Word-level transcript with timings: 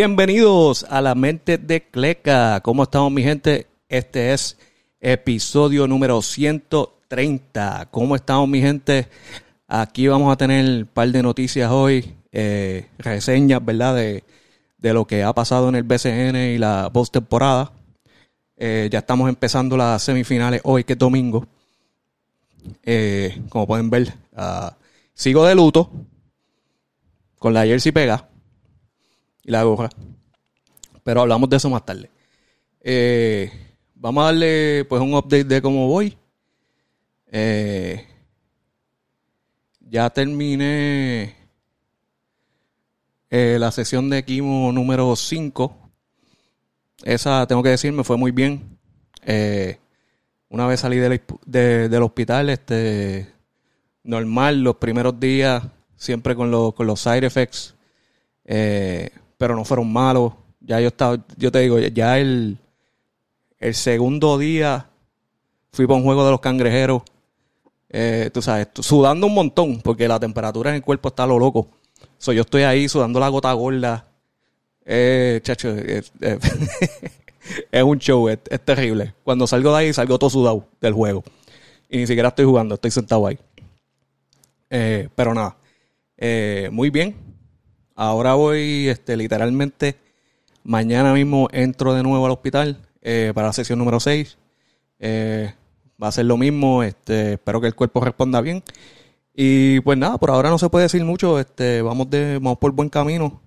Bienvenidos 0.00 0.86
a 0.88 1.00
la 1.00 1.16
mente 1.16 1.58
de 1.58 1.82
Cleca. 1.82 2.60
¿Cómo 2.60 2.84
estamos, 2.84 3.10
mi 3.10 3.24
gente? 3.24 3.66
Este 3.88 4.32
es 4.32 4.56
episodio 5.00 5.88
número 5.88 6.22
130. 6.22 7.88
¿Cómo 7.90 8.14
estamos, 8.14 8.48
mi 8.48 8.60
gente? 8.60 9.08
Aquí 9.66 10.06
vamos 10.06 10.32
a 10.32 10.36
tener 10.36 10.64
un 10.82 10.86
par 10.86 11.08
de 11.08 11.20
noticias 11.20 11.68
hoy, 11.72 12.14
eh, 12.30 12.86
reseñas, 12.98 13.64
¿verdad? 13.64 13.96
De, 13.96 14.22
de, 14.78 14.92
lo 14.92 15.04
que 15.04 15.24
ha 15.24 15.32
pasado 15.32 15.68
en 15.68 15.74
el 15.74 15.82
BCN 15.82 16.36
y 16.36 16.58
la 16.58 16.90
postemporada. 16.92 17.72
Eh, 18.56 18.88
ya 18.92 19.00
estamos 19.00 19.28
empezando 19.28 19.76
las 19.76 20.00
semifinales 20.00 20.60
hoy, 20.62 20.84
que 20.84 20.92
es 20.92 20.98
domingo. 21.00 21.44
Eh, 22.84 23.42
como 23.48 23.66
pueden 23.66 23.90
ver, 23.90 24.14
uh, 24.36 24.70
sigo 25.12 25.44
de 25.44 25.56
luto 25.56 25.90
con 27.40 27.52
la 27.52 27.64
jersey 27.64 27.90
pega 27.90 28.28
y 29.48 29.50
la 29.50 29.62
gorra. 29.62 29.88
Pero 31.02 31.22
hablamos 31.22 31.48
de 31.48 31.56
eso 31.56 31.70
más 31.70 31.84
tarde. 31.84 32.10
Eh, 32.82 33.50
vamos 33.94 34.22
a 34.22 34.26
darle 34.26 34.84
pues 34.86 35.00
un 35.00 35.14
update 35.14 35.44
de 35.44 35.62
cómo 35.62 35.88
voy. 35.88 36.18
Eh, 37.32 38.06
ya 39.80 40.10
terminé 40.10 41.34
eh, 43.30 43.56
la 43.58 43.72
sesión 43.72 44.10
de 44.10 44.22
quimo 44.22 44.70
número 44.70 45.16
5. 45.16 45.90
Esa, 47.04 47.46
tengo 47.46 47.62
que 47.62 47.70
decir, 47.70 47.90
me 47.90 48.04
fue 48.04 48.18
muy 48.18 48.32
bien. 48.32 48.78
una 50.50 50.66
vez 50.66 50.80
salí 50.80 50.98
del, 50.98 51.22
del 51.46 52.02
hospital, 52.02 52.50
este, 52.50 53.32
normal, 54.02 54.62
los 54.62 54.76
primeros 54.76 55.18
días, 55.18 55.62
siempre 55.96 56.36
con, 56.36 56.50
los, 56.50 56.74
con 56.74 56.86
los 56.86 57.00
side 57.00 57.26
effects. 57.26 57.74
Pero 59.38 59.56
no 59.56 59.64
fueron 59.64 59.90
malos. 59.90 60.34
Ya 60.60 60.80
yo 60.80 60.88
estaba, 60.88 61.24
yo 61.36 61.50
te 61.50 61.60
digo, 61.60 61.78
ya 61.78 62.18
el, 62.18 62.58
el 63.58 63.74
segundo 63.74 64.36
día 64.36 64.90
fui 65.72 65.86
para 65.86 65.96
un 65.96 66.04
juego 66.04 66.24
de 66.24 66.32
los 66.32 66.40
cangrejeros. 66.40 67.02
Eh, 67.88 68.30
tú 68.34 68.42
sabes, 68.42 68.68
sudando 68.80 69.26
un 69.26 69.34
montón, 69.34 69.80
porque 69.80 70.06
la 70.08 70.20
temperatura 70.20 70.70
en 70.70 70.76
el 70.76 70.82
cuerpo 70.82 71.08
está 71.08 71.26
lo 71.26 71.38
loco. 71.38 71.68
So, 72.18 72.32
yo 72.32 72.42
estoy 72.42 72.62
ahí 72.62 72.88
sudando 72.88 73.18
la 73.20 73.28
gota 73.28 73.52
gorda. 73.52 74.06
Eh, 74.84 75.40
chacho, 75.42 75.68
eh, 75.70 76.02
es 77.72 77.82
un 77.82 77.98
show, 77.98 78.28
es, 78.28 78.40
terrible. 78.64 79.14
Cuando 79.24 79.46
salgo 79.46 79.70
de 79.72 79.78
ahí, 79.78 79.92
salgo 79.92 80.18
todo 80.18 80.30
sudado 80.30 80.68
del 80.80 80.92
juego. 80.92 81.22
Y 81.88 81.98
ni 81.98 82.06
siquiera 82.06 82.28
estoy 82.28 82.44
jugando, 82.44 82.74
estoy 82.74 82.90
sentado 82.90 83.26
ahí. 83.26 83.38
pero 84.68 85.32
nada, 85.32 85.56
muy 86.70 86.90
bien. 86.90 87.27
Ahora 88.00 88.34
voy, 88.34 88.86
este, 88.86 89.16
literalmente, 89.16 89.96
mañana 90.62 91.12
mismo 91.12 91.48
entro 91.50 91.94
de 91.94 92.04
nuevo 92.04 92.26
al 92.26 92.30
hospital 92.30 92.86
eh, 93.02 93.32
para 93.34 93.48
la 93.48 93.52
sesión 93.52 93.80
número 93.80 93.98
6. 93.98 94.38
Eh, 95.00 95.52
va 96.00 96.06
a 96.06 96.12
ser 96.12 96.26
lo 96.26 96.36
mismo, 96.36 96.84
este, 96.84 97.32
espero 97.32 97.60
que 97.60 97.66
el 97.66 97.74
cuerpo 97.74 98.00
responda 98.00 98.40
bien. 98.40 98.62
Y 99.34 99.80
pues 99.80 99.98
nada, 99.98 100.16
por 100.16 100.30
ahora 100.30 100.48
no 100.48 100.58
se 100.58 100.70
puede 100.70 100.84
decir 100.84 101.04
mucho, 101.04 101.40
este, 101.40 101.82
vamos, 101.82 102.08
de, 102.08 102.34
vamos 102.34 102.58
por 102.58 102.70
buen 102.70 102.88
camino. 102.88 103.42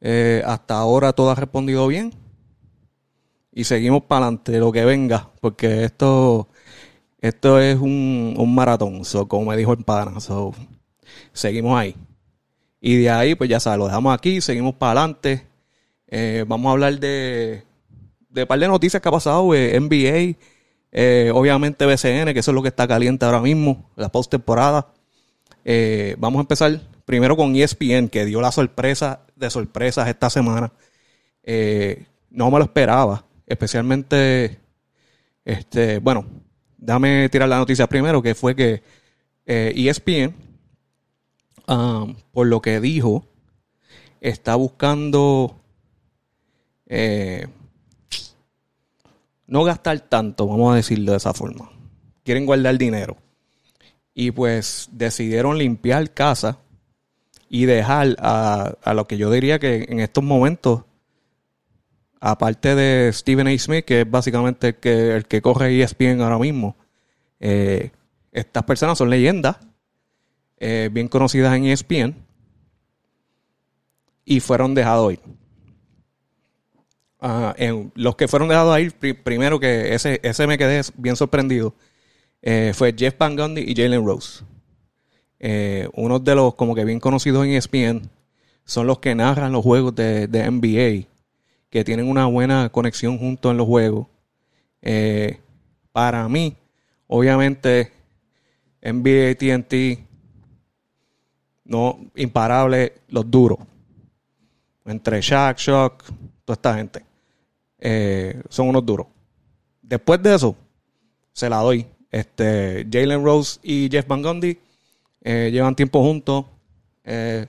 Eh, 0.00 0.44
hasta 0.46 0.78
ahora 0.78 1.12
todo 1.12 1.32
ha 1.32 1.34
respondido 1.34 1.88
bien. 1.88 2.14
Y 3.50 3.64
seguimos 3.64 4.04
para 4.04 4.26
adelante, 4.26 4.58
lo 4.60 4.70
que 4.70 4.84
venga, 4.84 5.32
porque 5.40 5.82
esto, 5.82 6.46
esto 7.20 7.58
es 7.58 7.76
un, 7.80 8.36
un 8.38 8.54
maratón, 8.54 9.02
como 9.26 9.50
me 9.50 9.56
dijo 9.56 9.72
el 9.72 9.82
pana. 9.82 10.12
seguimos 11.32 11.76
ahí. 11.76 11.96
Y 12.86 12.98
de 12.98 13.10
ahí, 13.10 13.34
pues 13.34 13.50
ya 13.50 13.58
sabes, 13.58 13.80
lo 13.80 13.86
dejamos 13.86 14.14
aquí, 14.14 14.40
seguimos 14.40 14.76
para 14.76 15.00
adelante. 15.00 15.44
Eh, 16.06 16.44
vamos 16.46 16.68
a 16.68 16.70
hablar 16.70 17.00
de, 17.00 17.64
de 18.28 18.42
un 18.42 18.46
par 18.46 18.60
de 18.60 18.68
noticias 18.68 19.02
que 19.02 19.08
ha 19.08 19.10
pasado, 19.10 19.52
eh, 19.56 19.76
NBA, 19.80 20.38
eh, 20.92 21.32
obviamente 21.34 21.84
BCN, 21.84 22.32
que 22.32 22.38
eso 22.38 22.52
es 22.52 22.54
lo 22.54 22.62
que 22.62 22.68
está 22.68 22.86
caliente 22.86 23.24
ahora 23.24 23.40
mismo, 23.40 23.90
la 23.96 24.08
postemporada. 24.12 24.86
Eh, 25.64 26.14
vamos 26.20 26.38
a 26.38 26.42
empezar 26.42 26.80
primero 27.04 27.36
con 27.36 27.56
ESPN, 27.56 28.08
que 28.08 28.24
dio 28.24 28.40
la 28.40 28.52
sorpresa 28.52 29.22
de 29.34 29.50
sorpresas 29.50 30.06
esta 30.06 30.30
semana. 30.30 30.72
no 32.30 32.50
me 32.52 32.58
lo 32.58 32.64
esperaba, 32.66 33.24
especialmente, 33.48 34.60
este, 35.44 35.98
bueno, 35.98 36.24
déjame 36.78 37.28
tirar 37.30 37.48
la 37.48 37.58
noticia 37.58 37.88
primero, 37.88 38.22
que 38.22 38.36
fue 38.36 38.54
que 38.54 38.80
ESPN 39.44 40.45
Um, 41.68 42.14
por 42.32 42.46
lo 42.46 42.62
que 42.62 42.80
dijo, 42.80 43.26
está 44.20 44.54
buscando 44.54 45.60
eh, 46.86 47.48
no 49.46 49.64
gastar 49.64 50.00
tanto, 50.00 50.46
vamos 50.46 50.72
a 50.72 50.76
decirlo 50.76 51.12
de 51.12 51.18
esa 51.18 51.34
forma. 51.34 51.70
Quieren 52.24 52.46
guardar 52.46 52.78
dinero. 52.78 53.16
Y 54.14 54.30
pues 54.30 54.88
decidieron 54.92 55.58
limpiar 55.58 56.12
casa 56.14 56.58
y 57.48 57.66
dejar 57.66 58.16
a, 58.18 58.94
lo 58.94 59.06
que 59.06 59.18
yo 59.18 59.30
diría 59.30 59.58
que 59.58 59.86
en 59.88 60.00
estos 60.00 60.24
momentos, 60.24 60.84
aparte 62.20 62.74
de 62.74 63.12
Stephen 63.12 63.46
A. 63.46 63.58
Smith, 63.58 63.84
que 63.84 64.00
es 64.02 64.10
básicamente 64.10 64.68
el 64.68 64.76
que, 64.76 65.16
el 65.16 65.26
que 65.26 65.42
corre 65.42 65.80
ESPN 65.82 66.22
ahora 66.22 66.38
mismo, 66.38 66.76
eh, 67.40 67.90
estas 68.32 68.64
personas 68.64 68.98
son 68.98 69.10
leyendas 69.10 69.58
eh, 70.58 70.88
bien 70.90 71.08
conocidas 71.08 71.54
en 71.54 71.66
ESPN 71.66 72.16
y 74.24 74.40
fueron 74.40 74.74
dejados 74.74 75.12
ir. 75.12 75.20
Ah, 77.20 77.54
en 77.58 77.92
los 77.94 78.16
que 78.16 78.28
fueron 78.28 78.48
dejados 78.48 78.78
ir, 78.80 78.94
primero 79.22 79.60
que 79.60 79.94
ese, 79.94 80.20
ese 80.22 80.46
me 80.46 80.58
quedé 80.58 80.82
bien 80.96 81.16
sorprendido, 81.16 81.74
eh, 82.42 82.72
fue 82.74 82.94
Jeff 82.96 83.16
Van 83.18 83.36
Gundy 83.36 83.62
y 83.62 83.74
Jalen 83.74 84.04
Rose. 84.04 84.44
Eh, 85.38 85.88
uno 85.94 86.18
de 86.18 86.34
los 86.34 86.54
como 86.54 86.74
que 86.74 86.84
bien 86.84 87.00
conocidos 87.00 87.44
en 87.44 87.52
ESPN 87.52 88.10
son 88.64 88.86
los 88.86 88.98
que 88.98 89.14
narran 89.14 89.52
los 89.52 89.62
juegos 89.62 89.94
de, 89.94 90.26
de 90.26 90.50
NBA, 90.50 91.08
que 91.70 91.84
tienen 91.84 92.08
una 92.08 92.26
buena 92.26 92.70
conexión 92.70 93.18
junto 93.18 93.50
en 93.50 93.58
los 93.58 93.66
juegos. 93.66 94.06
para 95.92 96.28
mí, 96.28 96.56
obviamente, 97.06 97.92
NBA 98.82 99.34
TNT 99.36 100.05
no 101.66 101.98
imparable 102.14 102.94
los 103.08 103.30
duros. 103.30 103.58
Entre 104.84 105.20
Shaq, 105.20 105.58
Shock, 105.58 106.04
toda 106.44 106.54
esta 106.54 106.74
gente. 106.74 107.04
Eh, 107.78 108.40
son 108.48 108.68
unos 108.68 108.86
duros. 108.86 109.06
Después 109.82 110.22
de 110.22 110.34
eso, 110.34 110.56
se 111.32 111.50
la 111.50 111.58
doy. 111.58 111.86
Este, 112.10 112.86
Jalen 112.90 113.24
Rose 113.24 113.58
y 113.62 113.88
Jeff 113.90 114.06
Van 114.06 114.22
Gundy 114.22 114.58
eh, 115.22 115.50
llevan 115.52 115.74
tiempo 115.74 116.00
juntos. 116.02 116.46
Eh, 117.04 117.46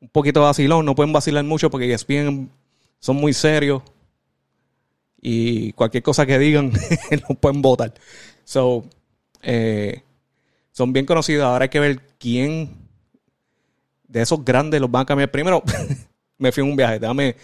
un 0.00 0.08
poquito 0.08 0.40
vacilón, 0.40 0.84
no 0.84 0.94
pueden 0.94 1.12
vacilar 1.12 1.44
mucho 1.44 1.70
porque 1.70 1.92
ESPN 1.92 2.50
son 2.98 3.16
muy 3.16 3.32
serios. 3.32 3.82
Y 5.20 5.72
cualquier 5.74 6.02
cosa 6.02 6.26
que 6.26 6.38
digan, 6.38 6.72
no 7.28 7.34
pueden 7.36 7.62
votar. 7.62 7.94
So, 8.42 8.84
son 10.72 10.92
bien 10.92 11.06
conocidos. 11.06 11.44
Ahora 11.44 11.64
hay 11.64 11.68
que 11.68 11.78
ver 11.78 12.00
quién 12.18 12.81
de 14.12 14.20
esos 14.20 14.44
grandes 14.44 14.80
los 14.80 14.90
van 14.90 15.02
a 15.02 15.06
cambiar. 15.06 15.30
Primero, 15.30 15.62
me 16.38 16.52
fui 16.52 16.62
en 16.62 16.70
un 16.70 16.76
viaje, 16.76 16.98
déjame, 16.98 17.34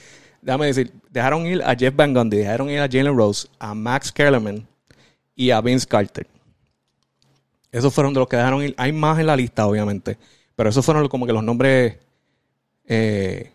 déjame 0.43 0.67
decir, 0.67 0.93
dejaron 1.11 1.47
ir 1.47 1.63
a 1.63 1.75
Jeff 1.75 1.95
Van 1.97 2.13
Gundy, 2.13 2.37
dejaron 2.37 2.69
ir 2.69 2.81
a 2.81 2.89
Jalen 2.89 3.17
Rose, 3.17 3.49
a 3.59 3.75
Max 3.75 4.13
Kellerman 4.13 4.67
y 5.35 5.51
a 5.51 5.61
Vince 5.61 5.87
Carter. 5.87 6.27
Esos 7.73 7.93
fueron 7.93 8.13
de 8.13 8.21
los 8.21 8.29
que 8.29 8.37
dejaron 8.37 8.63
ir. 8.63 8.75
Hay 8.77 8.93
más 8.93 9.19
en 9.19 9.27
la 9.27 9.37
lista, 9.37 9.67
obviamente, 9.67 10.19
pero 10.55 10.69
esos 10.69 10.85
fueron 10.85 11.09
como 11.09 11.27
que 11.27 11.33
los 11.33 11.43
nombres 11.43 11.97
eh, 12.87 13.51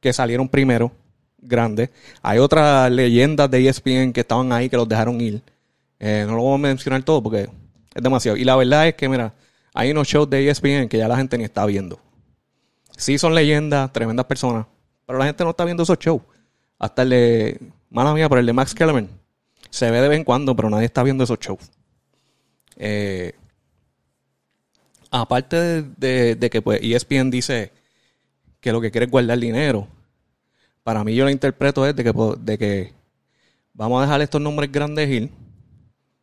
que 0.00 0.12
salieron 0.12 0.48
primero, 0.48 0.92
grandes. 1.38 1.90
Hay 2.22 2.38
otras 2.38 2.90
leyendas 2.90 3.50
de 3.50 3.68
ESPN 3.68 4.12
que 4.12 4.20
estaban 4.20 4.52
ahí 4.52 4.68
que 4.68 4.76
los 4.76 4.88
dejaron 4.88 5.20
ir. 5.20 5.42
Eh, 5.98 6.24
no 6.26 6.36
lo 6.36 6.42
voy 6.42 6.54
a 6.54 6.58
mencionar 6.58 7.02
todo 7.02 7.22
porque 7.22 7.48
es 7.94 8.02
demasiado. 8.02 8.36
Y 8.36 8.44
la 8.44 8.56
verdad 8.56 8.88
es 8.88 8.94
que, 8.94 9.08
mira, 9.08 9.32
hay 9.72 9.90
unos 9.90 10.06
shows 10.06 10.28
de 10.30 10.48
ESPN 10.48 10.88
que 10.88 10.98
ya 10.98 11.08
la 11.08 11.16
gente 11.16 11.36
ni 11.38 11.44
está 11.44 11.66
viendo. 11.66 11.98
Sí 12.96 13.18
son 13.18 13.34
leyendas, 13.34 13.92
tremendas 13.92 14.26
personas, 14.26 14.66
pero 15.06 15.18
la 15.18 15.26
gente 15.26 15.44
no 15.44 15.50
está 15.50 15.64
viendo 15.64 15.82
esos 15.82 15.98
shows. 15.98 16.22
Hasta 16.78 17.02
el 17.02 17.10
de, 17.10 17.60
mala 17.90 18.12
mía, 18.14 18.28
pero 18.28 18.40
el 18.40 18.46
de 18.46 18.52
Max 18.52 18.74
Kellerman 18.74 19.08
se 19.70 19.90
ve 19.90 20.00
de 20.00 20.08
vez 20.08 20.18
en 20.18 20.24
cuando, 20.24 20.54
pero 20.54 20.70
nadie 20.70 20.86
está 20.86 21.02
viendo 21.02 21.24
esos 21.24 21.38
shows. 21.38 21.60
Eh, 22.76 23.32
aparte 25.10 25.82
de, 25.82 26.50
que 26.50 26.62
pues 26.62 26.80
ESPN 26.82 27.30
dice 27.30 27.72
que 28.60 28.72
lo 28.72 28.80
que 28.80 28.90
quiere 28.90 29.06
es 29.06 29.10
guardar 29.10 29.38
dinero, 29.38 29.88
para 30.82 31.02
mí 31.02 31.14
yo 31.14 31.24
lo 31.24 31.30
interpreto 31.30 31.86
es 31.86 31.96
de 31.96 32.04
que, 32.04 32.12
pues, 32.12 32.44
de 32.44 32.58
que 32.58 32.92
vamos 33.72 33.98
a 33.98 34.02
dejar 34.02 34.20
estos 34.20 34.40
nombres 34.40 34.70
grandes 34.70 35.08
ir, 35.08 35.30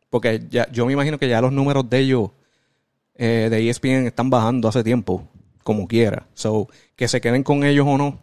porque 0.08 0.46
ya, 0.50 0.70
yo 0.70 0.86
me 0.86 0.92
imagino 0.92 1.18
que 1.18 1.28
ya 1.28 1.40
los 1.40 1.52
números 1.52 1.88
de 1.88 1.98
ellos, 1.98 2.30
eh, 3.14 3.48
de 3.50 3.68
ESPN, 3.68 4.06
están 4.06 4.30
bajando 4.30 4.68
hace 4.68 4.82
tiempo 4.82 5.28
como 5.62 5.86
quiera. 5.86 6.26
So, 6.34 6.68
que 6.96 7.08
se 7.08 7.20
queden 7.20 7.42
con 7.42 7.64
ellos 7.64 7.86
o 7.86 7.98
no, 7.98 8.20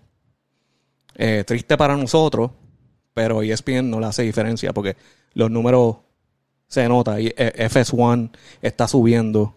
Eh, 1.21 1.43
triste 1.45 1.75
para 1.75 1.97
nosotros, 1.97 2.51
pero 3.13 3.41
ESPN 3.41 3.89
no 3.89 3.99
le 3.99 4.05
hace 4.05 4.23
diferencia 4.23 4.71
porque 4.71 4.95
los 5.33 5.51
números 5.51 5.97
se 6.67 6.87
nota. 6.87 7.19
Y 7.19 7.27
eh, 7.35 7.67
FS1 7.69 8.31
está 8.61 8.87
subiendo, 8.87 9.53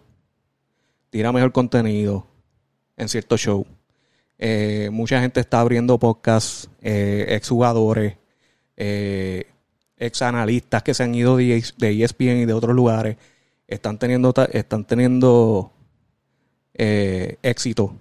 tira 1.09 1.31
mejor 1.31 1.53
contenido 1.53 2.27
en 2.97 3.07
ciertos 3.07 3.39
shows. 3.39 3.67
Eh, 4.37 4.89
mucha 4.91 5.21
gente 5.21 5.39
está 5.39 5.61
abriendo 5.61 5.97
podcasts, 5.99 6.69
eh, 6.81 7.27
exjugadores, 7.29 8.17
eh, 8.75 9.45
ex 9.97 10.21
analistas 10.21 10.83
que 10.83 10.93
se 10.93 11.03
han 11.03 11.15
ido 11.15 11.37
de, 11.37 11.63
ESPN 11.79 12.39
e 12.39 12.41
y 12.41 12.45
de 12.45 12.53
otros 12.53 12.75
lugares, 12.75 13.17
están 13.67 13.97
teniendo, 13.97 14.33
están 14.51 14.85
teniendo 14.85 15.72
eh, 16.73 17.37
éxito 17.41 17.95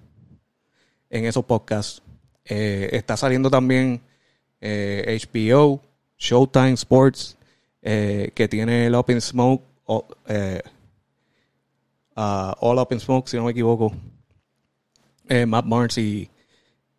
en 1.11 1.27
esos 1.27 1.45
podcasts. 1.45 2.03
está 2.45 3.17
saliendo 3.17 3.51
también 3.51 4.01
HBO, 4.61 5.81
Showtime 6.19 6.73
Sports, 6.73 7.37
que 7.81 8.49
tiene 8.51 8.87
el 8.87 8.95
Open 8.95 9.21
Smoke, 9.21 9.63
uh, 9.87 10.03
All 12.15 12.79
Open 12.79 13.01
Smoke, 13.01 13.29
si 13.29 13.37
no 13.37 13.45
me 13.45 13.51
equivoco. 13.53 13.93
Matt 15.47 15.67
Barnes 15.67 15.99
y, 15.99 16.31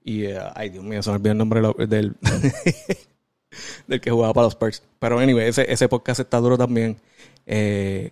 y 0.04 0.26
ay 0.56 0.69
Dios 0.69 0.84
mío, 0.84 1.04
se 1.04 1.10
me 1.10 1.16
olvidó 1.18 1.31
el 1.31 1.38
nombre 1.38 1.62
del, 1.88 2.16
del 3.88 4.02
que 4.02 4.12
jugaba 4.12 4.34
para 4.34 4.46
los 4.46 4.54
Spurs. 4.54 4.84
Pero 5.00 5.19
anyway, 5.19 5.48
ese, 5.48 5.72
ese 5.72 5.88
podcast 5.88 6.19
está 6.19 6.40
duro 6.40 6.58
también. 6.58 6.98
Eh, 7.46 8.12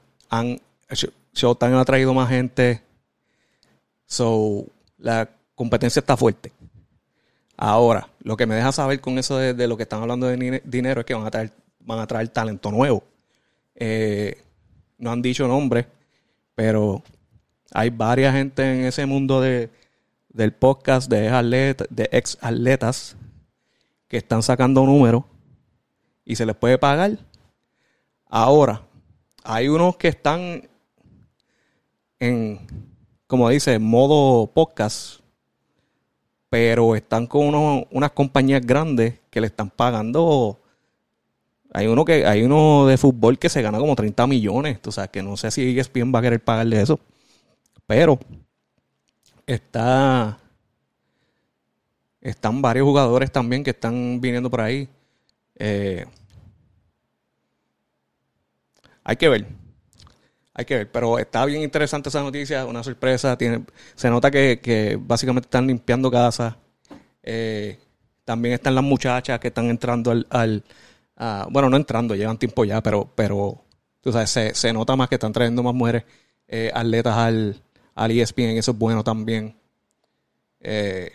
Showtime 1.33 1.77
ha 1.77 1.85
traído 1.85 2.13
más 2.13 2.29
gente. 2.29 2.81
So, 4.11 4.67
la 4.97 5.29
competencia 5.55 6.01
está 6.01 6.17
fuerte. 6.17 6.51
Ahora, 7.55 8.09
lo 8.23 8.35
que 8.35 8.45
me 8.45 8.55
deja 8.55 8.73
saber 8.73 8.99
con 8.99 9.17
eso 9.17 9.37
de, 9.37 9.67
lo 9.69 9.77
que 9.77 9.83
están 9.83 10.01
hablando 10.01 10.27
de 10.27 10.61
dinero 10.65 10.99
es 10.99 11.05
que 11.05 11.13
van 11.13 11.25
a 11.25 11.31
traer, 11.31 11.53
van 11.79 11.99
a 11.99 12.07
traer 12.07 12.27
talento 12.27 12.71
nuevo. 12.71 13.05
Eh, 13.73 14.43
no 14.97 15.13
han 15.13 15.21
dicho 15.21 15.47
nombre, 15.47 15.87
pero 16.55 17.01
hay 17.73 17.89
varias 17.89 18.33
gente 18.33 18.79
en 18.79 18.83
ese 18.83 19.05
mundo 19.05 19.39
de, 19.39 19.69
del 20.27 20.51
podcast 20.51 21.09
de, 21.09 21.87
de 21.89 22.09
ex 22.11 22.37
atletas 22.41 23.15
que 24.09 24.17
están 24.17 24.43
sacando 24.43 24.85
números 24.85 25.23
y 26.25 26.35
se 26.35 26.45
les 26.45 26.57
puede 26.57 26.77
pagar. 26.77 27.17
Ahora, 28.25 28.81
hay 29.41 29.69
unos 29.69 29.95
que 29.95 30.09
están 30.09 30.67
en, 32.19 32.59
como 33.31 33.47
dice, 33.47 33.79
modo 33.79 34.45
podcast, 34.47 35.21
pero 36.49 36.97
están 36.97 37.27
con 37.27 37.55
unas 37.89 38.11
compañías 38.11 38.61
grandes 38.61 39.21
que 39.29 39.39
le 39.39 39.47
están 39.47 39.69
pagando. 39.69 40.59
Hay 41.71 41.87
uno 41.87 42.03
que 42.03 42.25
hay 42.25 42.43
uno 42.43 42.87
de 42.87 42.97
fútbol 42.97 43.39
que 43.39 43.47
se 43.47 43.61
gana 43.61 43.79
como 43.79 43.95
30 43.95 44.27
millones, 44.27 44.79
o 44.85 44.91
sea, 44.91 45.07
que 45.07 45.23
no 45.23 45.37
sé 45.37 45.49
si 45.49 45.79
ESPN 45.79 46.13
va 46.13 46.19
a 46.19 46.23
querer 46.23 46.43
pagarle 46.43 46.81
eso. 46.81 46.99
Pero 47.87 48.19
está 49.45 50.37
están 52.19 52.61
varios 52.61 52.85
jugadores 52.85 53.31
también 53.31 53.63
que 53.63 53.69
están 53.69 54.19
viniendo 54.19 54.49
por 54.49 54.59
ahí. 54.59 54.89
Eh, 55.55 56.05
hay 59.05 59.15
que 59.15 59.29
ver. 59.29 59.60
Hay 60.53 60.65
que 60.65 60.75
ver. 60.75 60.91
Pero 60.91 61.19
está 61.19 61.45
bien 61.45 61.61
interesante 61.61 62.09
esa 62.09 62.21
noticia, 62.21 62.65
una 62.65 62.83
sorpresa. 62.83 63.37
Tiene, 63.37 63.65
se 63.95 64.09
nota 64.09 64.31
que, 64.31 64.99
básicamente 65.01 65.47
están 65.47 65.67
limpiando 65.67 66.11
casa. 66.11 66.57
Eh, 67.23 67.79
también 68.25 68.55
están 68.55 68.75
las 68.75 68.83
muchachas 68.83 69.39
que 69.39 69.49
están 69.49 69.69
entrando 69.69 70.11
al. 70.29 70.63
bueno, 71.49 71.69
no 71.69 71.77
entrando, 71.77 72.15
llevan 72.15 72.37
tiempo 72.37 72.65
ya, 72.65 72.81
pero, 72.81 73.09
pero 73.15 73.63
tú 74.01 74.11
sabes, 74.11 74.29
se, 74.57 74.73
nota 74.73 74.95
más 74.95 75.09
que 75.09 75.15
están 75.15 75.33
trayendo 75.33 75.63
más 75.63 75.73
mujeres 75.73 76.03
eh, 76.47 76.71
atletas 76.73 77.15
al, 77.15 77.61
al 77.95 78.11
ESPN. 78.11 78.57
Eso 78.57 78.71
es 78.71 78.77
bueno 78.77 79.03
también. 79.03 79.55
Eh, 80.59 81.11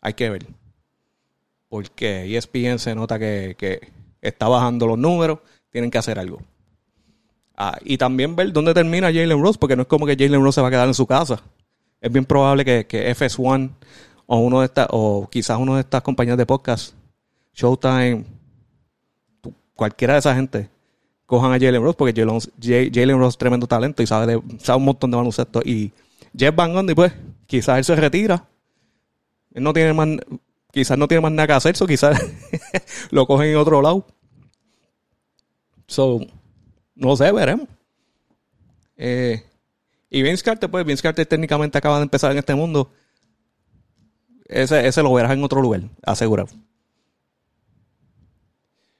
hay 0.00 0.14
que 0.14 0.30
ver. 0.30 0.46
Porque 1.68 2.36
ESPN 2.36 2.78
se 2.78 2.94
nota 2.94 3.18
que, 3.18 3.56
está 4.20 4.48
bajando 4.48 4.86
los 4.86 4.98
números, 4.98 5.40
tienen 5.70 5.90
que 5.90 5.98
hacer 5.98 6.18
algo. 6.18 6.40
Ah, 7.56 7.78
y 7.84 7.98
también 7.98 8.34
ver 8.34 8.52
dónde 8.52 8.74
termina 8.74 9.06
Jalen 9.08 9.40
Rose, 9.40 9.58
porque 9.58 9.76
no 9.76 9.82
es 9.82 9.88
como 9.88 10.06
que 10.06 10.16
Jalen 10.16 10.42
Rose 10.42 10.56
se 10.56 10.60
va 10.60 10.68
a 10.68 10.70
quedar 10.70 10.88
en 10.88 10.94
su 10.94 11.06
casa. 11.06 11.40
Es 12.00 12.12
bien 12.12 12.24
probable 12.24 12.64
que, 12.64 13.14
FS1 13.16 13.70
o 14.26 14.38
uno 14.38 14.60
de 14.60 14.66
estas, 14.66 14.88
o 14.90 15.28
quizás 15.30 15.58
uno 15.58 15.74
de 15.74 15.80
estas 15.80 16.02
compañías 16.02 16.36
de 16.36 16.46
podcast, 16.46 16.94
Showtime, 17.54 18.24
cualquiera 19.74 20.14
de 20.14 20.18
esa 20.18 20.34
gente, 20.34 20.68
cojan 21.26 21.52
a 21.52 21.58
Jalen 21.58 21.82
Rose, 21.82 21.96
porque 21.96 22.12
Jalen, 22.12 23.18
Rose 23.18 23.34
es 23.34 23.38
tremendo 23.38 23.66
talento 23.66 24.02
y 24.02 24.06
sabe, 24.06 24.26
de, 24.26 24.42
sabe 24.58 24.78
un 24.78 24.84
montón 24.86 25.10
de 25.10 25.16
baloncesto. 25.16 25.60
Y 25.64 25.92
Jeff 26.36 26.54
Van 26.54 26.72
Gundy, 26.72 26.94
pues, 26.94 27.12
quizás 27.46 27.78
él 27.78 27.84
se 27.84 27.94
retira 27.94 28.48
él 29.54 29.62
no 29.62 29.72
tiene 29.72 29.92
más, 29.92 30.08
quizás 30.72 30.98
no 30.98 31.08
tiene 31.08 31.22
más 31.22 31.32
nada 31.32 31.46
que 31.46 31.52
hacer, 31.54 31.76
o 31.80 31.86
quizás 31.86 32.20
lo 33.10 33.26
cogen 33.26 33.50
en 33.50 33.56
otro 33.56 33.80
lado. 33.80 34.04
So, 35.86 36.20
no 36.94 37.16
sé, 37.16 37.32
veremos. 37.32 37.68
Eh, 38.96 39.42
y 40.10 40.22
Vince 40.22 40.44
Carter, 40.44 40.70
pues 40.70 40.84
Vince 40.84 41.02
Carter 41.02 41.26
técnicamente 41.26 41.78
acaba 41.78 41.96
de 41.96 42.04
empezar 42.04 42.32
en 42.32 42.38
este 42.38 42.54
mundo. 42.54 42.92
Ese, 44.46 44.86
ese 44.86 45.02
lo 45.02 45.12
verás 45.12 45.32
en 45.32 45.42
otro 45.42 45.60
lugar, 45.60 45.82
asegurado. 46.02 46.48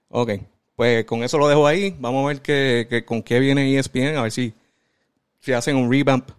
Ok, 0.09 0.31
pues 0.77 1.05
con 1.05 1.23
eso 1.23 1.39
lo 1.39 1.49
dejo 1.49 1.67
ahí. 1.67 1.95
Vamos 1.99 2.25
a 2.25 2.29
ver 2.29 2.41
que, 2.41 3.05
con 3.07 3.23
qué 3.23 3.41
viene 3.41 3.77
ESPN, 3.77 4.17
a 4.17 4.23
ver 4.23 4.33
si, 4.33 4.55
si 5.41 5.53
hacen 5.53 5.77
un 5.77 5.91
revamp 5.91 6.31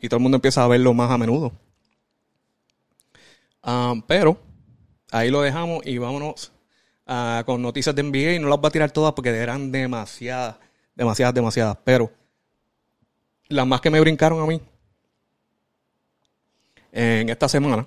y 0.00 0.08
todo 0.08 0.18
el 0.18 0.22
mundo 0.22 0.36
empieza 0.36 0.62
a 0.64 0.68
verlo 0.68 0.94
más 0.94 1.10
a 1.10 1.18
menudo. 1.18 1.52
Um, 3.64 4.02
pero 4.02 4.38
ahí 5.10 5.30
lo 5.30 5.42
dejamos 5.42 5.84
y 5.86 5.98
vámonos 5.98 6.52
uh, 7.06 7.42
con 7.44 7.62
noticias 7.62 7.94
de 7.94 8.02
NBA. 8.02 8.34
Y 8.34 8.38
no 8.38 8.48
las 8.48 8.60
voy 8.60 8.68
a 8.68 8.72
tirar 8.72 8.90
todas 8.90 9.12
porque 9.14 9.30
eran 9.30 9.72
demasiadas, 9.72 10.56
demasiadas, 10.96 11.34
demasiadas. 11.34 11.78
Pero 11.84 12.10
las 13.48 13.66
más 13.66 13.80
que 13.80 13.90
me 13.90 14.00
brincaron 14.00 14.40
a 14.40 14.46
mí 14.46 14.60
en 16.90 17.28
esta 17.28 17.48
semana, 17.48 17.86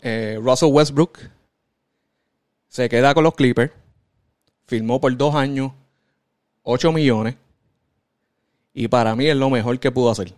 eh, 0.00 0.38
Russell 0.40 0.72
Westbrook 0.72 1.18
se 2.68 2.88
queda 2.88 3.12
con 3.12 3.24
los 3.24 3.34
Clippers, 3.34 3.72
firmó 4.66 5.00
por 5.00 5.14
dos 5.16 5.34
años 5.34 5.72
8 6.62 6.92
millones 6.92 7.36
y 8.72 8.88
para 8.88 9.14
mí 9.14 9.26
es 9.26 9.36
lo 9.36 9.50
mejor 9.50 9.78
que 9.78 9.90
pudo 9.90 10.10
hacer. 10.10 10.32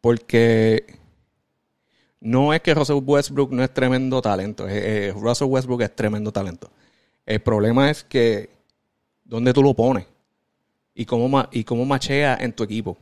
Porque 0.00 0.86
no 2.20 2.52
es 2.52 2.60
que 2.60 2.74
Russell 2.74 3.02
Westbrook 3.02 3.50
no 3.50 3.64
es 3.64 3.72
tremendo 3.72 4.22
talento. 4.22 4.66
Russell 5.14 5.48
Westbrook 5.48 5.82
es 5.82 5.94
tremendo 5.94 6.30
talento. 6.30 6.70
El 7.26 7.40
problema 7.40 7.90
es 7.90 8.04
que 8.04 8.50
dónde 9.24 9.52
tú 9.52 9.62
lo 9.62 9.74
pones 9.74 10.06
y 10.98 11.06
cómo, 11.06 11.48
y 11.52 11.62
cómo 11.62 11.84
machea 11.84 12.36
en 12.40 12.52
tu 12.52 12.64
equipo. 12.64 12.98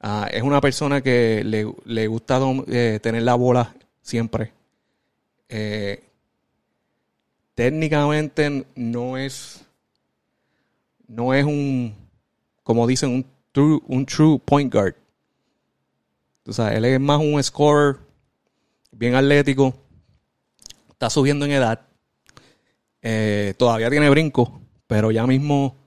Ah, 0.00 0.28
es 0.30 0.42
una 0.42 0.60
persona 0.60 1.00
que 1.00 1.42
le, 1.42 2.06
gusta 2.06 2.38
eh, 2.68 3.00
tener 3.02 3.22
la 3.22 3.34
bola 3.34 3.74
siempre. 4.02 4.52
Eh, 5.48 6.04
técnicamente 7.54 8.66
no 8.74 9.16
es 9.16 9.64
no 11.08 11.32
es 11.32 11.46
un 11.46 11.94
como 12.62 12.86
dicen 12.86 13.08
un 13.08 13.26
true, 13.50 13.80
un 13.86 14.04
true 14.04 14.38
point 14.38 14.70
guard. 14.70 14.94
O 16.46 16.52
sea, 16.52 16.74
él 16.74 16.84
es 16.84 17.00
más 17.00 17.18
un 17.18 17.42
scorer 17.42 17.96
bien 18.92 19.14
atlético, 19.14 19.74
está 20.90 21.08
subiendo 21.08 21.46
en 21.46 21.52
edad, 21.52 21.80
eh, 23.00 23.54
todavía 23.56 23.88
tiene 23.88 24.10
brinco, 24.10 24.60
pero 24.86 25.10
ya 25.10 25.26
mismo, 25.26 25.85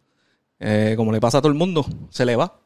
eh, 0.59 0.93
como 0.97 1.11
le 1.11 1.19
pasa 1.19 1.39
a 1.39 1.41
todo 1.41 1.51
el 1.51 1.57
mundo, 1.57 1.85
se 2.09 2.25
le 2.25 2.35
va. 2.35 2.59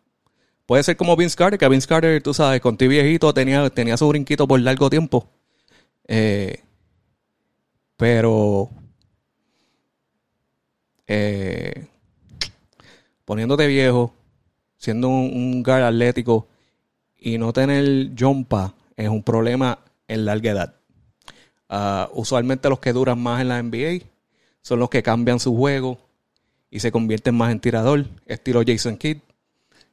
Puede 0.65 0.83
ser 0.83 0.97
como 0.97 1.15
Vince 1.15 1.35
Carter, 1.35 1.59
que 1.59 1.67
Vince 1.67 1.88
Carter, 1.88 2.21
tú 2.21 2.33
sabes, 2.33 2.62
con 2.62 2.77
ti 2.77 2.88
viejito 2.88 3.33
tenía, 3.33 3.69
tenía 3.69 3.97
su 3.97 4.07
brinquito 4.07 4.47
por 4.47 4.59
largo 4.59 4.89
tiempo. 4.89 5.27
Eh, 6.07 6.62
pero 7.97 8.69
poniéndote 13.25 13.67
viejo, 13.67 14.13
siendo 14.77 15.09
un, 15.09 15.31
un 15.33 15.63
guard 15.63 15.83
atlético 15.83 16.47
y 17.17 17.38
no 17.38 17.53
tener 17.53 18.12
jumpa 18.17 18.73
es 18.97 19.09
un 19.09 19.23
problema 19.23 19.79
en 20.07 20.25
larga 20.25 20.51
edad. 20.51 20.75
Ah, 21.69 22.09
usualmente 22.13 22.69
los 22.69 22.79
que 22.79 22.93
duran 22.93 23.19
más 23.19 23.41
en 23.41 23.47
la 23.47 23.62
NBA 23.62 24.05
son 24.62 24.79
los 24.79 24.89
que 24.89 25.01
cambian 25.01 25.39
su 25.39 25.55
juego 25.55 25.97
y 26.74 26.80
se 26.80 26.92
convierten 26.92 27.36
más 27.36 27.51
en 27.51 27.60
tirador, 27.60 28.08
estilo 28.25 28.63
Jason 28.65 28.98
Kidd, 28.98 29.20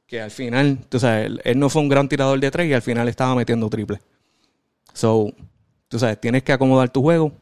que 0.07 0.23
al 0.23 0.31
final, 0.31 0.79
tú 0.89 0.99
sabes, 0.99 1.31
él, 1.45 1.59
no 1.59 1.69
fue 1.69 1.83
un 1.83 1.91
gran 1.91 2.09
tirador 2.09 2.41
de 2.41 2.51
tres 2.51 2.71
y 2.71 2.73
al 2.73 2.81
final 2.81 3.07
estaba 3.07 3.35
metiendo 3.35 3.69
triple. 3.69 4.01
So, 4.95 5.31
tú 5.89 5.99
sabes, 5.99 6.19
tienes 6.19 6.43
que 6.43 6.55
acomodar 6.55 6.89
tu 6.89 7.03
juego. 7.03 7.33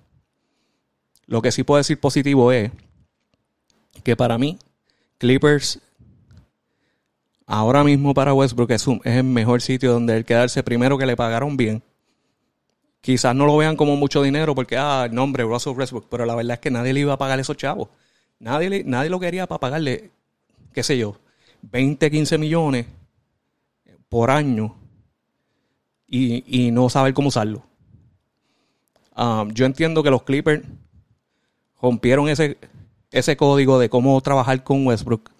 Lo 1.26 1.40
que 1.40 1.52
sí 1.52 1.62
puedo 1.62 1.78
decir 1.78 2.00
positivo 2.00 2.50
es 2.50 2.72
que 4.02 4.16
para 4.16 4.38
mí, 4.38 4.58
Clippers 5.18 5.78
ahora 7.46 7.84
mismo 7.84 8.14
para 8.14 8.34
Westbrook 8.34 8.72
es, 8.72 8.88
el 9.04 9.22
mejor 9.22 9.62
sitio 9.62 9.92
donde 9.92 10.16
él 10.16 10.24
quedarse 10.24 10.64
primero 10.64 10.98
que 10.98 11.06
le 11.06 11.14
pagaron 11.14 11.56
bien. 11.56 11.84
Quizás 13.00 13.36
no 13.36 13.46
lo 13.46 13.56
vean 13.56 13.76
como 13.76 13.94
mucho 13.94 14.20
dinero 14.20 14.56
porque, 14.56 14.76
ah, 14.76 15.04
el 15.06 15.14
nombre, 15.14 15.44
Russell 15.44 15.74
Westbrook, 15.76 16.08
pero 16.10 16.26
la 16.26 16.34
verdad 16.34 16.54
es 16.54 16.58
que 16.58 16.72
nadie 16.72 16.92
le 16.92 17.00
iba 17.00 17.12
a 17.12 17.18
pagar 17.18 17.38
esos 17.38 17.56
chavos. 17.56 17.88
Nadie, 18.38 18.84
nadie 18.84 19.10
lo 19.10 19.18
quería 19.18 19.46
para 19.46 19.60
pagarle, 19.60 20.10
qué 20.72 20.82
sé 20.82 20.96
yo, 20.96 21.16
20, 21.62 22.10
15 22.10 22.38
millones 22.38 22.86
por 24.08 24.30
año 24.30 24.76
y, 26.06 26.70
no 26.70 26.88
saber 26.88 27.14
cómo 27.14 27.28
usarlo. 27.28 27.62
Um, 29.16 29.50
yo 29.52 29.66
entiendo 29.66 30.02
que 30.02 30.10
los 30.10 30.22
Clippers 30.22 30.64
rompieron 31.82 32.28
ese, 32.28 32.56
ese 33.10 33.36
código 33.36 33.78
de 33.78 33.90
cómo 33.90 34.20
trabajar 34.20 34.62
con 34.62 34.86
Westbrook 34.86 35.30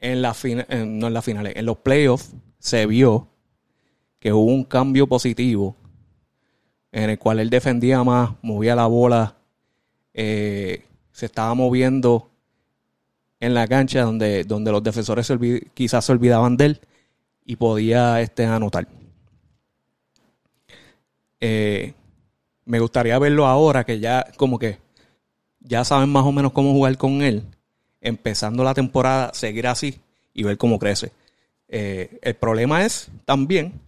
en 0.00 0.22
la 0.22 0.34
no 0.42 1.06
en 1.06 1.14
las 1.14 1.24
finales, 1.24 1.54
en 1.56 1.66
los 1.66 1.78
playoffs 1.78 2.34
se 2.58 2.86
vio 2.86 3.28
que 4.18 4.32
hubo 4.32 4.50
un 4.50 4.64
cambio 4.64 5.06
positivo 5.06 5.76
en 6.92 7.10
el 7.10 7.18
cual 7.18 7.40
él 7.40 7.50
defendía 7.50 8.02
más, 8.04 8.30
movía 8.40 8.76
la 8.76 8.86
bola, 8.86 9.36
eh, 10.12 10.84
se 11.14 11.26
estaba 11.26 11.54
moviendo 11.54 12.28
en 13.38 13.54
la 13.54 13.68
cancha 13.68 14.02
donde, 14.02 14.42
donde 14.42 14.72
los 14.72 14.82
defensores 14.82 15.32
quizás 15.72 16.04
se 16.04 16.12
olvidaban 16.12 16.56
de 16.56 16.64
él 16.66 16.80
y 17.44 17.54
podía 17.54 18.20
este, 18.20 18.44
anotar. 18.44 18.88
Eh, 21.38 21.94
me 22.64 22.80
gustaría 22.80 23.16
verlo 23.20 23.46
ahora 23.46 23.84
que 23.84 24.00
ya 24.00 24.26
como 24.36 24.58
que 24.58 24.78
ya 25.60 25.84
saben 25.84 26.10
más 26.10 26.24
o 26.24 26.32
menos 26.32 26.52
cómo 26.52 26.72
jugar 26.72 26.98
con 26.98 27.22
él, 27.22 27.44
empezando 28.00 28.64
la 28.64 28.74
temporada, 28.74 29.32
seguir 29.34 29.68
así 29.68 30.00
y 30.32 30.42
ver 30.42 30.58
cómo 30.58 30.80
crece. 30.80 31.12
Eh, 31.68 32.18
el 32.22 32.34
problema 32.34 32.84
es 32.84 33.08
también 33.24 33.80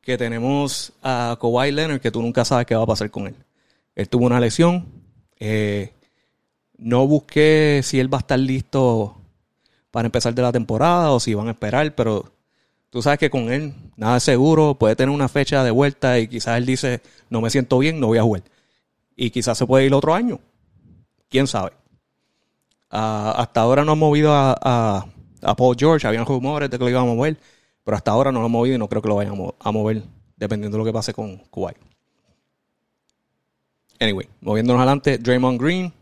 que 0.00 0.16
tenemos 0.16 0.92
a 1.02 1.36
Kawhi 1.40 1.72
Leonard, 1.72 2.00
que 2.00 2.12
tú 2.12 2.22
nunca 2.22 2.44
sabes 2.44 2.66
qué 2.66 2.76
va 2.76 2.84
a 2.84 2.86
pasar 2.86 3.10
con 3.10 3.26
él. 3.26 3.34
Él 3.96 4.08
tuvo 4.08 4.26
una 4.26 4.38
lesión. 4.38 4.97
Eh, 5.38 5.92
no 6.76 7.06
busqué 7.06 7.80
si 7.82 8.00
él 8.00 8.12
va 8.12 8.18
a 8.18 8.20
estar 8.20 8.38
listo 8.38 9.16
para 9.90 10.06
empezar 10.06 10.34
de 10.34 10.42
la 10.42 10.52
temporada 10.52 11.10
o 11.12 11.20
si 11.20 11.34
van 11.34 11.48
a 11.48 11.52
esperar, 11.52 11.94
pero 11.94 12.32
tú 12.90 13.02
sabes 13.02 13.18
que 13.18 13.30
con 13.30 13.52
él 13.52 13.74
nada 13.96 14.18
es 14.18 14.22
seguro, 14.22 14.74
puede 14.74 14.96
tener 14.96 15.14
una 15.14 15.28
fecha 15.28 15.64
de 15.64 15.70
vuelta 15.70 16.18
y 16.18 16.28
quizás 16.28 16.58
él 16.58 16.66
dice, 16.66 17.02
no 17.30 17.40
me 17.40 17.50
siento 17.50 17.78
bien, 17.78 18.00
no 18.00 18.08
voy 18.08 18.18
a 18.18 18.22
jugar. 18.22 18.42
Y 19.16 19.30
quizás 19.30 19.58
se 19.58 19.66
puede 19.66 19.86
ir 19.86 19.94
otro 19.94 20.14
año. 20.14 20.38
¿Quién 21.28 21.46
sabe? 21.46 21.72
Ah, 22.90 23.34
hasta 23.36 23.60
ahora 23.60 23.84
no 23.84 23.92
han 23.92 23.98
movido 23.98 24.32
a, 24.32 25.06
Paul 25.56 25.76
George, 25.78 26.06
habían 26.06 26.26
rumores 26.26 26.70
de 26.70 26.78
que 26.78 26.84
lo 26.84 26.90
iban 26.90 27.02
a 27.02 27.14
mover, 27.14 27.36
pero 27.84 27.96
hasta 27.96 28.10
ahora 28.10 28.32
no 28.32 28.40
lo 28.40 28.46
han 28.46 28.52
movido 28.52 28.76
y 28.76 28.78
no 28.78 28.88
creo 28.88 29.02
que 29.02 29.08
lo 29.08 29.16
vayan 29.16 29.34
a 29.58 29.72
mover, 29.72 30.02
dependiendo 30.36 30.76
de 30.76 30.78
lo 30.78 30.84
que 30.84 30.92
pase 30.92 31.12
con 31.12 31.36
Kuwait. 31.50 31.87
Anyway, 34.00 34.28
moviéndonos 34.40 34.80
adelante, 34.80 35.18
Draymond 35.18 35.60
Green 35.60 35.92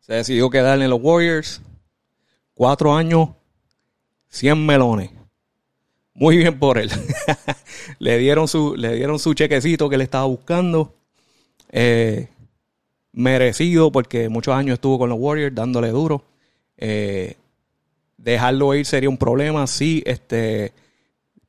se 0.00 0.14
decidió 0.14 0.50
quedar 0.50 0.80
en 0.80 0.90
los 0.90 1.00
Warriors. 1.02 1.60
Cuatro 2.54 2.94
años, 2.94 3.30
100 4.28 4.66
melones. 4.66 5.10
Muy 6.14 6.36
bien 6.36 6.58
por 6.58 6.78
él. 6.78 6.90
le, 7.98 8.18
dieron 8.18 8.48
su, 8.48 8.74
le 8.76 8.94
dieron 8.94 9.18
su 9.18 9.34
chequecito 9.34 9.88
que 9.88 9.96
le 9.96 10.04
estaba 10.04 10.24
buscando. 10.24 10.94
Eh, 11.70 12.28
merecido 13.12 13.92
porque 13.92 14.28
muchos 14.28 14.54
años 14.54 14.74
estuvo 14.74 14.98
con 14.98 15.08
los 15.10 15.18
Warriors 15.18 15.54
dándole 15.54 15.88
duro. 15.90 16.24
Eh, 16.76 17.36
dejarlo 18.16 18.74
ir 18.74 18.86
sería 18.86 19.08
un 19.08 19.16
problema. 19.16 19.66
Sí, 19.66 20.02
este, 20.06 20.72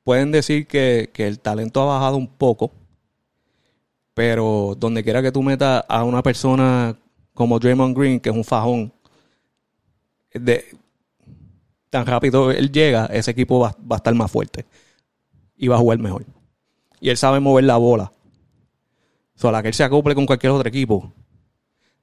pueden 0.03 0.31
decir 0.31 0.67
que, 0.67 1.09
que, 1.11 1.27
el 1.27 1.39
talento 1.39 1.81
ha 1.81 1.85
bajado 1.85 2.17
un 2.17 2.27
poco. 2.27 2.71
Pero 4.21 4.75
donde 4.77 5.03
quiera 5.03 5.23
que 5.23 5.31
tú 5.31 5.41
metas 5.41 5.83
a 5.87 6.03
una 6.03 6.21
persona 6.21 6.95
como 7.33 7.57
Draymond 7.57 7.97
Green, 7.97 8.19
que 8.19 8.29
es 8.29 8.35
un 8.35 8.43
fajón, 8.43 8.93
tan 11.89 12.05
rápido 12.05 12.51
él 12.51 12.71
llega, 12.71 13.07
ese 13.07 13.31
equipo 13.31 13.59
va, 13.59 13.75
a 13.89 13.95
estar 13.95 14.13
más 14.13 14.29
fuerte 14.31 14.67
y 15.57 15.67
va 15.67 15.77
a 15.77 15.79
jugar 15.79 15.97
mejor. 15.97 16.23
Y 16.99 17.09
él 17.09 17.17
sabe 17.17 17.39
mover 17.39 17.63
la 17.63 17.77
bola. 17.77 18.11
So, 19.33 19.49
a 19.49 19.51
la 19.51 19.63
que 19.63 19.69
él 19.69 19.73
se 19.73 19.83
acople 19.83 20.13
con 20.13 20.27
cualquier 20.27 20.51
otro 20.51 20.69
equipo, 20.69 21.11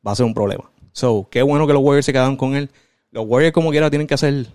va 0.05 0.11
a 0.11 0.17
ser 0.17 0.27
un 0.27 0.35
problema. 0.35 0.69
So, 0.91 1.29
qué 1.31 1.43
bueno 1.43 1.69
que 1.69 1.73
los 1.73 1.83
Warriors 1.85 2.07
se 2.07 2.13
quedan 2.13 2.37
con 2.37 2.57
él. 2.57 2.69
Los 3.13 3.27
Warriors, 3.29 3.55
como 3.55 3.71
quiera, 3.71 3.91
tienen 3.91 4.09
que 4.09 4.15
hacer 4.15 4.49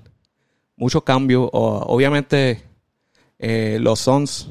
muchos 0.76 1.04
cambios. 1.04 1.50
obviamente, 1.54 2.62
eh, 3.40 3.78
los 3.80 4.02
Suns 4.02 4.50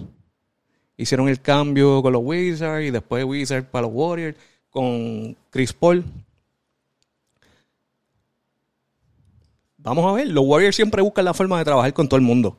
hicieron 1.02 1.28
el 1.28 1.40
cambio 1.40 2.02
con 2.02 2.12
los 2.12 2.22
Wizards 2.24 2.86
y 2.86 2.90
después 2.90 3.24
Wizards 3.24 3.66
para 3.68 3.86
los 3.86 3.94
Warriors 3.94 4.36
con 4.70 5.36
Chris 5.50 5.72
Paul. 5.72 6.04
Vamos 9.76 10.10
a 10.10 10.14
ver, 10.14 10.28
los 10.28 10.44
Warriors 10.46 10.76
siempre 10.76 11.02
buscan 11.02 11.24
la 11.24 11.34
forma 11.34 11.58
de 11.58 11.64
trabajar 11.64 11.92
con 11.92 12.08
todo 12.08 12.16
el 12.16 12.24
mundo. 12.24 12.56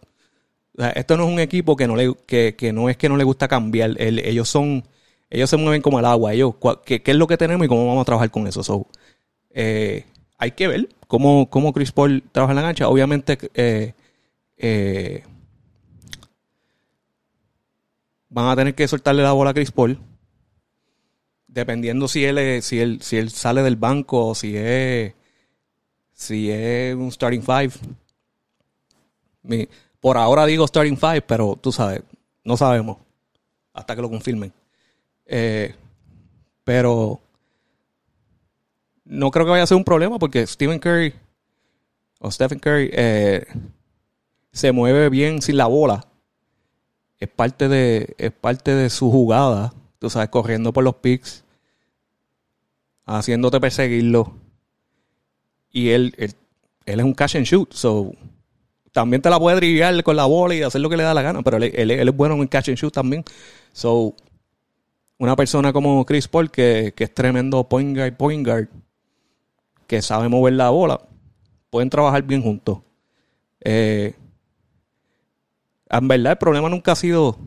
esto 0.96 1.18
no 1.18 1.26
es 1.26 1.32
un 1.32 1.40
equipo 1.40 1.76
que 1.76 1.88
no, 1.88 1.96
le, 1.96 2.14
que, 2.26 2.72
no 2.74 2.90
es 2.90 2.98
que 2.98 3.10
no 3.10 3.18
le 3.18 3.24
gusta 3.24 3.48
cambiar. 3.48 3.96
ellos 4.00 4.50
son, 4.50 4.84
ellos 5.30 5.50
se 5.50 5.58
mueven 5.58 5.82
como 5.82 6.00
el 6.00 6.06
agua. 6.06 6.32
¿qué, 6.86 7.02
es 7.06 7.16
lo 7.16 7.28
que 7.28 7.38
tenemos 7.38 7.66
y 7.66 7.70
cómo 7.70 7.88
vamos 7.88 8.02
a 8.02 8.06
trabajar 8.06 8.30
con 8.30 8.46
eso? 8.48 8.88
Eh, 9.52 10.06
hay 10.38 10.52
que 10.52 10.68
ver 10.68 10.90
cómo, 11.08 11.50
cómo 11.50 11.72
Chris 11.72 11.92
Paul 11.92 12.24
trabaja 12.32 12.52
en 12.52 12.58
la 12.58 12.64
cancha. 12.64 12.90
Obviamente, 12.90 13.38
eh, 13.54 13.94
eh, 14.58 15.24
van 18.34 18.48
a 18.48 18.56
tener 18.56 18.74
que 18.76 18.88
soltarle 18.88 19.24
la 19.24 19.32
bola 19.32 19.52
a 19.52 19.54
Chris 19.54 19.72
Paul 19.72 20.00
dependiendo 21.48 22.08
si 22.08 22.26
él, 22.26 22.64
si 22.64 22.80
él, 22.80 23.02
si 23.02 23.18
él 23.18 23.30
sale 23.30 23.62
del 23.62 23.76
banco 23.76 24.28
o 24.28 24.36
si 24.36 24.58
es, 24.58 25.14
si 26.12 26.50
es 26.50 26.96
un 26.96 27.12
starting 27.12 27.44
five. 27.44 27.72
por 30.00 30.18
ahora 30.18 30.48
digo 30.48 30.68
starting 30.68 30.98
five, 30.98 31.22
pero 31.22 31.56
tú 31.62 31.72
sabes, 31.72 32.02
no 32.44 32.58
sabemos 32.58 32.98
hasta 33.72 33.96
que 33.96 34.02
lo 34.02 34.10
confirmen. 34.10 34.52
Eh, 35.26 35.76
pero 36.64 37.22
no 39.06 39.30
creo 39.30 39.46
que 39.46 39.52
vaya 39.52 39.64
a 39.64 39.68
ser 39.68 39.78
un 39.78 39.84
problema 39.84 40.18
porque 40.18 40.48
Stephen 40.48 40.80
Curry 40.80 41.14
o 42.20 42.32
Stephen 42.32 42.60
Curry 42.60 42.90
eh, 42.94 43.46
se 44.52 44.72
mueve 44.72 45.10
bien 45.10 45.42
sin 45.42 45.58
la 45.58 45.68
bola. 45.68 46.08
Es 47.20 47.30
parte 47.30 47.70
de, 47.70 48.16
es 48.18 48.32
parte 48.32 48.76
de 48.76 48.90
su 48.90 49.12
jugada. 49.12 49.74
Tú 50.00 50.10
sabes, 50.10 50.30
corriendo 50.30 50.74
por 50.74 50.84
los 50.84 50.96
picks 50.96 51.44
haciéndote 53.06 53.60
perseguirlo. 53.60 54.34
Y 55.72 55.90
él, 55.90 56.14
él, 56.18 56.34
es 56.86 57.04
un 57.04 57.14
catch 57.14 57.36
and 57.36 57.46
shoot. 57.46 57.74
So, 57.74 58.14
también 58.92 59.22
te 59.22 59.30
la 59.30 59.40
puede 59.40 59.58
driviar 59.58 60.04
con 60.04 60.16
la 60.16 60.26
bola 60.26 60.56
y 60.56 60.62
hacer 60.62 60.82
lo 60.82 60.90
que 60.90 60.98
le 60.98 61.04
da 61.04 61.14
la 61.14 61.22
gana, 61.22 61.42
pero 61.42 61.58
él, 61.58 61.92
es 61.92 62.16
bueno 62.16 62.36
en 62.36 62.48
catch 62.48 62.70
and 62.70 62.78
shoot 62.78 62.94
también. 62.94 63.24
So, 63.72 64.16
una 65.18 65.36
persona 65.36 65.74
como 65.74 66.06
Chris 66.06 66.28
Paul, 66.28 66.52
que, 66.52 66.94
es 66.96 67.14
tremendo 67.14 67.68
point 67.68 67.98
guard, 67.98 68.16
point 68.16 68.46
guard, 68.46 68.68
que 69.88 70.02
sabe 70.02 70.30
mover 70.30 70.54
la 70.54 70.70
bola, 70.70 71.02
pueden 71.70 71.90
trabajar 71.90 72.24
bien 72.24 72.42
juntos. 72.42 72.80
Eh, 73.62 74.14
en 75.98 76.08
verdad, 76.08 76.32
el 76.34 76.38
problema 76.38 76.70
nunca 76.70 76.94
ha 76.94 76.96
sido 76.96 77.38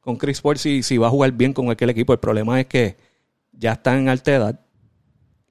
con 0.00 0.16
Chris 0.16 0.40
Paul 0.40 0.56
si, 0.58 0.82
si 0.82 0.98
va 0.98 1.08
a 1.08 1.10
jugar 1.10 1.32
bien 1.32 1.52
con 1.52 1.70
aquel 1.70 1.90
equipo. 1.90 2.12
El 2.12 2.18
problema 2.18 2.60
es 2.60 2.66
que 2.66 2.96
ya 3.52 3.72
está 3.72 3.96
en 3.96 4.08
alta 4.08 4.34
edad 4.34 4.60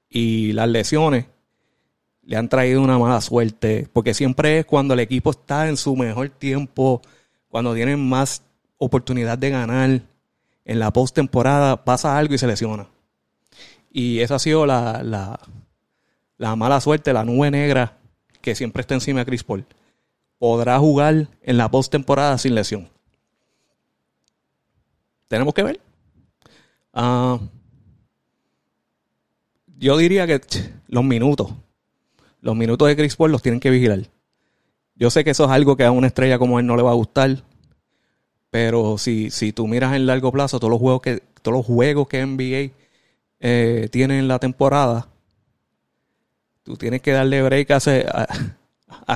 y 0.08 0.52
las 0.52 0.68
lesiones 0.68 1.26
le 2.22 2.36
han 2.36 2.48
traído 2.48 2.82
una 2.82 2.98
mala 2.98 3.20
suerte, 3.20 3.88
porque 3.92 4.14
siempre 4.14 4.58
es 4.58 4.66
cuando 4.66 4.94
el 4.94 5.00
equipo 5.00 5.30
está 5.30 5.68
en 5.68 5.76
su 5.76 5.96
mejor 5.96 6.28
tiempo, 6.28 7.00
cuando 7.48 7.74
tienen 7.74 8.08
más 8.08 8.42
oportunidad 8.78 9.38
de 9.38 9.50
ganar 9.50 10.02
en 10.64 10.78
la 10.78 10.92
postemporada, 10.92 11.84
pasa 11.84 12.16
algo 12.16 12.34
y 12.34 12.38
se 12.38 12.46
lesiona. 12.46 12.86
Y 13.92 14.20
esa 14.20 14.36
ha 14.36 14.38
sido 14.38 14.66
la, 14.66 15.02
la, 15.02 15.40
la 16.38 16.56
mala 16.56 16.80
suerte, 16.80 17.12
la 17.12 17.24
nube 17.24 17.50
negra 17.50 17.96
que 18.40 18.54
siempre 18.54 18.80
está 18.82 18.94
encima 18.94 19.20
de 19.20 19.26
Chris 19.26 19.42
Paul. 19.42 19.64
Podrá 20.40 20.76
jugar 20.80 21.28
en 21.42 21.56
la 21.56 21.70
postemporada 21.70 22.36
sin 22.36 22.56
lesión. 22.56 22.88
Tenemos 25.28 25.54
que 25.54 25.62
ver. 25.62 25.80
Ah 26.92 27.38
yo 29.80 29.96
diría 29.96 30.26
que 30.26 30.40
los 30.88 31.02
minutos, 31.02 31.50
los 32.42 32.54
minutos 32.54 32.86
de 32.86 32.96
Chris 32.96 33.16
Paul 33.16 33.32
los 33.32 33.40
tienen 33.40 33.60
que 33.60 33.70
vigilar. 33.70 34.00
Yo 34.94 35.08
sé 35.08 35.24
que 35.24 35.30
eso 35.30 35.46
es 35.46 35.50
algo 35.50 35.74
que 35.74 35.84
a 35.84 35.90
una 35.90 36.06
estrella 36.06 36.38
como 36.38 36.60
él 36.60 36.66
no 36.66 36.76
le 36.76 36.82
va 36.82 36.90
a 36.90 36.94
gustar, 36.94 37.42
pero 38.50 38.98
si, 38.98 39.30
si 39.30 39.54
tú 39.54 39.66
miras 39.66 39.96
en 39.96 40.04
largo 40.04 40.30
plazo, 40.30 40.60
todos 40.60 40.70
los 40.70 40.80
juegos 40.80 41.00
que, 41.00 41.22
todos 41.40 41.56
los 41.56 41.66
juegos 41.66 42.08
que 42.08 42.24
NBA 42.24 42.76
eh, 43.40 43.88
tiene 43.90 44.18
en 44.18 44.28
la 44.28 44.38
temporada, 44.38 45.08
tú 46.62 46.76
tienes 46.76 47.00
que 47.00 47.12
darle 47.12 47.42
break 47.42 47.70
a, 47.70 47.76
a, 47.76 48.26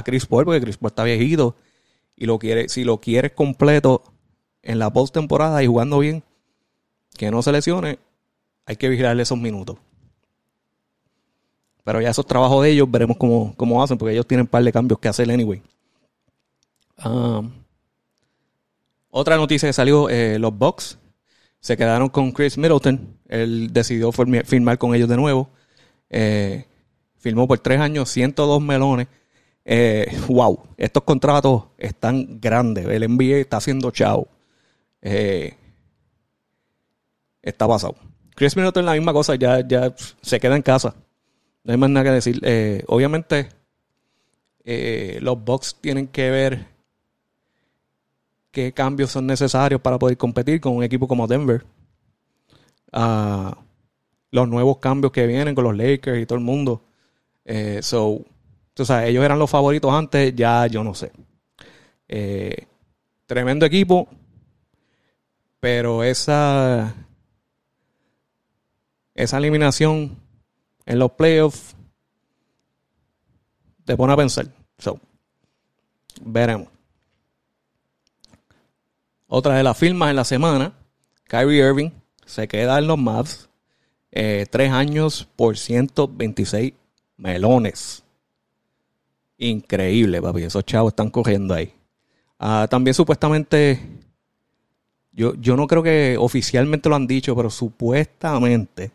Chris 0.04 0.26
Paul, 0.26 0.44
porque 0.44 0.60
Chris 0.60 0.76
Paul 0.76 0.90
está 0.90 1.04
viejito. 1.04 1.56
Y 2.16 2.26
lo 2.26 2.38
quiere, 2.38 2.68
si 2.68 2.84
lo 2.84 3.00
quieres 3.00 3.32
completo 3.32 4.02
en 4.62 4.78
la 4.78 4.92
postemporada 4.92 5.62
y 5.62 5.66
jugando 5.66 5.98
bien, 5.98 6.22
que 7.16 7.30
no 7.30 7.42
se 7.42 7.52
lesione, 7.52 7.98
hay 8.66 8.76
que 8.76 8.88
vigilarle 8.88 9.22
esos 9.22 9.38
minutos. 9.38 9.78
Pero 11.84 12.00
ya 12.00 12.10
esos 12.10 12.26
trabajos 12.26 12.62
de 12.62 12.70
ellos 12.70 12.90
veremos 12.90 13.16
cómo, 13.18 13.54
cómo 13.56 13.82
hacen, 13.82 13.98
porque 13.98 14.12
ellos 14.12 14.26
tienen 14.26 14.44
un 14.44 14.48
par 14.48 14.64
de 14.64 14.72
cambios 14.72 14.98
que 14.98 15.08
hacer 15.08 15.30
anyway. 15.30 15.62
Um, 17.04 17.50
otra 19.10 19.36
noticia 19.36 19.68
que 19.68 19.72
salió, 19.72 20.08
eh, 20.08 20.38
los 20.38 20.56
Bucks 20.56 20.98
se 21.60 21.76
quedaron 21.76 22.08
con 22.08 22.32
Chris 22.32 22.58
Middleton. 22.58 23.16
Él 23.28 23.72
decidió 23.72 24.12
firmar 24.12 24.78
con 24.78 24.94
ellos 24.94 25.08
de 25.08 25.16
nuevo. 25.16 25.50
Eh, 26.10 26.66
firmó 27.16 27.46
por 27.48 27.58
tres 27.58 27.80
años, 27.80 28.10
102 28.10 28.60
melones. 28.60 29.08
Eh, 29.64 30.06
wow, 30.28 30.60
estos 30.76 31.02
contratos 31.04 31.64
están 31.78 32.40
grandes. 32.40 32.86
El 32.86 33.08
NBA 33.08 33.38
está 33.38 33.58
haciendo 33.58 33.90
chao. 33.90 34.28
Eh, 35.02 35.54
está 37.42 37.66
pasado. 37.66 37.96
Chris 38.34 38.56
Middleton 38.56 38.84
la 38.84 38.92
misma 38.92 39.12
cosa, 39.12 39.36
ya, 39.36 39.66
ya 39.66 39.94
se 40.20 40.40
queda 40.40 40.56
en 40.56 40.62
casa. 40.62 40.94
No 41.62 41.72
hay 41.72 41.78
más 41.78 41.90
nada 41.90 42.04
que 42.04 42.10
decir. 42.10 42.40
Eh, 42.42 42.84
obviamente, 42.88 43.48
los 45.20 45.42
Bucks 45.44 45.76
tienen 45.80 46.08
que 46.08 46.30
ver 46.30 46.66
qué 48.54 48.72
cambios 48.72 49.10
son 49.10 49.26
necesarios 49.26 49.80
para 49.80 49.98
poder 49.98 50.16
competir 50.16 50.60
con 50.60 50.76
un 50.76 50.84
equipo 50.84 51.08
como 51.08 51.26
Denver. 51.26 51.64
Ah, 52.92 53.58
los 54.30 54.48
nuevos 54.48 54.78
cambios 54.78 55.12
que 55.12 55.26
vienen 55.26 55.54
con 55.54 55.64
los 55.64 55.76
Lakers 55.76 56.22
y 56.22 56.26
todo 56.26 56.38
el 56.38 56.44
mundo. 56.44 56.82
Eh, 57.44 57.80
so, 57.82 58.24
tú 58.74 58.84
sabes, 58.84 59.08
ellos 59.08 59.24
eran 59.24 59.38
los 59.38 59.50
favoritos 59.50 59.92
antes, 59.92 60.34
ya 60.34 60.66
yo 60.66 60.84
no 60.84 60.94
sé. 60.94 61.12
Eh, 62.08 62.66
tremendo 63.26 63.64
equipo, 63.64 64.08
pero 65.60 66.04
esa 66.04 66.94
esa 69.14 69.38
eliminación 69.38 70.16
en 70.86 70.98
los 70.98 71.12
playoffs 71.12 71.74
te 73.84 73.96
pone 73.96 74.12
a 74.12 74.16
pensar. 74.16 74.48
So, 74.78 74.98
veremos. 76.22 76.68
Otra 79.26 79.56
de 79.56 79.62
las 79.62 79.76
firmas 79.76 80.10
en 80.10 80.16
la 80.16 80.24
semana, 80.24 80.72
Kyrie 81.24 81.66
Irving 81.66 81.90
se 82.24 82.48
queda 82.48 82.78
en 82.78 82.86
los 82.86 82.98
Mavs. 82.98 83.48
Eh, 84.12 84.46
tres 84.48 84.70
años 84.70 85.28
por 85.34 85.56
126 85.56 86.72
melones. 87.16 88.03
Increíble, 89.38 90.22
papi. 90.22 90.42
Esos 90.42 90.64
chavos 90.64 90.92
están 90.92 91.10
corriendo 91.10 91.54
ahí. 91.54 91.72
Ah, 92.38 92.66
también 92.68 92.94
supuestamente, 92.94 93.80
yo, 95.12 95.34
yo 95.34 95.56
no 95.56 95.66
creo 95.66 95.82
que 95.82 96.16
oficialmente 96.18 96.88
lo 96.88 96.96
han 96.96 97.06
dicho, 97.06 97.34
pero 97.34 97.50
supuestamente 97.50 98.92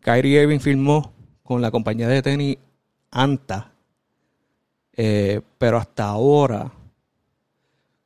Kyrie 0.00 0.42
Irving 0.42 0.58
firmó 0.58 1.12
con 1.42 1.62
la 1.62 1.70
compañía 1.70 2.08
de 2.08 2.22
tenis 2.22 2.58
Anta. 3.10 3.72
Eh, 4.94 5.40
pero 5.58 5.78
hasta 5.78 6.06
ahora, 6.06 6.70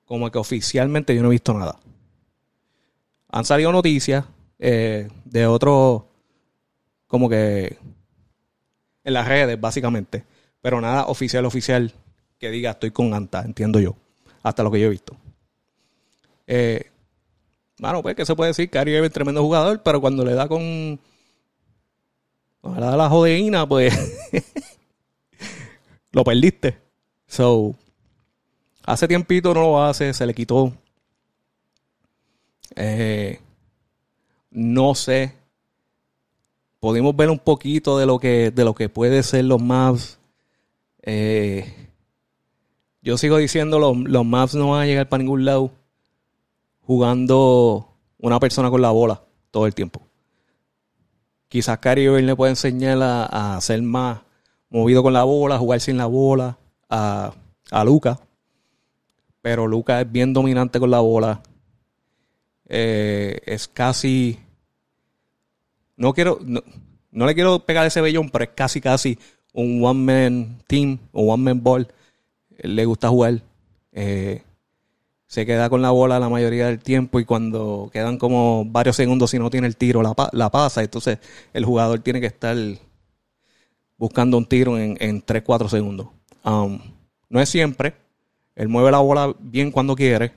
como 0.04 0.30
que 0.30 0.38
oficialmente 0.38 1.14
yo 1.14 1.22
no 1.22 1.28
he 1.28 1.32
visto 1.32 1.54
nada. 1.54 1.78
Han 3.28 3.44
salido 3.44 3.72
noticias 3.72 4.24
eh, 4.58 5.08
de 5.24 5.46
otros, 5.46 6.04
como 7.06 7.28
que 7.28 7.76
en 9.04 9.12
las 9.12 9.26
redes, 9.26 9.60
básicamente. 9.60 10.24
Pero 10.66 10.80
nada 10.80 11.06
oficial, 11.06 11.44
oficial 11.44 11.92
que 12.40 12.50
diga 12.50 12.72
estoy 12.72 12.90
con 12.90 13.14
Anta, 13.14 13.42
entiendo 13.42 13.78
yo. 13.78 13.94
Hasta 14.42 14.64
lo 14.64 14.70
que 14.72 14.80
yo 14.80 14.88
he 14.88 14.90
visto. 14.90 15.16
Eh, 16.44 16.90
bueno, 17.78 18.02
pues, 18.02 18.16
¿qué 18.16 18.26
se 18.26 18.34
puede 18.34 18.50
decir? 18.50 18.68
Kyrie 18.68 18.98
es 18.98 19.12
tremendo 19.12 19.44
jugador, 19.44 19.80
pero 19.84 20.00
cuando 20.00 20.24
le 20.24 20.34
da 20.34 20.48
con. 20.48 20.98
Cuando 22.60 22.80
le 22.80 22.86
da 22.86 22.96
la 22.96 23.08
jodeína, 23.08 23.64
pues. 23.68 23.94
lo 26.10 26.24
perdiste. 26.24 26.76
So. 27.28 27.76
Hace 28.84 29.06
tiempito 29.06 29.54
no 29.54 29.60
lo 29.60 29.84
hace, 29.84 30.12
se 30.12 30.26
le 30.26 30.34
quitó. 30.34 30.72
Eh, 32.74 33.38
no 34.50 34.96
sé 34.96 35.32
pudimos 36.80 37.14
ver 37.14 37.30
un 37.30 37.38
poquito 37.38 37.98
de 37.98 38.06
lo 38.06 38.18
que, 38.18 38.50
de 38.50 38.64
lo 38.64 38.74
que 38.74 38.88
puede 38.88 39.22
ser 39.22 39.44
los 39.44 39.62
maps. 39.62 40.18
Eh, 41.06 41.72
yo 43.00 43.16
sigo 43.16 43.38
diciendo, 43.38 43.78
los, 43.78 43.96
los 43.96 44.26
maps 44.26 44.54
no 44.54 44.72
van 44.72 44.82
a 44.82 44.86
llegar 44.86 45.08
para 45.08 45.22
ningún 45.22 45.46
lado 45.46 45.70
jugando 46.82 47.96
una 48.18 48.38
persona 48.38 48.68
con 48.68 48.82
la 48.82 48.90
bola 48.90 49.22
todo 49.50 49.66
el 49.66 49.74
tiempo. 49.74 50.02
Quizás 51.48 51.78
Kyrie 51.78 52.20
le 52.20 52.36
puede 52.36 52.50
enseñar 52.50 52.98
a, 53.00 53.58
ser 53.62 53.80
más 53.80 54.20
movido 54.68 55.02
con 55.02 55.14
la 55.14 55.24
bola, 55.24 55.58
jugar 55.58 55.80
sin 55.80 55.96
la 55.96 56.06
bola, 56.06 56.58
a, 56.90 57.32
a 57.70 57.84
Luca. 57.84 58.20
Pero 59.40 59.66
Luca 59.66 60.02
es 60.02 60.12
bien 60.12 60.34
dominante 60.34 60.78
con 60.78 60.90
la 60.90 61.00
bola. 61.00 61.40
Eh, 62.68 63.40
es 63.46 63.68
casi 63.68 64.38
no 65.96 66.12
quiero, 66.12 66.38
no, 66.42 67.26
le 67.26 67.34
quiero 67.34 67.60
pegar 67.60 67.86
ese 67.86 68.00
bellón, 68.00 68.30
pero 68.30 68.44
es 68.44 68.50
casi, 68.54 68.80
casi 68.80 69.18
un 69.56 69.82
one-man 69.82 70.58
team 70.66 70.98
o 71.12 71.32
one-man 71.32 71.62
ball. 71.62 71.88
Le 72.58 72.84
gusta 72.84 73.08
jugar. 73.08 73.42
Eh, 73.92 74.42
se 75.26 75.44
queda 75.44 75.68
con 75.68 75.82
la 75.82 75.90
bola 75.90 76.20
la 76.20 76.28
mayoría 76.28 76.66
del 76.66 76.78
tiempo 76.78 77.18
y 77.18 77.24
cuando 77.24 77.90
quedan 77.92 78.16
como 78.18 78.64
varios 78.64 78.94
segundos 78.94 79.30
si 79.30 79.38
no 79.38 79.50
tiene 79.50 79.66
el 79.66 79.76
tiro 79.76 80.02
la, 80.02 80.14
la 80.32 80.50
pasa. 80.50 80.82
Entonces 80.82 81.18
el 81.52 81.64
jugador 81.64 82.00
tiene 82.00 82.20
que 82.20 82.26
estar 82.26 82.56
buscando 83.96 84.38
un 84.38 84.46
tiro 84.46 84.78
en, 84.78 84.96
en 85.00 85.24
3-4 85.24 85.68
segundos. 85.68 86.08
Um, 86.44 86.78
no 87.28 87.40
es 87.40 87.48
siempre. 87.48 87.94
Él 88.54 88.68
mueve 88.68 88.90
la 88.90 88.98
bola 88.98 89.34
bien 89.38 89.72
cuando 89.72 89.96
quiere. 89.96 90.32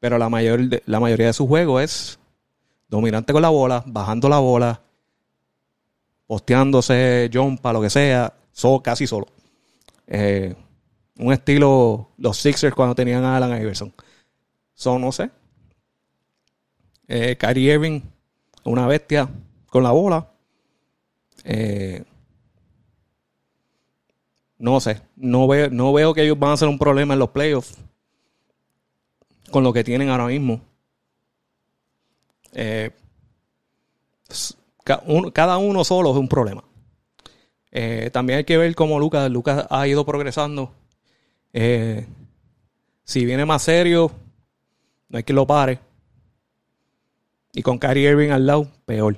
Pero 0.00 0.18
la, 0.18 0.28
mayor, 0.28 0.60
la 0.86 1.00
mayoría 1.00 1.28
de 1.28 1.32
su 1.32 1.46
juego 1.46 1.80
es 1.80 2.18
dominante 2.88 3.32
con 3.32 3.42
la 3.42 3.48
bola, 3.48 3.82
bajando 3.86 4.28
la 4.28 4.38
bola, 4.38 4.82
posteándose, 6.26 7.30
para 7.60 7.72
lo 7.74 7.82
que 7.82 7.90
sea, 7.90 8.34
casi 8.82 9.06
solo. 9.06 9.26
Eh, 10.06 10.54
un 11.18 11.32
estilo 11.32 12.10
los 12.18 12.38
Sixers 12.38 12.74
cuando 12.74 12.94
tenían 12.94 13.24
a 13.24 13.36
Alan 13.36 13.60
Iverson. 13.60 13.92
Son, 14.74 15.00
no 15.00 15.12
sé. 15.12 15.30
Eh, 17.06 17.36
Kyrie 17.38 17.74
Irving, 17.74 18.00
una 18.64 18.86
bestia 18.86 19.28
con 19.68 19.82
la 19.82 19.92
bola. 19.92 20.30
Eh, 21.44 22.04
no 24.58 24.80
sé, 24.80 25.02
no 25.16 25.46
veo, 25.46 25.68
no 25.70 25.92
veo 25.92 26.14
que 26.14 26.22
ellos 26.22 26.38
van 26.38 26.52
a 26.52 26.56
ser 26.56 26.68
un 26.68 26.78
problema 26.78 27.14
en 27.14 27.20
los 27.20 27.30
playoffs 27.30 27.76
con 29.50 29.62
lo 29.62 29.72
que 29.72 29.84
tienen 29.84 30.08
ahora 30.08 30.26
mismo. 30.26 30.60
Eh, 32.52 32.90
cada 34.84 35.56
uno 35.56 35.84
solo 35.84 36.10
es 36.10 36.16
un 36.16 36.28
problema. 36.28 36.62
Eh, 37.70 38.10
también 38.12 38.38
hay 38.38 38.44
que 38.44 38.56
ver 38.56 38.74
cómo 38.74 39.00
Lucas, 39.00 39.28
Lucas 39.30 39.66
ha 39.68 39.88
ido 39.88 40.06
progresando. 40.06 40.72
Eh, 41.52 42.06
si 43.02 43.24
viene 43.24 43.44
más 43.44 43.62
serio, 43.62 44.12
no 45.08 45.18
hay 45.18 45.24
que 45.24 45.32
lo 45.32 45.46
pare. 45.46 45.80
Y 47.52 47.62
con 47.62 47.78
Kyrie 47.78 48.10
Irving 48.10 48.30
al 48.30 48.46
lado, 48.46 48.68
peor. 48.84 49.16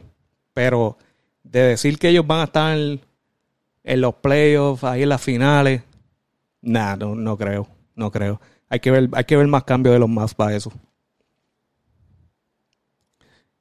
Pero 0.54 0.96
de 1.42 1.60
decir 1.60 1.98
que 1.98 2.08
ellos 2.08 2.26
van 2.26 2.40
a 2.40 2.44
estar 2.44 2.76
en, 2.76 3.00
los 4.00 4.14
playoffs, 4.16 4.84
ahí 4.84 5.02
en 5.02 5.08
las 5.10 5.22
finales, 5.22 5.82
nada, 6.62 6.96
no, 6.96 7.14
no 7.14 7.36
creo. 7.36 7.68
No 7.94 8.10
creo. 8.10 8.40
Hay 8.68 8.80
que 8.80 8.90
ver, 8.90 9.08
hay 9.12 9.24
que 9.24 9.36
ver 9.36 9.46
más 9.46 9.64
cambios 9.64 9.94
de 9.94 9.98
los 9.98 10.08
más 10.08 10.34
para 10.34 10.54
eso. 10.54 10.72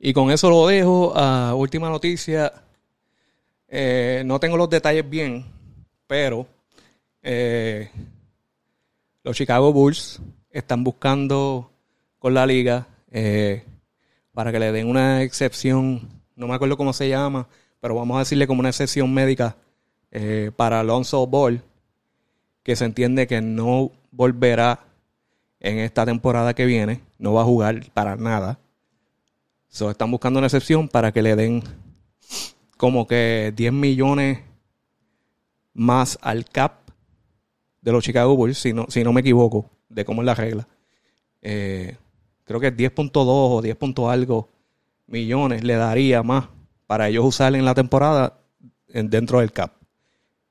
Y 0.08 0.14
con 0.14 0.30
eso 0.30 0.52
lo 0.52 0.68
dejo. 0.68 1.18
a 1.18 1.56
última 1.56 1.90
noticia. 1.90 2.54
Eh, 3.68 4.22
no 4.24 4.40
tengo 4.40 4.56
los 4.56 4.70
detalles 4.70 5.10
bien, 5.10 5.44
pero 6.06 6.46
eh, 7.24 7.90
los 9.24 9.36
Chicago 9.36 9.74
Bulls 9.74 10.22
están 10.52 10.84
buscando 10.84 11.72
con 12.20 12.36
la 12.36 12.46
liga 12.46 12.88
eh, 13.10 13.64
para 14.32 14.52
que 14.52 14.60
le 14.60 14.72
den 14.72 14.88
una 14.88 15.24
excepción, 15.24 16.08
no 16.36 16.48
me 16.48 16.54
acuerdo 16.54 16.78
cómo 16.78 16.94
se 16.94 17.10
llama, 17.10 17.48
pero 17.80 17.96
vamos 17.96 18.18
a 18.18 18.20
decirle 18.20 18.46
como 18.46 18.60
una 18.60 18.70
excepción 18.70 19.12
médica 19.12 19.58
para 20.56 20.82
Alonso 20.82 21.26
Ball, 21.26 21.64
que 22.62 22.76
se 22.76 22.86
entiende 22.86 23.26
que 23.26 23.42
no 23.42 23.90
volverá 24.12 24.86
en 25.60 25.80
esta 25.80 26.06
temporada 26.06 26.54
que 26.54 26.68
viene, 26.68 27.02
no 27.18 27.34
va 27.34 27.42
a 27.42 27.46
jugar 27.46 27.92
para 27.92 28.16
nada. 28.16 28.60
So, 29.76 29.92
están 29.92 30.10
buscando 30.10 30.40
una 30.40 30.48
excepción 30.48 30.88
para 30.88 31.12
que 31.12 31.22
le 31.22 31.36
den 31.36 31.62
como 32.78 33.08
que 33.08 33.52
10 33.58 33.74
millones 33.74 34.40
más 35.74 36.18
al 36.22 36.46
cap 36.46 36.90
de 37.82 37.92
los 37.92 38.02
Chicago 38.02 38.38
Bulls, 38.38 38.58
si 38.58 38.72
no, 38.72 38.86
si 38.88 39.04
no 39.04 39.12
me 39.12 39.20
equivoco, 39.20 39.70
de 39.90 40.06
cómo 40.06 40.22
es 40.22 40.28
la 40.28 40.34
regla. 40.34 40.66
Eh, 41.42 41.98
creo 42.46 42.62
que 42.62 42.74
10.2 42.74 43.12
o 43.18 43.62
10. 43.62 43.78
algo 44.10 44.48
millones 45.08 45.62
le 45.62 45.76
daría 45.76 46.24
más 46.24 46.48
para 46.88 47.10
ellos 47.10 47.26
usar 47.26 47.54
en 47.54 47.66
la 47.66 47.74
temporada 47.74 48.40
dentro 48.88 49.42
del 49.42 49.52
cap. 49.52 49.74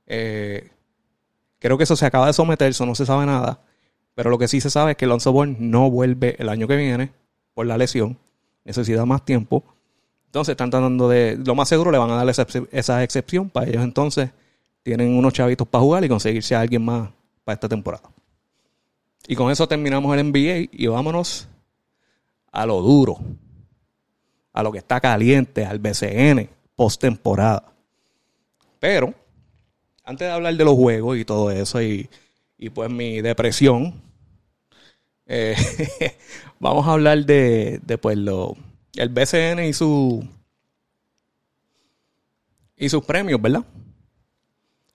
Eh, 0.05 0.69
creo 1.61 1.79
que 1.79 1.85
eso 1.85 1.97
se 1.97 2.05
acaba 2.05 2.27
de 2.27 2.35
someter, 2.35 2.69
eso 2.69 2.85
no 2.85 2.95
se 2.95 3.07
sabe 3.07 3.25
nada. 3.25 3.63
Pero 4.15 4.29
lo 4.29 4.37
que 4.37 4.49
sí 4.49 4.61
se 4.61 4.69
sabe 4.69 4.91
es 4.91 4.97
que 4.99 5.07
Lonzo 5.07 5.33
Ball 5.33 5.57
no 5.59 5.91
vuelve 5.91 6.37
el 6.39 6.51
año 6.51 6.69
que 6.69 6.77
viene 6.77 7.13
por 7.55 7.65
la 7.65 7.79
lesión. 7.79 8.19
Necesita 8.65 9.05
más 9.05 9.25
tiempo. 9.25 9.65
Entonces 10.27 10.53
están 10.53 10.71
tratando 10.71 11.09
de. 11.09 11.37
Lo 11.45 11.55
más 11.55 11.69
seguro 11.69 11.91
le 11.91 11.99
van 11.99 12.11
a 12.11 12.17
dar 12.17 12.29
esa, 12.29 13.03
excepción 13.03 13.51
para 13.51 13.69
ellos. 13.69 13.83
Entonces 13.83 14.31
tienen 14.83 15.17
unos 15.17 15.33
chavitos 15.33 15.67
para 15.69 15.83
jugar 15.83 16.05
y 16.05 16.09
conseguirse 16.09 16.55
a 16.55 16.61
alguien 16.61 16.85
más 16.85 17.11
para 17.45 17.55
esta 17.55 17.69
temporada. 17.69 18.11
Y 19.27 19.37
con 19.37 19.51
eso 19.51 19.67
terminamos 19.67 20.17
el 20.17 20.31
NBA 20.31 20.69
y 20.73 20.87
vámonos 20.87 21.49
a 22.53 22.67
lo 22.67 22.81
duro. 22.81 23.19
A 24.53 24.63
lo 24.63 24.71
que 24.71 24.79
está 24.79 25.01
caliente, 25.01 25.65
al 25.65 25.79
BCN, 25.79 26.49
postemporada. 26.77 27.73
Pero, 28.79 29.15
antes 30.05 30.29
de 30.29 30.33
hablar 30.33 30.55
de 30.55 30.65
los 30.65 30.75
juegos 30.75 31.19
y 31.19 31.25
todo 31.25 31.51
eso 31.51 31.83
y 31.83 32.09
y 32.65 32.71
pues 32.71 32.91
mi 32.91 33.21
depresión. 33.21 34.03
Eh, 35.27 35.57
vamos 36.65 36.89
a 36.89 36.93
hablar 36.93 37.27
de, 37.27 37.79
de 37.85 37.99
pues 37.99 38.17
lo, 38.17 38.57
el 38.95 39.11
BCN 39.11 39.65
y 39.65 39.75
su 39.75 40.27
y 42.75 42.89
sus 42.89 43.05
premios, 43.05 43.41
¿verdad? 43.41 43.65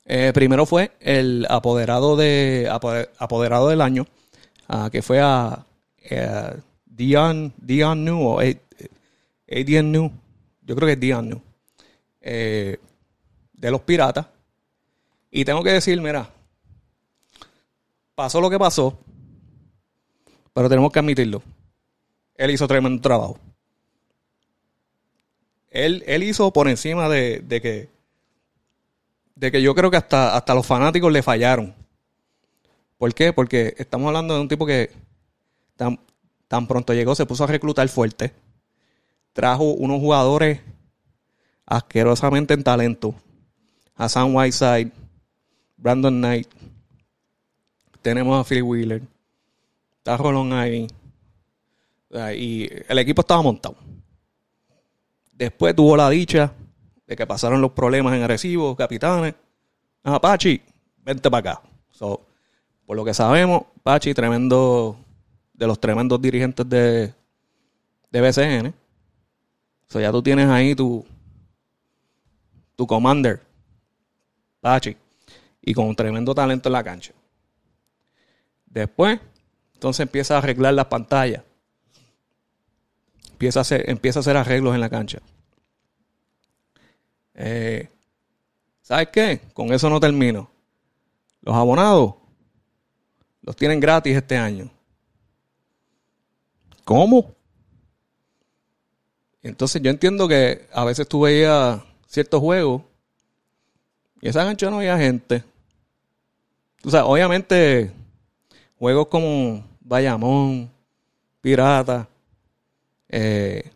Eh, 0.06 0.32
primero 0.34 0.66
fue 0.66 0.92
el 1.00 1.46
apoderado 1.48 2.16
de 2.16 2.68
apoderado 3.20 3.70
del 3.70 3.82
año, 3.82 4.08
uh, 4.68 4.90
que 4.90 5.04
fue 5.04 5.22
a 5.22 5.64
uh, 6.12 6.60
Dion, 6.86 7.54
Dion 7.58 8.04
New 8.04 8.20
o 8.20 8.40
Adian 8.40 9.92
New, 9.92 10.12
yo 10.64 10.76
creo 10.76 10.88
que 10.88 10.94
es 10.94 11.00
Dion 11.00 11.30
New, 11.30 11.42
eh, 12.22 12.80
de 13.54 13.72
los 13.72 13.82
Piratas. 13.82 14.26
Y 15.30 15.46
tengo 15.46 15.62
que 15.62 15.74
decir, 15.74 16.02
mira, 16.02 16.28
pasó 18.16 18.42
lo 18.42 18.50
que 18.50 18.58
pasó, 18.58 18.98
pero 20.52 20.68
tenemos 20.68 20.92
que 20.92 20.98
admitirlo. 20.98 21.44
Él 22.40 22.52
hizo 22.52 22.70
tremendo 22.70 23.02
trabajo. 23.02 23.38
Él, 25.70 26.06
él 26.08 26.24
hizo 26.24 26.54
por 26.54 26.70
encima 26.70 27.10
de, 27.10 27.44
que 27.50 27.90
de 29.36 29.52
que 29.52 29.62
yo 29.62 29.76
creo 29.76 29.92
que 29.92 29.98
hasta, 29.98 30.38
hasta 30.38 30.56
los 30.56 30.66
fanáticos 30.66 31.12
le 31.12 31.22
fallaron. 31.22 31.76
¿Por 32.98 33.14
qué? 33.14 33.34
Porque 33.34 33.76
estamos 33.78 34.08
hablando 34.08 34.36
de 34.36 34.40
un 34.40 34.48
tipo 34.48 34.66
que 34.66 34.90
tan, 35.76 36.00
tan 36.48 36.66
pronto 36.66 36.94
llegó, 36.94 37.14
se 37.14 37.26
puso 37.26 37.44
a 37.44 37.48
reclutar 37.48 37.90
fuerte, 37.90 38.34
trajo 39.34 39.66
unos 39.66 40.00
jugadores 40.00 40.62
asquerosamente 41.66 42.54
en 42.54 42.64
talento, 42.64 43.14
a 43.96 44.08
Sam 44.08 44.34
Whiteside, 44.34 44.92
Brandon 45.76 46.18
Knight, 46.18 46.48
tenemos 48.02 48.40
a 48.40 48.48
Philly 48.48 48.62
Wheeler. 48.62 49.02
Está 49.98 50.16
Rolón 50.16 50.54
ahí. 50.54 50.88
Y 52.36 52.70
el 52.88 53.00
equipo 53.00 53.22
estaba 53.22 53.42
montado. 53.42 53.76
Después 55.32 55.76
tuvo 55.76 55.96
la 55.96 56.10
dicha 56.10 56.52
de 57.06 57.16
que 57.16 57.26
pasaron 57.26 57.62
los 57.62 57.72
problemas 57.72 58.14
en 58.14 58.24
Arecibo, 58.24 58.76
capitanes. 58.76 59.36
Ah, 60.04 60.20
Pachi, 60.20 60.62
vente 60.98 61.30
para 61.30 61.52
acá. 61.52 61.62
por 62.86 62.96
lo 62.96 63.06
que 63.06 63.14
sabemos, 63.14 63.64
Pachi, 63.84 64.14
tremendo, 64.14 64.98
de 65.54 65.68
los 65.68 65.80
tremendos 65.80 66.22
dirigentes 66.22 66.68
de, 66.68 67.14
de 68.12 68.22
BCN. 68.22 68.74
So, 69.88 70.00
ya 70.00 70.12
tú 70.12 70.22
tienes 70.22 70.48
ahí 70.50 70.76
tu, 70.76 71.06
tu 72.76 72.86
commander, 72.86 73.42
Pachi, 74.62 74.96
y 75.62 75.74
con 75.74 75.88
un 75.88 75.96
tremendo 75.96 76.36
talento 76.36 76.70
en 76.70 76.74
la 76.74 76.84
cancha. 76.84 77.14
Después, 78.66 79.20
entonces 79.74 80.02
empieza 80.02 80.36
a 80.36 80.38
arreglar 80.38 80.74
las 80.76 80.86
pantallas. 80.86 81.44
Empieza 83.40 83.60
a 83.60 84.20
hacer, 84.20 84.38
arreglos 84.38 84.76
en 84.76 84.82
la 84.82 84.90
cancha. 84.90 85.20
Eh, 87.36 87.90
¿Sabes 88.82 89.10
qué? 89.12 89.42
Con 89.54 89.72
eso 89.72 89.90
no 89.90 90.00
termino. 90.00 90.50
Los 91.42 91.56
abonados 91.56 92.16
los 93.42 93.56
tienen 93.56 93.80
gratis 93.80 94.16
este 94.16 94.38
año. 94.38 94.70
¿Cómo? 96.84 97.34
Entonces 99.42 99.82
yo 99.82 99.90
entiendo 99.90 100.28
que 100.28 100.68
a 100.74 100.84
veces 100.84 101.08
tú 101.08 101.22
veías 101.22 101.82
ciertos 102.08 102.42
juegos 102.42 102.82
y 104.22 104.28
esa 104.28 104.44
cancha 104.44 104.70
no 104.70 104.78
había 104.78 104.98
gente. 104.98 105.44
O 106.84 106.90
sea, 106.90 107.06
obviamente 107.06 107.94
Juegos 108.80 109.08
como 109.08 109.62
Bayamón, 109.82 110.72
Pirata, 111.42 112.08
eh, 113.10 113.72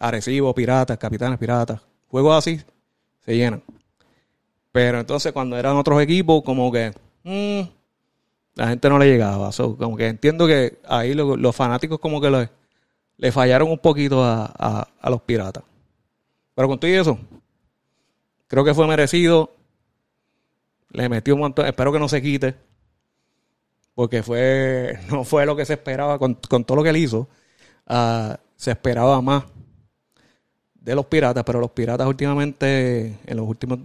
Arecibo, 0.00 0.54
Piratas, 0.54 0.98
Capitanes 0.98 1.38
Piratas, 1.38 1.80
juegos 2.08 2.36
así 2.36 2.60
se 3.24 3.36
llenan. 3.36 3.62
Pero 4.72 5.00
entonces 5.00 5.32
cuando 5.32 5.56
eran 5.56 5.76
otros 5.76 6.00
equipos, 6.02 6.42
como 6.42 6.70
que 6.72 6.92
mm, 7.24 7.60
la 8.54 8.68
gente 8.68 8.88
no 8.88 8.98
le 8.98 9.06
llegaba. 9.06 9.50
como 9.78 9.96
que 9.96 10.06
entiendo 10.06 10.46
que 10.46 10.78
ahí 10.86 11.14
los 11.14 11.56
fanáticos 11.56 11.98
como 11.98 12.20
que 12.20 12.48
le, 13.18 13.32
fallaron 13.32 13.70
un 13.70 13.78
poquito 13.78 14.24
a, 14.24 14.46
a, 15.00 15.10
los 15.10 15.22
piratas. 15.22 15.64
Pero 16.54 16.68
con 16.68 16.78
todo 16.78 16.90
eso, 16.90 17.18
creo 18.46 18.64
que 18.64 18.74
fue 18.74 18.86
merecido. 18.86 19.54
Le 20.90 21.08
metió 21.08 21.34
un 21.34 21.40
montón. 21.40 21.66
Espero 21.66 21.92
que 21.92 21.98
no 21.98 22.08
se 22.08 22.20
quite. 22.20 22.56
Porque 23.94 24.22
fue, 24.22 24.98
no 25.10 25.24
fue 25.24 25.46
lo 25.46 25.56
que 25.56 25.64
se 25.64 25.74
esperaba 25.74 26.18
con, 26.18 26.36
todo 26.36 26.76
lo 26.76 26.82
que 26.82 26.90
él 26.90 26.96
hizo. 26.96 27.28
Ah, 27.86 28.38
se 28.56 28.70
esperaba 28.70 29.20
más 29.20 29.44
de 30.74 30.94
los 30.94 31.06
piratas, 31.06 31.44
pero 31.44 31.60
los 31.60 31.70
piratas 31.70 32.06
últimamente, 32.06 33.18
en 33.26 33.36
los 33.36 33.46
últimos, 33.46 33.78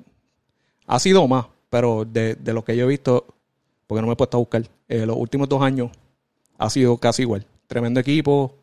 ha 0.87 0.99
sido 0.99 1.27
más, 1.27 1.47
pero 1.69 2.05
de, 2.05 2.37
lo 2.45 2.63
que 2.63 2.75
yo 2.75 2.85
he 2.85 2.87
visto, 2.87 3.25
porque 3.87 4.01
no 4.01 4.07
me 4.07 4.13
he 4.13 4.15
puesto 4.15 4.37
a 4.37 4.39
buscar, 4.39 4.63
eh, 4.87 5.05
los 5.05 5.17
últimos 5.17 5.49
dos 5.49 5.61
años 5.61 5.91
ha 6.57 6.69
sido 6.69 6.97
casi 6.97 7.23
igual. 7.23 7.45
Tremendo 7.67 7.99
equipo, 7.99 8.55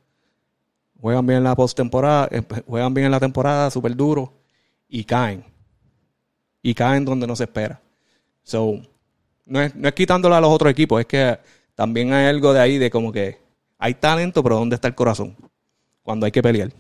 juegan 1.01 1.27
bien 1.27 1.39
en 1.39 1.45
la 1.45 1.55
postemporada, 1.55 2.29
eh, 2.31 2.43
juegan 2.67 2.95
bien 2.95 3.07
en 3.07 3.13
la 3.13 3.21
temporada, 3.21 3.71
súper 3.71 3.95
duro, 3.95 4.33
y 4.89 5.05
caen. 5.05 5.45
Y 6.63 6.75
caen 6.75 7.05
donde 7.05 7.27
no 7.27 7.37
se 7.37 7.45
espera. 7.45 7.81
So, 8.43 8.81
no 9.47 9.61
es, 9.61 9.75
no 9.75 9.89
es 9.89 10.11
a 10.11 10.41
los 10.41 10.51
otros 10.51 10.71
equipos, 10.71 11.01
es 11.01 11.07
que 11.07 11.39
también 11.75 12.13
hay 12.13 12.27
algo 12.27 12.53
de 12.53 12.61
ahí 12.61 12.79
de 12.79 12.91
como 12.91 13.13
que 13.13 13.39
hay 13.79 13.95
talento, 13.95 14.43
pero 14.43 14.57
¿dónde 14.57 14.77
está 14.77 14.89
el 14.89 14.95
corazón? 14.95 15.37
Cuando 16.03 16.27
hay 16.27 16.33
que 16.33 16.43
pelear. 16.43 16.73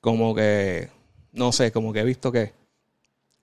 Como 0.00 0.34
que, 0.34 0.88
no 1.32 1.52
sé, 1.52 1.72
como 1.72 1.92
que 1.92 2.00
he 2.00 2.04
visto 2.04 2.30
que 2.32 2.52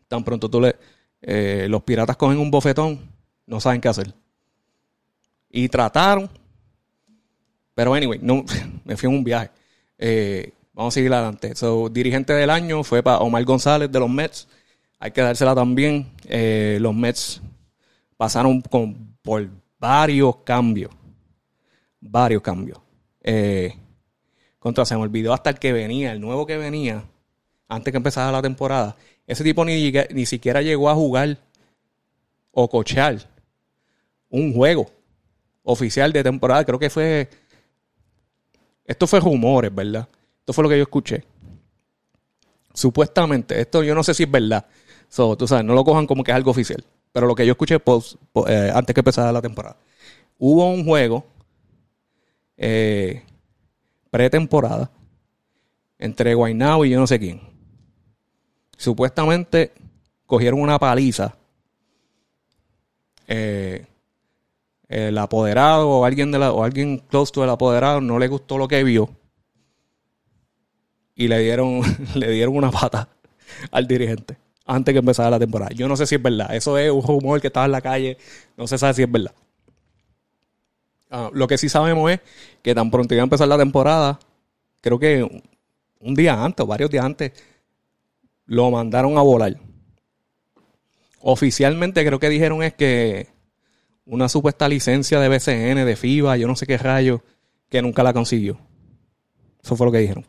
tan 0.08 0.24
pronto 0.24 0.50
tú 0.50 0.62
le, 0.62 0.76
eh, 1.22 1.68
los 1.70 1.84
piratas 1.84 2.18
cogen 2.18 2.38
un 2.38 2.52
bofetón, 2.52 3.00
no 3.46 3.60
saben 3.60 3.82
qué 3.82 3.88
hacer. 3.88 4.14
Y 5.50 5.70
trataron, 5.70 6.30
pero 7.74 7.94
anyway, 7.94 8.20
no, 8.22 8.46
me 8.86 8.98
fui 8.98 9.10
en 9.10 9.16
un 9.16 9.24
viaje. 9.24 9.52
Eh, 9.98 10.52
vamos 10.74 10.94
a 10.94 10.96
seguir 10.96 11.14
adelante. 11.14 11.56
So, 11.56 11.90
dirigente 11.90 12.34
del 12.34 12.50
año 12.50 12.84
fue 12.84 13.04
para 13.04 13.20
Omar 13.20 13.44
González 13.44 13.92
de 13.92 14.00
los 14.00 14.10
Mets 14.10 14.48
hay 15.04 15.12
que 15.12 15.20
dársela 15.20 15.54
también. 15.54 16.10
Eh, 16.30 16.78
los 16.80 16.96
Mets 16.96 17.42
pasaron 18.24 18.62
con, 18.62 19.18
por 19.22 19.46
varios 19.78 20.38
cambios. 20.46 20.90
Varios 22.00 22.42
cambios. 22.42 22.80
Eh, 23.22 23.76
contra, 24.60 24.86
se 24.86 24.96
me 24.96 25.02
olvidó 25.02 25.34
hasta 25.34 25.50
el 25.50 25.60
que 25.60 25.74
venía, 25.74 26.14
el 26.14 26.22
nuevo 26.22 26.46
que 26.46 26.56
venía, 26.56 27.04
antes 27.68 27.92
que 27.92 27.98
empezara 27.98 28.32
la 28.32 28.42
temporada. 28.42 28.96
Ese 29.28 29.44
tipo 29.44 29.66
ni, 29.66 29.92
ni 30.12 30.26
siquiera 30.26 30.62
llegó 30.62 30.90
a 30.90 30.96
jugar 30.96 31.38
o 32.52 32.70
cochear 32.70 33.30
un 34.30 34.54
juego 34.54 34.90
oficial 35.64 36.14
de 36.14 36.24
temporada. 36.24 36.64
Creo 36.64 36.80
que 36.80 36.90
fue. 36.90 37.30
Esto 38.86 39.06
fue 39.06 39.20
rumores, 39.20 39.76
¿verdad? 39.76 40.08
Esto 40.40 40.54
fue 40.54 40.64
lo 40.64 40.70
que 40.70 40.78
yo 40.78 40.84
escuché. 40.84 41.26
Supuestamente, 42.74 43.60
esto 43.60 43.84
yo 43.84 43.94
no 43.94 44.02
sé 44.02 44.14
si 44.14 44.24
es 44.24 44.32
verdad. 44.32 44.66
So, 45.10 45.36
tú 45.36 45.46
sabes, 45.46 45.66
no 45.66 45.74
lo 45.74 45.84
cojan 45.84 46.08
como 46.08 46.24
que 46.24 46.32
es 46.32 46.38
algo 46.38 46.52
oficial. 46.52 46.86
Pero 47.14 47.28
lo 47.28 47.36
que 47.36 47.46
yo 47.46 47.54
escuché 47.54 47.76
eh, 47.76 48.72
antes 48.74 48.94
que 48.94 49.00
empezara 49.00 49.32
la 49.32 49.42
temporada. 49.42 49.78
Hubo 50.40 50.68
un 50.70 50.84
juego 50.84 51.26
eh, 52.58 53.24
pretemporada 54.10 54.92
entre 56.00 56.34
Guaynabo 56.34 56.84
y 56.84 56.90
yo 56.90 57.00
no 57.00 57.08
sé 57.08 57.20
quién. 57.20 57.40
Supuestamente 58.76 59.72
cogieron 60.26 60.60
una 60.60 60.80
paliza. 60.80 61.36
Eh, 63.28 63.86
el 64.90 65.18
apoderado 65.18 65.90
o 65.90 66.06
alguien 66.06 66.32
de 66.32 66.40
la, 66.40 66.52
o 66.52 66.64
alguien 66.64 66.98
close 66.98 67.32
to 67.32 67.44
el 67.44 67.50
apoderado 67.50 68.02
no 68.02 68.20
le 68.20 68.28
gustó 68.28 68.58
lo 68.58 68.68
que 68.68 68.84
vio 68.84 69.10
y 71.16 71.28
le 71.28 71.40
dieron 71.40 71.82
le 72.16 72.30
dieron 72.30 72.56
una 72.56 72.70
pata 72.70 73.10
al 73.72 73.88
dirigente 73.88 74.38
antes 74.66 74.94
que 74.94 75.00
empezara 75.00 75.30
la 75.30 75.40
temporada. 75.40 75.72
Yo 75.74 75.88
no 75.88 75.96
sé 75.96 76.06
si 76.06 76.16
es 76.16 76.22
verdad. 76.22 76.56
Eso 76.56 76.78
es 76.78 76.92
un 76.92 77.04
rumor 77.04 77.42
que 77.42 77.48
estaba 77.48 77.66
en 77.66 77.72
la 77.72 77.82
calle. 77.82 78.18
No 78.58 78.68
se 78.68 78.78
sabe 78.78 78.94
si 78.94 79.04
es 79.04 79.12
verdad. 79.12 79.34
Ah, 81.10 81.30
lo 81.34 81.48
que 81.48 81.58
sí 81.58 81.70
sabemos 81.70 82.12
es 82.12 82.22
que 82.62 82.74
tan 82.74 82.90
pronto 82.90 83.14
iba 83.14 83.22
a 83.22 83.26
empezar 83.26 83.48
la 83.48 83.58
temporada, 83.58 84.20
creo 84.82 84.98
que 84.98 85.44
un 86.00 86.16
día 86.16 86.44
antes 86.44 86.64
o 86.64 86.68
varios 86.68 86.90
días 86.90 87.06
antes, 87.06 87.32
lo 88.46 88.70
mandaron 88.72 89.18
a 89.18 89.22
volar. 89.22 89.58
Oficialmente 91.22 92.06
creo 92.06 92.20
que 92.20 92.30
dijeron 92.30 92.64
es 92.64 92.74
que 92.74 93.28
una 94.06 94.28
supuesta 94.28 94.68
licencia 94.68 95.20
de 95.20 95.30
BCN, 95.30 95.86
de 95.86 95.96
FIBA, 95.96 96.38
yo 96.38 96.48
no 96.48 96.56
sé 96.56 96.66
qué 96.66 96.78
rayo, 96.78 97.24
que 97.70 97.82
nunca 97.82 98.04
la 98.04 98.14
consiguió. 98.14 98.60
Eso 99.64 99.76
fue 99.76 99.86
lo 99.86 99.92
que 99.92 100.00
dijeron. 100.00 100.26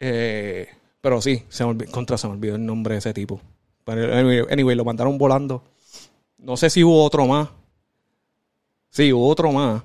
Eh, 0.00 0.68
pero 1.02 1.20
sí, 1.20 1.44
se 1.48 1.64
contra 1.90 2.16
se 2.16 2.28
me 2.28 2.34
olvidó 2.34 2.54
el 2.54 2.64
nombre 2.64 2.94
de 2.94 3.00
ese 3.00 3.12
tipo. 3.12 3.40
Pero 3.84 4.14
anyway, 4.50 4.76
lo 4.76 4.84
mandaron 4.84 5.18
volando. 5.18 5.64
No 6.38 6.56
sé 6.56 6.70
si 6.70 6.84
hubo 6.84 7.04
otro 7.04 7.26
más. 7.26 7.48
Sí, 8.88 9.12
hubo 9.12 9.28
otro 9.28 9.50
más. 9.50 9.82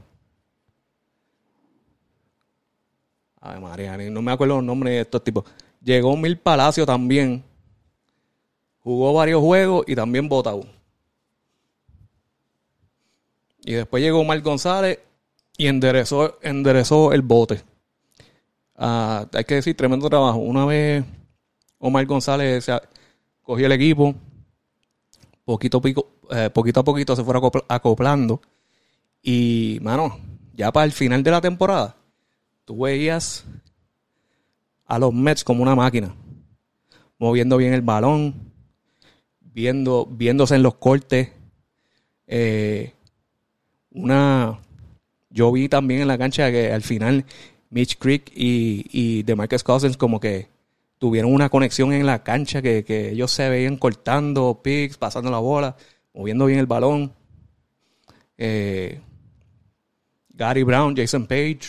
Ay, 3.42 3.60
María, 3.60 3.98
no 3.98 4.22
me 4.22 4.32
acuerdo 4.32 4.58
los 4.58 4.64
nombres 4.64 4.94
de 4.94 5.02
estos 5.02 5.24
tipos. 5.24 5.44
Llegó 5.82 6.16
Mil 6.16 6.38
Palacio 6.38 6.86
también. 6.86 7.44
Jugó 8.80 9.14
varios 9.14 9.42
juegos 9.42 9.86
y 9.88 9.96
también 9.96 10.30
votó. 10.30 10.62
Y 13.66 13.74
después 13.74 14.04
llegó 14.04 14.20
Omar 14.20 14.40
González 14.42 15.00
y 15.58 15.66
enderezó, 15.66 16.38
enderezó 16.42 17.12
el 17.12 17.24
bote. 17.24 17.64
Ah, 18.78 19.28
hay 19.34 19.44
que 19.44 19.56
decir, 19.56 19.76
tremendo 19.76 20.10
trabajo. 20.10 20.38
Una 20.38 20.66
vez 20.66 21.04
Omar 21.80 22.06
González 22.06 22.68
cogió 23.42 23.66
el 23.66 23.72
equipo, 23.72 24.14
eh, 26.30 26.50
poquito 26.54 26.80
a 26.80 26.84
poquito 26.84 27.16
se 27.16 27.24
fueron 27.24 27.50
acoplando. 27.68 28.42
Y, 29.24 29.80
mano, 29.82 30.20
ya 30.54 30.72
para 30.72 30.86
el 30.86 30.92
final 30.92 31.24
de 31.24 31.32
la 31.32 31.42
temporada, 31.42 31.96
tú 32.66 32.84
veías 32.84 33.46
a 34.86 35.00
los 35.00 35.14
Mets 35.14 35.44
como 35.44 35.64
una 35.64 35.76
máquina, 35.76 36.16
moviendo 37.18 37.58
bien 37.58 37.74
el 37.74 37.82
balón, 37.82 38.54
viendo, 39.42 40.06
viéndose 40.06 40.56
en 40.56 40.64
los 40.64 40.76
cortes. 40.76 41.32
Eh, 42.28 42.94
una, 43.92 44.60
yo 45.30 45.52
vi 45.52 45.68
también 45.68 46.02
en 46.02 46.08
la 46.08 46.18
cancha 46.18 46.52
que 46.52 46.72
al 46.72 46.84
final 46.84 47.26
Mitch 47.70 47.98
Creek 47.98 48.32
y, 48.36 48.86
y 48.92 49.24
DeMarcus 49.24 49.64
Cousins 49.64 49.98
como 49.98 50.20
que 50.20 50.48
tuvieron 50.98 51.34
una 51.34 51.50
conexión 51.50 51.94
en 51.94 52.06
la 52.06 52.24
cancha 52.24 52.62
que, 52.62 53.10
ellos 53.12 53.32
se 53.32 53.50
veían 53.50 53.78
cortando 53.78 54.60
picks, 54.64 54.98
pasando 54.98 55.30
la 55.30 55.40
bola, 55.40 55.76
moviendo 56.14 56.46
bien 56.46 56.60
el 56.60 56.66
balón. 56.66 57.14
Eh, 58.38 59.00
Gary 60.30 60.64
Brown, 60.64 60.96
Jason 60.96 61.26
Page, 61.26 61.62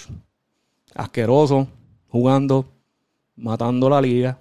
asqueroso, 0.94 1.68
jugando, 2.08 2.66
matando 3.36 3.88
la 3.88 4.00
liga. 4.00 4.36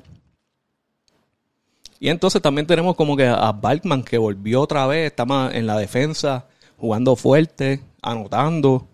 Y 2.00 2.10
entonces 2.10 2.42
también 2.42 2.68
tenemos 2.68 2.96
como 2.96 3.18
que 3.18 3.26
a 3.26 3.52
Balkman 3.52 4.04
que 4.04 4.18
volvió 4.18 4.62
otra 4.62 4.86
vez, 4.86 5.08
está 5.08 5.26
más 5.26 5.56
en 5.56 5.66
la 5.66 5.78
defensa, 5.78 6.48
jugando 6.78 7.16
fuerte, 7.16 7.82
anotando. 8.02 8.88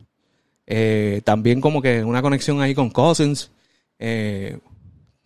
Eh, 0.66 1.22
también 1.26 1.60
como 1.60 1.82
que 1.82 2.04
una 2.04 2.22
conexión 2.22 2.62
ahí 2.62 2.74
con 2.74 2.90
Cousins, 2.90 3.52
eh, 4.00 4.60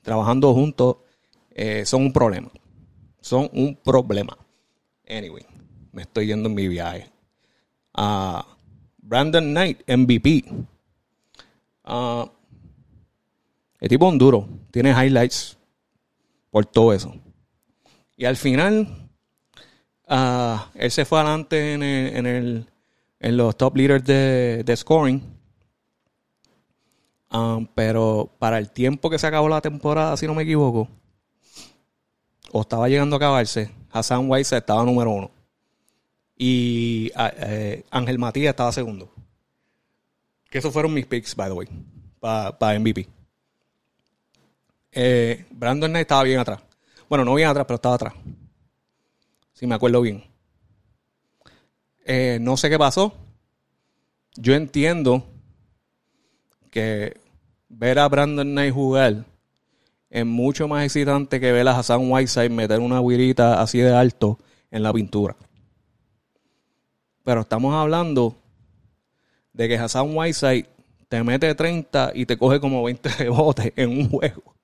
trabajando 0.02 0.54
juntos, 0.54 0.97
eh, 1.52 1.86
son 1.86 2.04
un 2.04 2.13
problema. 2.13 2.50
Son 3.21 3.50
un 3.54 3.76
problema. 3.76 4.38
Anyway, 5.08 5.45
me 5.91 6.04
estoy 6.04 6.28
yendo 6.28 6.50
en 6.50 6.56
mi 6.56 6.67
viaje. 6.67 7.10
a 8.00 8.45
Brandon 8.97 9.43
Knight, 9.43 9.82
MVP. 9.88 10.43
Uh, 11.86 12.28
el 13.80 13.89
tipo 13.89 14.08
un 14.08 14.17
duro. 14.17 14.47
Tiene 14.69 14.91
highlights 14.91 15.58
por 16.52 16.65
todo 16.65 16.93
eso. 16.93 17.15
Y 18.15 18.26
al 18.26 18.36
final, 18.36 19.10
él 20.76 20.91
se 20.91 21.06
fue 21.06 21.19
adelante 21.19 21.73
en 21.73 21.82
el 21.82 22.15
en 22.17 22.65
los 23.19 23.58
top 23.58 23.75
leaders 23.77 24.03
de, 24.06 24.73
scoring. 24.75 25.21
Um, 27.30 27.67
pero 27.75 28.32
para 28.39 28.58
el 28.58 28.71
tiempo 28.71 29.10
que 29.10 29.19
se 29.19 29.27
acabó 29.27 29.49
la 29.49 29.62
temporada, 29.62 30.15
si 30.15 30.27
no 30.27 30.34
me 30.34 30.43
equivoco, 30.43 30.88
o 32.51 32.62
estaba 32.62 32.88
llegando 32.88 33.15
a 33.15 33.17
acabarse, 33.17 33.69
Hassan 33.91 34.30
Weiss 34.30 34.53
estaba 34.53 34.84
número 34.84 35.12
uno. 35.12 35.32
Y 36.38 37.12
ah, 37.15 37.32
eh, 37.36 37.84
Ángel 37.89 38.19
Matías 38.19 38.51
estaba 38.51 38.71
segundo. 38.71 39.12
Que 40.49 40.60
esos 40.60 40.71
fueron 40.71 40.93
mis 40.93 41.06
picks, 41.06 41.36
by 41.36 41.49
the 41.49 41.53
way, 41.53 41.67
para 42.19 42.80
MVP. 42.80 43.08
Eh, 44.91 45.45
Brandon 45.51 45.91
Knight 45.91 46.03
estaba 46.03 46.23
bien 46.23 46.39
atrás. 46.39 46.62
Bueno, 47.10 47.25
no 47.25 47.36
bien 47.36 47.49
atrás, 47.49 47.65
pero 47.67 47.75
estaba 47.75 47.95
atrás. 47.95 48.13
Si 49.53 49.67
me 49.67 49.75
acuerdo 49.75 50.01
bien. 50.01 50.23
Eh, 52.10 52.38
no 52.39 52.56
sé 52.56 52.70
qué 52.70 52.80
pasó. 52.80 53.13
Yo 54.38 54.56
entiendo 54.56 55.26
que 56.72 57.20
ver 57.67 58.00
a 58.00 58.08
Brandon 58.08 58.50
Knight 58.50 58.74
jugar 58.74 59.26
es 60.10 60.26
mucho 60.26 60.70
más 60.70 60.86
excitante 60.86 61.41
que 61.41 61.52
ver 61.52 61.67
a 61.67 61.78
Hassan 61.78 62.10
Whiteside 62.10 62.50
meter 62.50 62.80
una 62.80 63.02
guirita 63.02 63.62
así 63.62 63.80
de 63.80 63.93
alto 63.93 64.39
en 64.72 64.84
la 64.84 64.93
pintura. 64.93 65.36
Pero 67.26 67.41
estamos 67.41 67.76
hablando 67.76 68.38
de 69.52 69.67
que 69.67 69.78
Hassan 69.78 70.15
Whiteside 70.15 70.65
te 71.10 71.22
mete 71.26 71.54
30 71.54 72.13
y 72.15 72.26
te 72.26 72.38
coge 72.38 72.62
como 72.62 72.84
20 72.84 73.10
rebotes 73.20 73.74
en 73.76 73.89
un 73.89 74.10
juego 74.10 74.56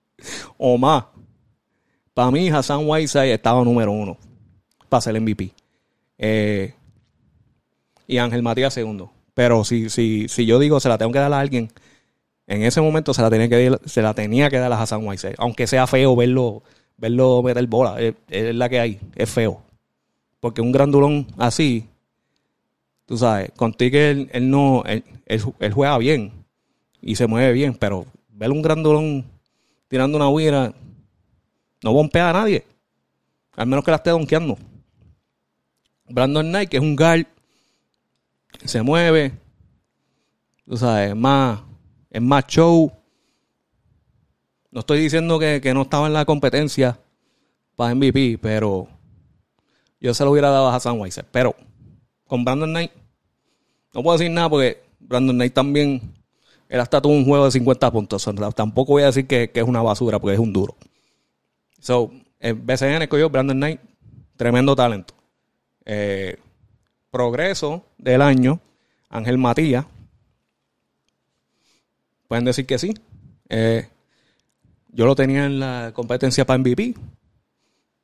o 0.58 0.78
más. 0.78 1.08
Para 2.14 2.32
mí, 2.32 2.48
Hassan 2.48 2.88
Whiteside 2.88 3.34
estaba 3.34 3.66
número 3.66 3.92
uno 3.92 4.18
para 4.88 5.02
ser 5.02 5.20
MVP. 5.20 5.52
Eh, 6.18 6.74
y 8.08 8.18
Ángel 8.18 8.44
Matías 8.44 8.74
segundo. 8.74 9.12
Pero 9.34 9.64
si, 9.64 9.90
si, 9.90 10.28
si 10.28 10.46
yo 10.46 10.60
digo 10.60 10.80
se 10.80 10.90
la 10.90 10.98
tengo 10.98 11.12
que 11.12 11.20
dar 11.20 11.34
a 11.34 11.40
alguien, 11.40 11.72
en 12.48 12.64
ese 12.64 12.82
momento 12.82 13.14
se 13.14 13.22
la 13.22 13.30
tenía 13.30 13.50
que, 13.50 13.78
se 13.86 14.02
la 14.02 14.14
tenía 14.14 14.50
que 14.50 14.58
dar 14.58 14.72
a 14.72 14.82
Hassan 14.82 15.06
White. 15.06 15.36
Aunque 15.38 15.68
sea 15.68 15.88
feo 15.88 16.16
verlo, 16.16 16.64
verlo 16.98 17.42
meter 17.42 17.66
bola. 17.68 18.00
Es, 18.00 18.56
la 18.56 18.70
que 18.70 18.80
hay. 18.80 19.00
Es 19.16 19.30
feo. 19.30 19.62
Porque 20.40 20.62
un 20.62 20.72
grandulón 20.72 21.28
así, 21.38 21.88
tú 23.06 23.18
sabes, 23.18 23.52
contigo 23.56 23.98
él, 23.98 24.30
él 24.34 24.50
no, 24.50 24.84
él, 24.86 25.04
él, 25.26 25.74
juega 25.74 25.98
bien 25.98 26.34
y 27.02 27.16
se 27.16 27.28
mueve 27.28 27.54
bien, 27.54 27.76
pero 27.76 28.06
ver 28.30 28.52
un 28.52 28.62
grandulón 28.62 29.26
tirando 29.88 30.18
una 30.18 30.30
huira 30.30 30.74
no 31.82 31.94
bombea 31.94 32.30
a 32.30 32.34
nadie. 32.34 32.66
Al 33.56 33.68
menos 33.68 33.86
que 33.86 33.92
la 33.92 33.98
esté 33.98 34.10
donkeando. 34.10 34.58
Brandon 36.10 36.48
Knight, 36.48 36.70
que 36.70 36.78
es 36.78 36.84
un 36.84 36.96
guard 36.96 37.26
se 38.66 38.82
mueve, 38.82 39.32
tú 40.66 40.78
sabes, 40.78 41.10
es 41.10 41.16
más, 41.16 41.62
es 42.10 42.22
más 42.22 42.46
show. 42.48 42.92
No 44.72 44.80
estoy 44.80 45.00
diciendo 45.02 45.38
que, 45.40 45.74
no 45.74 45.84
estaba 45.84 46.08
en 46.08 46.14
la 46.14 46.26
competencia 46.26 46.98
para 47.76 47.94
MVP, 47.94 48.40
pero 48.42 48.88
yo 50.00 50.14
se 50.14 50.24
lo 50.24 50.32
hubiera 50.32 50.50
dado 50.50 50.68
a 50.70 50.76
Hassan 50.76 51.00
Weiser. 51.00 51.26
Pero 51.32 51.56
con 52.26 52.44
Brandon 52.44 52.70
Knight, 52.70 52.92
no 53.94 54.02
puedo 54.02 54.18
decir 54.18 54.32
nada 54.32 54.50
porque 54.50 54.82
Brandon 55.00 55.36
Knight 55.36 55.54
también, 55.54 56.02
él 56.70 56.80
hasta 56.80 57.02
tuvo 57.02 57.14
un 57.14 57.26
juego 57.26 57.46
de 57.46 57.52
50 57.52 57.92
puntos. 57.92 58.28
tampoco 58.56 58.94
voy 58.94 59.04
a 59.04 59.08
decir 59.08 59.28
que, 59.28 59.52
es 59.54 59.64
una 59.64 59.82
basura 59.82 60.20
porque 60.20 60.34
es 60.34 60.40
un 60.40 60.54
duro. 60.54 60.76
So, 61.80 62.12
el 62.40 62.56
BCN 62.56 63.04
escogió 63.04 63.30
Brandon 63.30 63.58
Knight, 63.58 63.80
tremendo 64.38 64.76
talento. 64.76 65.14
Eh, 65.86 66.38
progreso 67.14 67.86
del 68.00 68.24
año, 68.24 68.60
Ángel 69.08 69.38
Matías. 69.38 69.86
Pueden 72.28 72.44
decir 72.44 72.66
que 72.66 72.80
sí. 72.80 72.96
Eh, 73.50 73.88
yo 74.90 75.06
lo 75.06 75.16
tenía 75.16 75.46
en 75.46 75.60
la 75.60 75.92
competencia 75.94 76.44
para 76.44 76.58
MVP, 76.58 76.96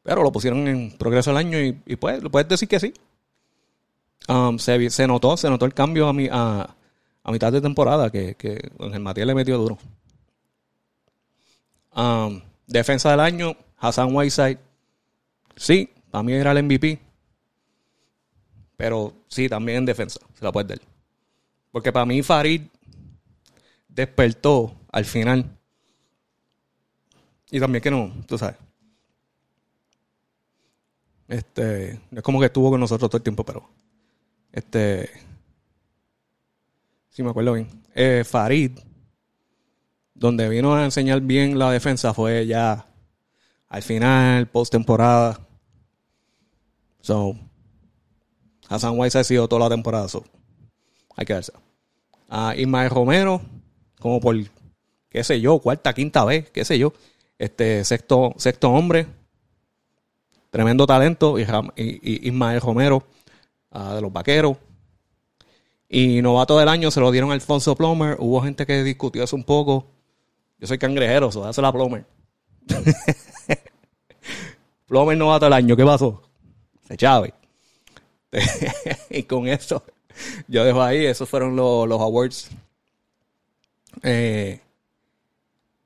pero 0.04 0.22
lo 0.22 0.32
pusieron 0.32 0.68
en 0.68 0.92
progreso 0.92 1.32
del 1.32 1.38
año 1.38 1.58
y, 1.60 1.96
pues, 1.96 2.22
lo 2.22 2.30
puedes 2.30 2.48
decir 2.48 2.68
que 2.68 2.80
sí. 2.80 2.94
Um, 4.28 4.60
se, 4.60 5.08
notó, 5.08 5.36
se 5.38 5.50
notó 5.50 5.66
el 5.66 5.74
cambio 5.74 6.08
a, 6.08 6.14
mi, 6.14 6.30
a, 6.32 6.76
mitad 7.32 7.52
de 7.52 7.62
temporada, 7.62 8.12
que, 8.12 8.36
que 8.36 8.70
el 8.80 9.00
Matías 9.00 9.26
le 9.26 9.34
metió 9.34 9.58
duro. 9.58 9.80
Um, 11.96 12.42
defensa 12.68 13.10
del 13.10 13.22
año, 13.22 13.58
Hassan 13.80 14.16
Whiteside. 14.16 14.60
Sí, 15.56 15.90
para 16.12 16.22
mí 16.22 16.34
era 16.34 16.52
el 16.52 16.64
MVP. 16.64 17.09
Pero 18.80 19.14
sí, 19.28 19.50
también 19.50 19.80
en 19.80 19.86
defensa, 19.86 20.22
se 20.34 20.46
la 20.46 20.54
puede 20.54 20.70
dar. 20.70 20.80
Porque 21.70 21.92
para 21.92 22.06
mí 22.06 22.24
Farid 22.24 22.62
despertó 23.90 24.74
al 24.90 25.04
final. 25.04 25.58
Y 27.52 27.60
también 27.60 27.82
que 27.82 27.92
no, 27.92 28.10
tú 28.26 28.38
sabes. 28.38 28.56
Este, 31.28 32.00
es 32.10 32.22
como 32.24 32.40
que 32.40 32.46
estuvo 32.46 32.70
con 32.70 32.80
nosotros 32.80 33.10
todo 33.10 33.18
el 33.18 33.24
tiempo, 33.24 33.44
pero 33.44 33.70
este, 34.54 35.10
si 37.10 37.22
me 37.22 37.32
acuerdo 37.32 37.52
bien. 37.52 37.68
Eh, 37.94 38.24
Farid, 38.26 38.80
donde 40.14 40.48
vino 40.48 40.74
a 40.74 40.86
enseñar 40.86 41.20
bien 41.20 41.60
la 41.60 41.70
defensa 41.70 42.14
fue 42.14 42.48
ya 42.48 42.86
al 43.68 43.84
final, 43.84 44.48
post 44.48 44.72
temporada. 44.72 45.38
So, 47.02 47.36
Hassan 48.70 48.98
Weiss 48.98 49.16
ha 49.16 49.24
sido 49.24 49.48
toda 49.48 49.62
la 49.62 49.70
temporada. 49.70 50.08
So, 50.08 50.24
hay 51.16 51.26
que 51.26 51.34
verse. 51.34 51.52
A 52.30 52.56
Ismael 52.56 52.92
Romero, 52.92 53.42
como 54.00 54.22
por, 54.22 54.36
qué 55.10 55.24
sé 55.24 55.42
yo, 55.42 55.58
cuarta, 55.60 55.94
quinta 55.94 56.24
vez, 56.24 56.50
qué 56.52 56.64
sé 56.64 56.78
yo. 56.78 56.94
Este, 57.40 57.84
sexto, 57.84 58.34
sexto 58.38 58.70
hombre. 58.70 59.08
Tremendo 60.52 60.86
talento. 60.86 61.40
Y, 61.40 61.48
Ismael 62.28 62.62
Romero, 62.62 63.04
ah, 63.72 63.96
de 63.96 64.02
los 64.02 64.14
vaqueros. 64.14 64.58
Y 65.88 66.22
novato 66.22 66.60
del 66.60 66.70
año 66.70 66.92
se 66.92 67.00
lo 67.00 67.12
dieron 67.12 67.32
a 67.32 67.34
Alfonso 67.34 67.76
Plomer. 67.76 68.18
Hubo 68.20 68.42
gente 68.42 68.68
que 68.68 68.84
discutió 68.84 69.24
eso 69.24 69.36
un 69.36 69.44
poco. 69.44 69.88
Yo 70.60 70.68
soy 70.68 70.78
cangrejero, 70.78 71.30
eso 71.30 71.44
hace 71.44 71.62
la 71.62 71.72
Plomer. 71.72 72.06
Plomer 74.86 75.18
novato 75.18 75.46
del 75.46 75.54
año, 75.54 75.76
¿qué 75.76 75.84
pasó? 75.84 76.22
Se 76.88 76.96
chave. 76.96 77.34
y 79.10 79.24
con 79.24 79.48
eso, 79.48 79.84
yo 80.48 80.64
dejo 80.64 80.82
ahí, 80.82 81.06
esos 81.06 81.28
fueron 81.28 81.56
los, 81.56 81.92
awards. 81.92 82.50
Eh, 84.04 84.60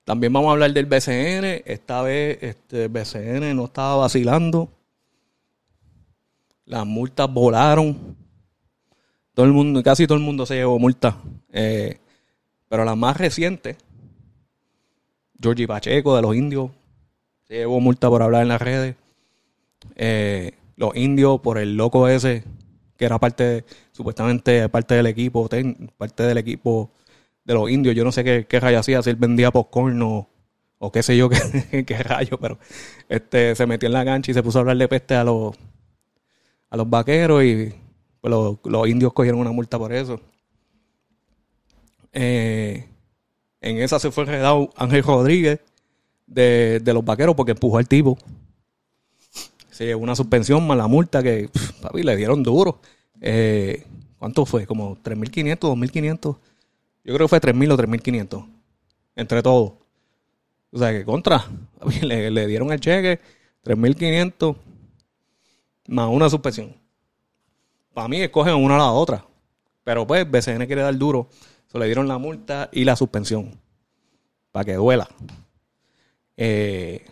también 0.04 0.34
vamos 0.34 0.50
a 0.50 0.52
hablar 0.54 0.74
del 0.74 0.86
BCN. 0.86 1.64
Esta 1.66 2.02
vez 2.02 2.38
este 2.42 2.88
BCN 2.88 3.56
no 3.56 3.66
estaba 3.66 3.96
vacilando. 3.96 4.70
Las 6.66 6.86
multas 6.86 7.32
volaron. 7.32 8.18
Todo 9.34 9.46
el 9.46 9.54
mundo, 9.54 9.82
casi 9.82 10.06
todo 10.06 10.18
el 10.18 10.24
mundo 10.24 10.46
se 10.46 10.56
llevó 10.56 10.78
multa. 10.78 11.18
Eh, 11.52 11.98
pero 12.68 12.86
la 12.86 12.96
más 12.96 13.18
reciente, 13.18 13.78
Georgie 15.40 15.68
Pacheco 15.68 16.16
de 16.16 16.22
los 16.22 16.36
indios, 16.36 16.72
se 17.48 17.56
llevó 17.56 17.80
multa 17.80 18.10
por 18.10 18.22
hablar 18.22 18.42
en 18.42 18.48
las 18.50 18.62
redes. 18.62 18.96
Eh, 19.96 20.54
los 20.76 20.96
indios 20.96 21.40
por 21.42 21.58
el 21.58 21.76
loco 21.78 22.08
ese, 22.08 22.44
que 22.98 23.06
era 23.06 23.20
parte, 23.20 23.66
supuestamente 23.92 24.68
parte 24.70 24.96
del 24.96 25.08
equipo, 25.08 25.50
parte 25.98 26.24
del 26.24 26.38
equipo 26.38 26.92
de 27.44 27.54
los 27.54 27.70
indios. 27.70 27.96
Yo 27.96 28.04
no 28.04 28.12
sé 28.12 28.24
qué, 28.24 28.46
qué 28.48 28.60
rayo 28.60 28.80
hacía, 28.80 29.02
si 29.02 29.10
él 29.10 29.16
vendía 29.16 29.52
popcorn 29.52 30.02
o, 30.02 30.30
o 30.80 30.92
qué 30.92 31.02
sé 31.02 31.16
yo 31.16 31.30
qué, 31.72 31.86
qué 31.86 31.98
rayo, 32.04 32.38
pero 32.40 32.60
este 33.08 33.56
se 33.56 33.66
metió 33.66 33.88
en 33.88 33.94
la 33.94 34.06
cancha 34.06 34.32
y 34.32 34.34
se 34.34 34.44
puso 34.44 34.60
a 34.60 34.62
hablar 34.62 34.78
de 34.78 34.88
peste 34.88 35.16
a 35.16 35.24
los, 35.24 35.56
a 36.70 36.78
los 36.78 36.90
vaqueros 36.90 37.44
y 37.44 37.74
pues 38.20 38.32
los, 38.32 38.88
indios 38.88 39.14
cogieron 39.14 39.40
una 39.42 39.52
multa 39.52 39.78
por 39.78 39.94
eso. 39.94 40.20
Eh, 42.12 42.88
en 43.62 43.78
esa 43.78 44.00
se 44.00 44.12
fue 44.12 44.24
enredado 44.24 44.70
Ángel 44.76 45.04
Rodríguez 45.04 45.60
de, 46.28 46.82
los 46.86 47.04
vaqueros 47.04 47.36
porque 47.36 47.52
empujó 47.52 47.78
al 47.78 47.88
tipo. 47.88 48.18
Llevó 49.86 50.04
una 50.04 50.16
suspensión 50.16 50.66
más 50.66 50.78
la 50.78 50.88
multa 50.88 51.22
que, 51.24 51.50
papi, 51.82 52.04
le 52.04 52.16
dieron 52.16 52.44
duro. 52.44 52.80
Eh, 53.22 53.86
¿Cuánto 54.18 54.46
fue? 54.46 54.66
Como 54.66 54.98
3.500, 54.98 55.60
2.500. 55.60 56.38
Yo 57.04 57.14
creo 57.14 57.28
que 57.28 57.28
fue 57.28 57.42
3.000 57.42 57.72
o 57.74 57.78
3.500. 57.78 58.48
Entre 59.16 59.44
todos. 59.44 59.74
O 60.72 60.80
sea 60.80 60.92
que 60.92 61.04
contra. 61.04 61.46
Le, 62.02 62.32
le 62.32 62.48
dieron 62.48 62.72
el 62.72 62.80
cheque, 62.80 63.20
3.500 63.64 64.56
más 65.88 66.10
una 66.10 66.30
suspensión. 66.30 66.76
Para 67.94 68.08
mí 68.08 68.22
escogen 68.22 68.56
una 68.56 68.76
a 68.76 68.80
la 68.80 68.92
otra. 68.92 69.26
Pero 69.84 70.08
pues 70.08 70.30
BCN 70.30 70.66
quiere 70.66 70.82
dar 70.82 70.98
duro. 70.98 71.28
Se 71.68 71.78
le 71.78 71.86
dieron 71.86 72.08
la 72.08 72.18
multa 72.18 72.70
y 72.72 72.86
la 72.86 72.96
suspensión. 72.96 73.60
Para 74.52 74.66
que 74.66 74.74
duela. 74.74 75.08
Eh, 76.38 77.06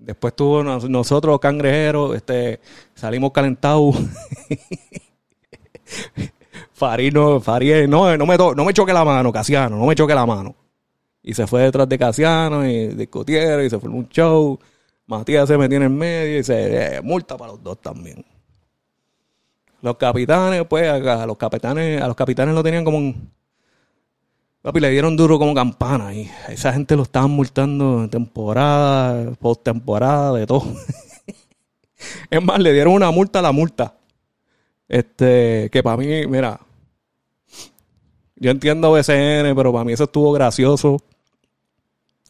después 0.00 0.34
tuvo 0.34 0.62
nosotros, 0.64 1.38
cangrejeros, 1.38 2.16
este, 2.16 2.60
salimos 2.94 3.30
calentados. 3.32 3.96
Farino, 6.72 7.40
Farid, 7.40 7.86
no, 7.86 8.16
no 8.16 8.26
me, 8.26 8.36
no 8.38 8.64
me 8.64 8.72
choque 8.72 8.92
la 8.92 9.04
mano, 9.04 9.30
Casiano, 9.32 9.76
no 9.76 9.86
me 9.86 9.94
choque 9.94 10.14
la 10.14 10.24
mano. 10.24 10.56
Y 11.22 11.34
se 11.34 11.46
fue 11.46 11.62
detrás 11.62 11.88
de 11.88 11.98
Casiano 11.98 12.66
y 12.66 12.88
discutieron 12.88 13.64
y 13.64 13.70
se 13.70 13.78
formó 13.78 13.98
un 13.98 14.08
show. 14.08 14.58
Matías 15.06 15.46
se 15.48 15.58
metió 15.58 15.76
en 15.82 15.96
medio 15.96 16.38
y 16.38 16.44
se 16.44 16.96
eh, 16.96 17.02
multa 17.02 17.36
para 17.36 17.52
los 17.52 17.62
dos 17.62 17.80
también. 17.80 18.24
Los 19.82 19.96
capitanes, 19.96 20.64
pues, 20.68 20.88
a, 20.88 21.26
los 21.26 21.36
capitanes, 21.36 22.00
a 22.00 22.06
los 22.06 22.16
capitanes 22.16 22.54
lo 22.54 22.62
tenían 22.62 22.84
como 22.84 22.98
un. 22.98 23.30
Papi, 24.62 24.78
le 24.80 24.90
dieron 24.90 25.16
duro 25.16 25.38
como 25.38 25.54
campana. 25.54 26.14
Y 26.14 26.30
esa 26.48 26.72
gente 26.72 26.96
lo 26.96 27.02
estaban 27.02 27.30
multando 27.30 28.04
en 28.04 28.10
temporada, 28.10 29.32
post 29.36 29.62
temporada, 29.64 30.34
de 30.34 30.46
todo. 30.46 30.64
es 32.30 32.42
más, 32.42 32.58
le 32.58 32.72
dieron 32.72 32.94
una 32.94 33.10
multa 33.10 33.38
a 33.38 33.42
la 33.42 33.52
multa. 33.52 33.96
Este, 34.88 35.70
que 35.70 35.82
para 35.82 35.96
mí, 35.96 36.26
mira. 36.26 36.60
Yo 38.36 38.50
entiendo 38.50 38.92
BCN, 38.92 39.54
pero 39.54 39.72
para 39.72 39.84
mí 39.84 39.92
eso 39.92 40.04
estuvo 40.04 40.32
gracioso. 40.32 40.98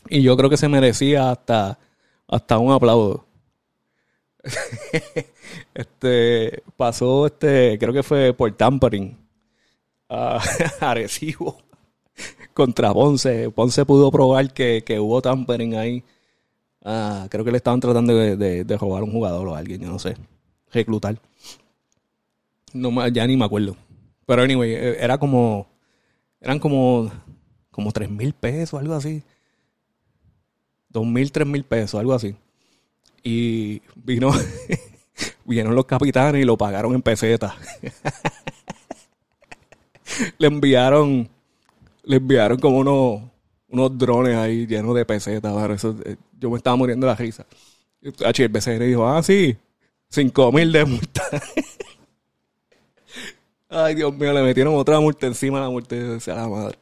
Y 0.08 0.22
yo 0.22 0.36
creo 0.36 0.50
que 0.50 0.56
se 0.56 0.68
merecía 0.68 1.30
hasta 1.30 1.78
hasta 2.30 2.58
un 2.58 2.72
aplauso. 2.72 3.26
este 5.74 6.62
pasó 6.76 7.26
este, 7.26 7.78
creo 7.78 7.92
que 7.92 8.02
fue 8.02 8.32
por 8.32 8.50
tampering 8.56 9.18
a 10.08 10.40
Arecibo 10.80 11.69
contra 12.60 12.92
Ponce. 12.92 13.50
Ponce 13.50 13.84
pudo 13.84 14.10
probar 14.10 14.52
que, 14.52 14.82
hubo 15.00 15.22
tampering 15.22 15.74
ahí. 15.74 16.04
Ah, 16.84 17.26
creo 17.30 17.44
que 17.44 17.50
le 17.50 17.58
estaban 17.58 17.80
tratando 17.80 18.14
de, 18.14 18.64
de, 18.64 18.76
robar 18.76 19.02
un 19.02 19.12
jugador 19.12 19.48
o 19.48 19.54
alguien, 19.54 19.80
yo 19.80 19.88
no 19.88 19.98
sé. 19.98 20.16
Reclutar. 20.72 21.18
No, 22.72 23.08
ya 23.08 23.26
ni 23.26 23.36
me 23.36 23.44
acuerdo. 23.44 23.76
Pero 24.26 24.42
anyway, 24.42 24.72
eh, 24.72 24.96
era 25.00 25.18
como. 25.18 25.66
Eran 26.40 26.58
como. 26.58 27.10
Como 27.70 27.92
tres 27.92 28.10
mil 28.10 28.34
pesos, 28.34 28.78
algo 28.78 28.94
así 28.94 29.22
dos 30.90 31.06
mil, 31.06 31.32
tres 31.32 31.46
mil 31.46 31.64
pesos, 31.64 31.98
algo 31.98 32.12
así. 32.12 32.34
Y 33.22 33.80
vino, 33.94 34.32
vinieron 35.44 35.74
los 35.74 35.86
capitanes 35.86 36.42
y 36.42 36.44
lo 36.44 36.58
pagaron 36.58 36.94
en 36.94 37.02
pesetas. 37.02 37.54
le 40.38 40.46
enviaron, 40.46 41.28
le 42.10 42.16
enviaron 42.16 42.58
como 42.58 42.78
unos, 42.78 43.22
unos 43.68 43.96
drones 43.96 44.36
ahí 44.36 44.66
llenos 44.66 44.96
de 44.96 45.04
pesetas. 45.04 45.84
Eh, 46.04 46.16
yo 46.36 46.50
me 46.50 46.56
estaba 46.56 46.74
muriendo 46.74 47.06
la 47.06 47.14
risa. 47.14 47.46
Y 48.00 48.42
el 48.42 48.48
BCN 48.48 48.80
dijo, 48.80 49.06
ah, 49.06 49.22
sí, 49.22 49.56
cinco 50.08 50.50
mil 50.50 50.72
de 50.72 50.84
multa. 50.84 51.22
Ay, 53.68 53.94
Dios 53.94 54.12
mío, 54.12 54.32
le 54.32 54.42
metieron 54.42 54.74
otra 54.74 54.98
multa 54.98 55.28
encima 55.28 55.58
de 55.58 55.64
la 55.66 55.70
multa 55.70 55.94
de 55.94 56.20
la 56.26 56.48
madre. 56.48 56.78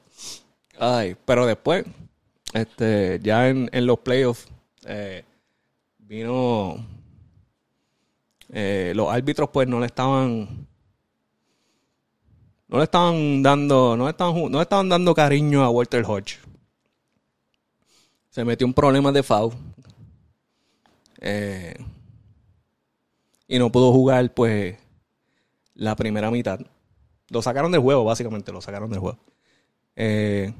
Ay, 0.78 1.14
pero 1.26 1.44
después, 1.44 1.84
este, 2.54 3.20
ya 3.22 3.50
en, 3.50 3.68
los 3.86 3.98
playoffs 3.98 4.48
eh, 4.86 5.24
vino 5.98 6.82
eh, 8.50 8.94
los 8.96 9.12
árbitros 9.12 9.50
pues 9.52 9.68
no 9.68 9.78
le 9.78 9.86
estaban 9.86 10.67
no 12.68 12.78
le 12.78 12.84
estaban 12.84 13.42
dando 13.42 13.96
no 13.96 14.04
le 14.04 14.10
estaban, 14.10 14.50
no 14.50 14.60
estaban 14.60 14.88
dando 14.88 15.14
cariño 15.14 15.64
a 15.64 15.70
Walter 15.70 16.04
Hodge. 16.06 16.38
Se 18.30 18.44
metió 18.44 18.66
un 18.66 18.74
problema 18.74 19.10
de 19.10 19.22
foul. 19.22 19.52
Eh, 21.20 21.74
y 23.48 23.58
no 23.58 23.72
pudo 23.72 23.92
jugar 23.92 24.32
pues 24.34 24.76
la 25.74 25.96
primera 25.96 26.30
mitad. 26.30 26.60
Lo 27.30 27.42
sacaron 27.42 27.72
del 27.72 27.80
juego 27.80 28.04
básicamente 28.04 28.52
lo 28.52 28.60
sacaron 28.60 28.90
del 28.90 29.00
juego. 29.00 29.18
Eh, 29.96 30.52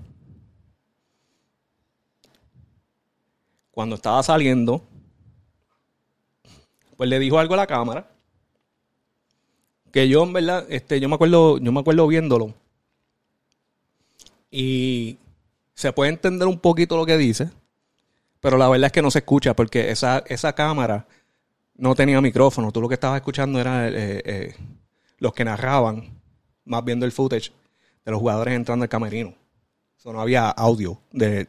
cuando 3.70 3.94
estaba 3.94 4.22
saliendo, 4.22 4.82
pues 6.96 7.08
le 7.08 7.18
dijo 7.18 7.38
algo 7.38 7.54
a 7.54 7.58
la 7.58 7.66
cámara. 7.66 8.10
Que 9.92 10.08
yo 10.08 10.22
en 10.22 10.32
verdad, 10.32 10.66
este, 10.68 11.00
yo 11.00 11.08
me 11.08 11.14
acuerdo, 11.14 11.58
yo 11.58 11.72
me 11.72 11.80
acuerdo 11.80 12.06
viéndolo. 12.06 12.54
Y 14.50 15.18
se 15.74 15.92
puede 15.92 16.10
entender 16.10 16.48
un 16.48 16.58
poquito 16.58 16.96
lo 16.96 17.06
que 17.06 17.16
dice, 17.16 17.50
pero 18.40 18.56
la 18.56 18.68
verdad 18.68 18.86
es 18.86 18.92
que 18.92 19.02
no 19.02 19.10
se 19.10 19.20
escucha 19.20 19.54
porque 19.54 19.90
esa, 19.90 20.24
esa 20.26 20.54
cámara 20.54 21.06
no 21.74 21.94
tenía 21.94 22.20
micrófono. 22.20 22.72
Tú 22.72 22.80
lo 22.80 22.88
que 22.88 22.94
estabas 22.94 23.18
escuchando 23.18 23.60
era 23.60 23.88
eh, 23.88 24.22
eh, 24.24 24.54
los 25.18 25.32
que 25.32 25.44
narraban, 25.44 26.20
más 26.64 26.84
viendo 26.84 27.06
el 27.06 27.12
footage 27.12 27.52
de 28.04 28.10
los 28.10 28.20
jugadores 28.20 28.54
entrando 28.54 28.84
al 28.84 28.88
camerino. 28.88 29.34
Eso 29.98 30.12
no 30.12 30.20
había 30.20 30.48
audio 30.50 31.00
de, 31.12 31.44
de 31.44 31.48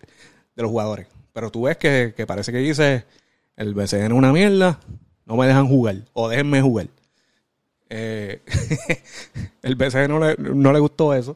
los 0.56 0.70
jugadores. 0.70 1.08
Pero 1.34 1.52
tú 1.52 1.64
ves 1.64 1.78
que, 1.78 2.14
que 2.16 2.26
parece 2.26 2.52
que 2.52 2.58
dice 2.58 3.06
el 3.56 3.74
BCN 3.74 4.06
es 4.06 4.12
una 4.12 4.32
mierda, 4.32 4.80
no 5.26 5.36
me 5.36 5.46
dejan 5.46 5.68
jugar 5.68 5.98
o 6.14 6.30
déjenme 6.30 6.62
jugar. 6.62 6.88
Eh, 7.90 8.42
el 9.64 9.76
BCN 9.76 10.08
no 10.08 10.20
le, 10.20 10.36
no 10.38 10.72
le 10.72 10.80
gustó 10.80 11.14
eso. 11.14 11.36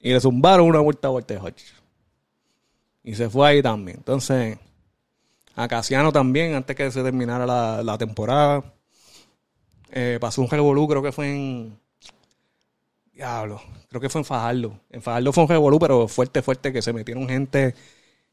Y 0.00 0.12
le 0.12 0.20
zumbaron 0.20 0.68
una 0.68 0.80
vuelta 0.80 1.08
a 1.08 1.20
de 1.20 1.36
Hodge. 1.38 1.74
Y 3.02 3.14
se 3.14 3.28
fue 3.28 3.48
ahí 3.48 3.62
también. 3.62 3.98
Entonces, 3.98 4.58
a 5.54 5.68
Casiano 5.68 6.12
también, 6.12 6.54
antes 6.54 6.76
que 6.76 6.90
se 6.90 7.02
terminara 7.02 7.46
la, 7.46 7.82
la 7.82 7.98
temporada. 7.98 8.64
Eh, 9.90 10.18
pasó 10.20 10.42
un 10.42 10.50
revolú, 10.50 10.86
creo 10.86 11.02
que 11.02 11.12
fue 11.12 11.30
en. 11.30 11.78
Diablo, 13.12 13.62
creo 13.88 14.00
que 14.00 14.10
fue 14.10 14.20
en 14.20 14.24
Fajardo. 14.26 14.78
En 14.90 15.00
Fajardo 15.00 15.32
fue 15.32 15.44
un 15.44 15.48
revolú, 15.48 15.78
pero 15.78 16.06
fuerte, 16.06 16.42
fuerte, 16.42 16.72
que 16.72 16.82
se 16.82 16.92
metieron 16.92 17.28
gente. 17.28 17.74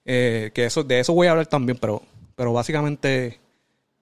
Eh, 0.06 0.52
que 0.54 0.66
eso, 0.66 0.84
de 0.84 1.00
eso 1.00 1.14
voy 1.14 1.28
a 1.28 1.32
hablar 1.32 1.48
también, 1.48 1.78
pero, 1.80 2.02
pero 2.36 2.52
básicamente 2.52 3.40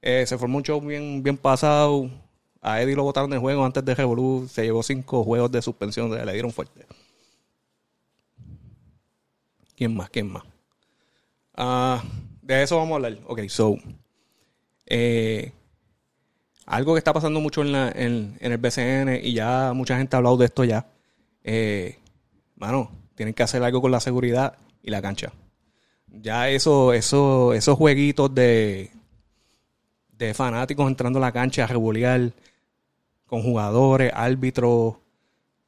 se 0.02 0.38
formó 0.40 0.58
un 0.58 0.64
show 0.64 0.82
bien, 0.82 1.22
bien 1.22 1.38
pasado. 1.38 2.10
A 2.62 2.82
Eddie 2.82 2.96
lo 2.96 3.04
botaron 3.04 3.32
de 3.32 3.38
juego 3.38 3.66
antes 3.66 3.84
de 3.84 3.96
Revolú. 3.96 4.48
Se 4.50 4.64
llevó 4.64 4.84
cinco 4.84 5.24
juegos 5.24 5.52
de 5.52 5.62
suspensión. 5.62 6.12
Le 6.12 6.34
dieron 6.34 6.52
fuerte. 6.52 6.86
¿Quién 9.76 9.96
más? 9.96 10.12
¿Quién 10.12 10.32
más? 10.32 10.44
Ah, 11.56 12.04
de 12.42 12.62
eso 12.62 12.78
vamos 12.78 12.92
a 12.92 12.96
hablar. 12.96 13.18
Ok, 13.26 13.42
so. 13.48 13.78
Eh, 14.86 15.52
algo 16.68 16.94
que 16.94 17.00
está 17.00 17.14
pasando 17.14 17.40
mucho 17.40 17.64
en, 17.64 18.38
el 18.40 18.58
BCN 18.58 19.20
y 19.24 19.34
ya 19.34 19.74
mucha 19.74 19.98
gente 19.98 20.16
ha 20.16 20.18
hablado 20.18 20.38
de 20.38 20.46
esto 20.46 20.64
ya. 20.64 20.86
Eh, 21.44 21.98
mano, 22.58 22.92
tienen 23.16 23.34
que 23.34 23.42
hacer 23.42 23.64
algo 23.64 23.82
con 23.82 23.92
la 23.92 24.00
seguridad 24.00 24.58
y 24.84 24.92
la 24.92 25.02
cancha. 25.02 25.34
Ya 26.08 26.50
eso, 26.50 26.94
eso, 26.94 27.54
esos 27.54 27.78
jueguitos 27.78 28.34
de, 28.36 28.92
de 30.12 30.34
fanáticos 30.36 30.88
entrando 30.88 31.18
a 31.18 31.22
la 31.22 31.32
cancha 31.32 31.64
a 31.64 31.68
revolear 31.68 32.32
con 33.32 33.44
jugadores, 33.44 34.12
árbitros, 34.14 34.96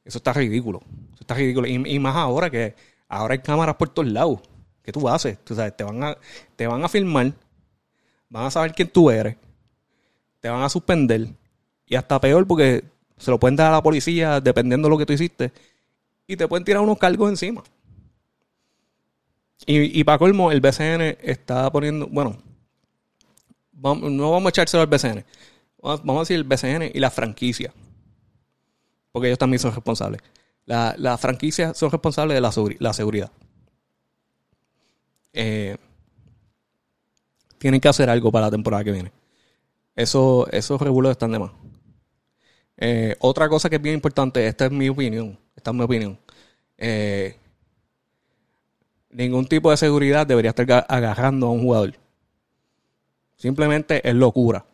eso 0.04 0.18
está 0.18 0.34
ridículo. 0.34 0.82
Eso 1.14 1.20
está 1.22 1.32
ridículo. 1.32 1.66
Y, 1.66 1.98
más 1.98 2.14
ahora 2.14 2.50
que 2.50 2.74
ahora 3.08 3.32
hay 3.32 3.38
cámaras 3.38 3.76
por 3.76 3.88
todos 3.88 4.12
lados. 4.12 4.40
¿Qué 4.82 4.92
tú 4.92 5.08
haces? 5.08 5.38
Tú 5.42 5.54
sabes, 5.54 5.74
te 5.74 5.82
van 5.82 6.04
a, 6.04 6.18
te 6.56 6.66
van 6.66 6.84
a 6.84 6.90
filmar, 6.90 7.32
van 8.28 8.44
a 8.44 8.50
saber 8.50 8.74
quién 8.74 8.88
tú 8.90 9.10
eres, 9.10 9.36
te 10.40 10.50
van 10.50 10.60
a 10.60 10.68
suspender 10.68 11.28
y 11.86 11.94
hasta 11.94 12.20
peor 12.20 12.46
porque 12.46 12.84
se 13.16 13.30
lo 13.30 13.40
pueden 13.40 13.56
dar 13.56 13.68
a 13.68 13.76
la 13.76 13.82
policía 13.82 14.42
dependiendo 14.42 14.86
de 14.86 14.90
lo 14.90 14.98
que 14.98 15.06
tú 15.06 15.14
hiciste 15.14 15.50
y 16.26 16.36
te 16.36 16.46
pueden 16.46 16.66
tirar 16.66 16.82
unos 16.82 16.98
cargos 16.98 17.30
encima. 17.30 17.64
Y, 19.64 20.00
y 20.00 20.04
para 20.04 20.18
colmo, 20.18 20.52
el 20.52 20.60
BCN 20.60 21.16
está 21.22 21.72
poniendo, 21.72 22.08
bueno, 22.08 22.36
no 23.72 24.30
vamos 24.32 24.44
a 24.44 24.50
echárselo 24.50 24.82
al 24.82 24.88
BCN, 24.88 25.24
vamos 25.84 26.16
a 26.16 26.20
decir 26.20 26.36
el 26.36 26.44
BCN 26.44 26.90
y 26.94 26.98
la 26.98 27.10
franquicia, 27.10 27.72
porque 29.12 29.28
ellos 29.28 29.38
también 29.38 29.60
son 29.60 29.74
responsables. 29.74 30.22
Las 30.64 30.98
la 30.98 31.18
franquicias 31.18 31.76
son 31.76 31.90
responsables 31.90 32.34
de 32.34 32.40
la, 32.40 32.52
la 32.78 32.92
seguridad. 32.94 33.30
Eh, 35.34 35.76
tienen 37.58 37.80
que 37.80 37.88
hacer 37.88 38.08
algo 38.08 38.32
para 38.32 38.46
la 38.46 38.50
temporada 38.50 38.82
que 38.82 38.92
viene. 38.92 39.12
Eso, 39.94 40.46
esos 40.50 40.80
regulos 40.80 41.12
están 41.12 41.32
de 41.32 41.38
más. 41.38 41.52
Eh, 42.76 43.14
otra 43.20 43.48
cosa 43.48 43.68
que 43.68 43.76
es 43.76 43.82
bien 43.82 43.94
importante, 43.94 44.46
esta 44.46 44.66
es 44.66 44.70
mi 44.72 44.88
opinión, 44.88 45.38
esta 45.54 45.70
es 45.70 45.76
mi 45.76 45.82
opinión. 45.82 46.18
Eh, 46.78 47.36
ningún 49.10 49.46
tipo 49.46 49.70
de 49.70 49.76
seguridad 49.76 50.26
debería 50.26 50.50
estar 50.50 50.86
agarrando 50.88 51.46
a 51.46 51.50
un 51.50 51.62
jugador. 51.62 51.94
Simplemente 53.36 54.08
es 54.08 54.14
locura. 54.14 54.64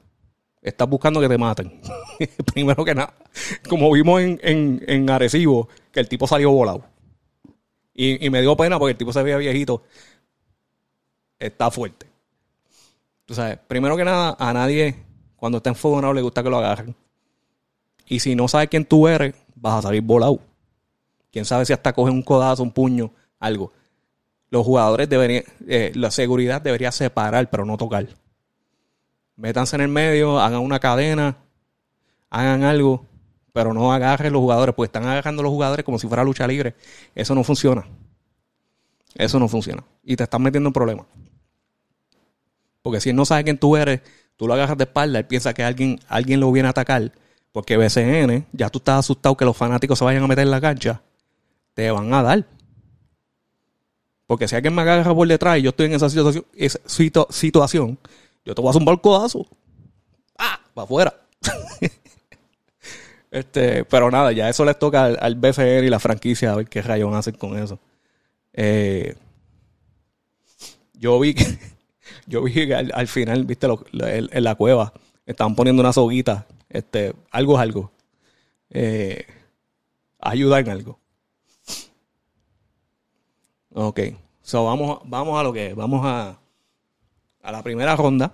Estás 0.62 0.88
buscando 0.88 1.20
que 1.20 1.28
te 1.28 1.38
maten. 1.38 1.80
Primero 2.52 2.84
que 2.84 2.94
nada. 2.94 3.14
Como 3.68 3.90
vimos 3.92 4.20
en, 4.20 4.38
en, 4.42 4.84
en, 4.86 5.10
Arecibo, 5.10 5.68
que 5.90 6.00
el 6.00 6.08
tipo 6.08 6.26
salió 6.26 6.50
volado. 6.50 6.84
Y, 7.94 8.24
y, 8.24 8.30
me 8.30 8.42
dio 8.42 8.56
pena 8.56 8.78
porque 8.78 8.92
el 8.92 8.98
tipo 8.98 9.12
se 9.12 9.22
veía 9.22 9.38
viejito. 9.38 9.82
Está 11.38 11.70
fuerte. 11.70 12.06
Tú 13.24 13.34
sabes, 13.34 13.58
primero 13.66 13.96
que 13.96 14.04
nada, 14.04 14.36
a 14.38 14.52
nadie, 14.52 14.96
cuando 15.36 15.58
está 15.58 15.70
enfogonado, 15.70 16.12
le 16.12 16.20
gusta 16.20 16.42
que 16.42 16.50
lo 16.50 16.58
agarren. 16.58 16.94
Y 18.06 18.20
si 18.20 18.34
no 18.34 18.48
sabes 18.48 18.68
quién 18.68 18.84
tú 18.84 19.08
eres, 19.08 19.34
vas 19.54 19.78
a 19.78 19.82
salir 19.82 20.02
volado. 20.02 20.40
Quién 21.30 21.44
sabe 21.44 21.64
si 21.64 21.72
hasta 21.72 21.92
coge 21.92 22.10
un 22.10 22.22
codazo, 22.22 22.62
un 22.62 22.72
puño, 22.72 23.12
algo. 23.38 23.72
Los 24.50 24.66
jugadores 24.66 25.08
deberían, 25.08 25.44
eh, 25.68 25.92
la 25.94 26.10
seguridad 26.10 26.60
debería 26.60 26.90
separar, 26.90 27.48
pero 27.50 27.64
no 27.64 27.76
tocar 27.76 28.08
métanse 29.40 29.74
en 29.76 29.82
el 29.82 29.88
medio, 29.88 30.38
hagan 30.38 30.60
una 30.60 30.78
cadena, 30.78 31.38
hagan 32.28 32.62
algo, 32.62 33.06
pero 33.52 33.72
no 33.72 33.92
agarren 33.92 34.32
los 34.32 34.40
jugadores, 34.40 34.74
porque 34.74 34.86
están 34.86 35.06
agarrando 35.06 35.42
los 35.42 35.50
jugadores 35.50 35.84
como 35.84 35.98
si 35.98 36.06
fuera 36.06 36.22
lucha 36.22 36.46
libre. 36.46 36.74
Eso 37.14 37.34
no 37.34 37.42
funciona. 37.42 37.86
Eso 39.14 39.38
no 39.38 39.48
funciona. 39.48 39.82
Y 40.04 40.14
te 40.14 40.24
están 40.24 40.42
metiendo 40.42 40.68
en 40.68 40.72
problemas. 40.72 41.06
Porque 42.82 43.00
si 43.00 43.10
él 43.10 43.16
no 43.16 43.24
sabe 43.24 43.44
quién 43.44 43.58
tú 43.58 43.76
eres, 43.76 44.00
tú 44.36 44.46
lo 44.46 44.54
agarras 44.54 44.76
de 44.76 44.84
espalda, 44.84 45.18
él 45.18 45.26
piensa 45.26 45.52
que 45.54 45.64
alguien, 45.64 45.98
alguien 46.08 46.38
lo 46.38 46.52
viene 46.52 46.68
a 46.68 46.70
atacar. 46.70 47.10
Porque 47.52 47.76
BCN, 47.76 48.46
ya 48.52 48.68
tú 48.68 48.78
estás 48.78 49.00
asustado 49.00 49.36
que 49.36 49.44
los 49.44 49.56
fanáticos 49.56 49.98
se 49.98 50.04
vayan 50.04 50.22
a 50.22 50.26
meter 50.26 50.44
en 50.44 50.50
la 50.50 50.60
cancha, 50.60 51.02
te 51.74 51.90
van 51.90 52.12
a 52.14 52.22
dar. 52.22 52.46
Porque 54.26 54.46
si 54.46 54.54
alguien 54.54 54.74
me 54.74 54.82
agarra 54.82 55.12
por 55.12 55.26
detrás 55.26 55.58
y 55.58 55.62
yo 55.62 55.70
estoy 55.70 55.86
en 55.86 55.94
esa 55.94 56.08
situación, 56.08 56.44
esa 56.54 56.78
situación 57.30 57.98
yo 58.44 58.54
te 58.54 58.60
voy 58.60 58.68
a 58.68 58.70
hacer 58.70 58.80
un 58.80 58.86
balcodazo. 58.86 59.46
¡Ah! 60.38 60.60
Para 60.74 60.84
afuera. 60.84 61.14
este, 63.30 63.84
pero 63.84 64.10
nada, 64.10 64.32
ya 64.32 64.48
eso 64.48 64.64
les 64.64 64.78
toca 64.78 65.04
al, 65.04 65.18
al, 65.20 65.84
y 65.84 65.90
la 65.90 66.00
franquicia 66.00 66.52
a 66.52 66.56
ver 66.56 66.68
qué 66.68 66.82
rayón 66.82 67.14
hacen 67.14 67.34
con 67.34 67.58
eso. 67.58 67.78
Eh, 68.52 69.14
yo 70.94 71.18
vi 71.20 71.34
que, 71.34 71.58
yo 72.26 72.42
vi 72.42 72.52
que 72.52 72.74
al, 72.74 72.92
al 72.94 73.08
final, 73.08 73.44
viste, 73.44 73.68
lo, 73.68 73.84
en, 73.92 74.44
la 74.44 74.54
cueva, 74.54 74.92
estaban 75.26 75.54
poniendo 75.54 75.80
una 75.80 75.92
soguita. 75.92 76.46
Este, 76.68 77.14
algo 77.30 77.54
es 77.54 77.60
algo. 77.60 77.92
Eh, 78.70 79.26
ayuda 80.18 80.60
en 80.60 80.68
algo. 80.68 80.98
Ok. 83.72 84.00
So 84.42 84.64
vamos, 84.64 85.00
vamos 85.04 85.38
a 85.38 85.44
lo 85.44 85.52
que 85.52 85.74
Vamos 85.74 86.02
a, 86.04 86.39
a 87.42 87.52
la 87.52 87.62
primera 87.62 87.96
ronda 87.96 88.32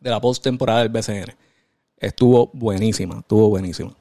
de 0.00 0.10
la 0.10 0.20
post-temporada 0.20 0.80
del 0.80 0.88
BCN. 0.90 1.34
Estuvo 1.98 2.50
buenísima, 2.52 3.18
estuvo 3.18 3.48
buenísima. 3.48 3.94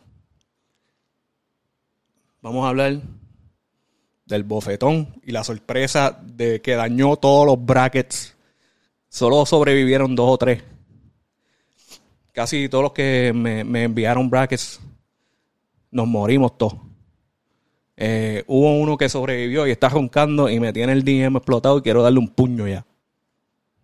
Vamos 2.42 2.66
a 2.66 2.70
hablar 2.70 3.02
del 4.26 4.44
bofetón 4.44 5.16
y 5.24 5.32
la 5.32 5.44
sorpresa 5.44 6.20
de 6.24 6.62
que 6.62 6.76
dañó 6.76 7.16
todos 7.18 7.46
los 7.46 7.66
brackets. 7.66 8.36
Solo 9.10 9.46
sobrevivieron 9.46 10.16
dos 10.16 10.30
o 10.32 10.38
tres. 10.38 10.64
Casi 12.34 12.70
todos 12.70 12.84
los 12.84 12.92
que 12.92 13.32
me, 13.34 13.64
me 13.64 13.84
enviaron 13.84 14.30
brackets 14.30 14.80
nos 15.90 16.08
morimos 16.08 16.58
todos. 16.58 16.76
Eh, 17.96 18.44
hubo 18.46 18.78
uno 18.78 18.96
que 18.96 19.10
sobrevivió 19.10 19.66
y 19.66 19.72
está 19.72 19.90
roncando 19.90 20.50
y 20.50 20.60
me 20.60 20.72
tiene 20.72 20.94
el 20.94 21.04
DM 21.04 21.38
explotado 21.38 21.80
y 21.80 21.82
quiero 21.82 22.04
darle 22.04 22.20
un 22.20 22.28
puño 22.28 22.68
ya. 22.68 22.86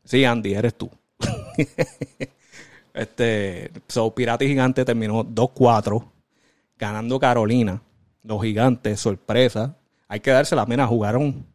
Sí, 0.04 0.26
Andy, 0.26 0.54
eres 0.54 0.76
tú. 0.76 0.90
este, 2.94 3.72
so, 3.88 4.14
Pirata 4.14 4.44
y 4.44 4.50
Gigante 4.50 4.86
terminó 4.86 5.24
2-4, 5.24 6.06
ganando 6.78 7.20
Carolina. 7.20 7.82
Los 8.24 8.42
gigantes, 8.42 9.00
sorpresa. 9.00 9.78
Hay 10.08 10.20
que 10.20 10.32
darse 10.32 10.56
la 10.56 10.66
pena, 10.66 10.88
jugaron 10.88 11.46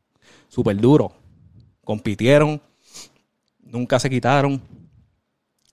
súper 0.48 0.76
duro. 0.76 1.12
Compitieron, 1.84 2.60
nunca 3.60 3.98
se 3.98 4.10
quitaron, 4.10 4.60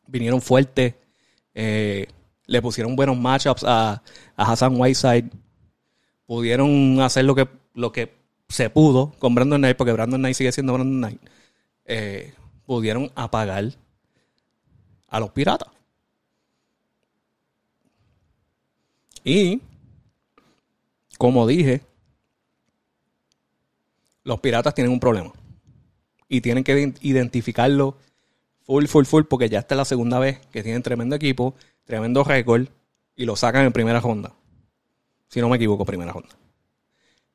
vinieron 0.07 0.41
fuertes, 0.41 0.93
eh, 1.53 2.07
le 2.45 2.61
pusieron 2.61 2.95
buenos 2.95 3.17
matchups 3.17 3.63
a, 3.63 4.01
a 4.35 4.51
Hassan 4.51 4.79
Whiteside. 4.79 5.29
Pudieron 6.25 7.01
hacer 7.01 7.25
lo 7.25 7.35
que, 7.35 7.47
lo 7.73 7.91
que 7.91 8.13
se 8.47 8.69
pudo 8.69 9.11
con 9.19 9.35
Brandon 9.35 9.59
Knight, 9.59 9.77
porque 9.77 9.93
Brandon 9.93 10.19
Knight 10.19 10.35
sigue 10.35 10.51
siendo 10.51 10.73
Brandon 10.73 10.97
Knight. 10.97 11.21
Eh, 11.85 12.33
pudieron 12.65 13.11
apagar 13.15 13.71
a 15.07 15.19
los 15.19 15.31
piratas. 15.31 15.69
Y, 19.23 19.61
como 21.17 21.47
dije, 21.47 21.81
los 24.23 24.39
piratas 24.39 24.73
tienen 24.73 24.93
un 24.93 24.99
problema. 24.99 25.31
Y 26.27 26.41
tienen 26.41 26.63
que 26.63 26.93
identificarlo 27.01 27.97
full, 28.63 28.85
full, 28.85 29.05
full, 29.05 29.23
porque 29.23 29.49
ya 29.49 29.59
esta 29.59 29.75
es 29.75 29.77
la 29.77 29.85
segunda 29.85 30.19
vez 30.19 30.39
que 30.51 30.63
tienen 30.63 30.83
tremendo 30.83 31.15
equipo, 31.15 31.55
tremendo 31.85 32.23
récord, 32.23 32.67
y 33.15 33.25
lo 33.25 33.35
sacan 33.35 33.65
en 33.65 33.73
primera 33.73 33.99
ronda. 33.99 34.33
Si 35.29 35.39
no 35.41 35.49
me 35.49 35.55
equivoco, 35.55 35.85
primera 35.85 36.11
ronda. 36.11 36.35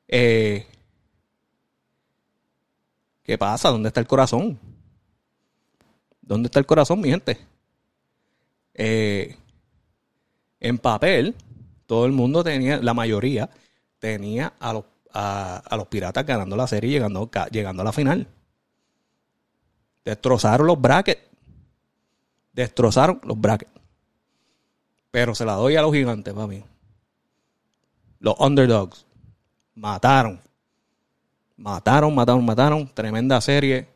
Eh, 0.07 0.67
¿Qué 3.23 3.37
pasa? 3.37 3.69
¿Dónde 3.69 3.89
está 3.89 3.99
el 3.99 4.07
corazón? 4.07 4.59
¿Dónde 6.31 6.47
está 6.47 6.59
el 6.59 6.65
corazón, 6.65 7.01
mi 7.01 7.09
gente? 7.09 7.37
Eh, 8.73 9.35
en 10.61 10.77
papel, 10.77 11.35
todo 11.85 12.05
el 12.05 12.13
mundo 12.13 12.41
tenía, 12.41 12.77
la 12.77 12.93
mayoría, 12.93 13.49
tenía 13.99 14.53
a 14.57 14.71
los, 14.71 15.87
piratas 15.89 16.25
ganando 16.25 16.55
la 16.55 16.67
serie 16.67 16.89
y 16.89 16.93
llegando, 16.93 17.29
llegando 17.51 17.81
a 17.81 17.83
la 17.83 17.91
final. 17.91 18.27
Destrozaron 20.05 20.67
los 20.67 20.79
brackets. 20.79 21.21
Destrozaron 22.53 23.19
los 23.25 23.37
brackets. 23.37 23.71
Pero 25.11 25.35
se 25.35 25.43
la 25.43 25.55
doy 25.55 25.75
a 25.75 25.81
los 25.81 25.93
gigantes, 25.93 26.33
mí. 26.33 26.63
Los 28.19 28.39
underdogs. 28.39 29.05
Mataron. 29.75 30.39
Mataron, 31.57 32.15
mataron, 32.15 32.45
mataron. 32.45 32.87
Tremenda 32.93 33.41
serie. 33.41 33.90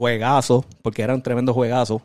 Juegazo, 0.00 0.64
porque 0.80 1.02
eran 1.02 1.22
tremendos 1.22 1.54
juegazos. 1.54 2.00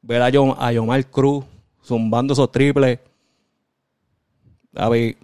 Ver 0.00 0.22
a, 0.22 0.30
John, 0.32 0.54
a 0.58 0.72
Yomar 0.72 1.04
Cruz 1.04 1.44
zumbando 1.84 2.32
esos 2.32 2.50
triples. 2.50 2.98
David, 4.72 5.16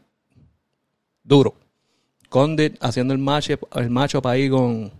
duro. 1.24 1.54
Condit 2.28 2.76
haciendo 2.82 3.14
el 3.14 3.18
match, 3.18 3.52
el 3.76 3.88
macho 3.88 4.20
para 4.20 4.34
ahí 4.34 4.50
con, 4.50 4.92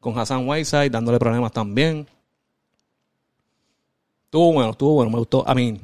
con 0.00 0.18
Hassan 0.18 0.48
Whiteside, 0.48 0.90
dándole 0.90 1.20
problemas 1.20 1.52
también. 1.52 2.08
Estuvo 4.24 4.54
bueno, 4.54 4.70
estuvo 4.72 4.94
bueno, 4.94 5.12
me 5.12 5.18
gustó. 5.18 5.48
A 5.48 5.54
mí, 5.54 5.80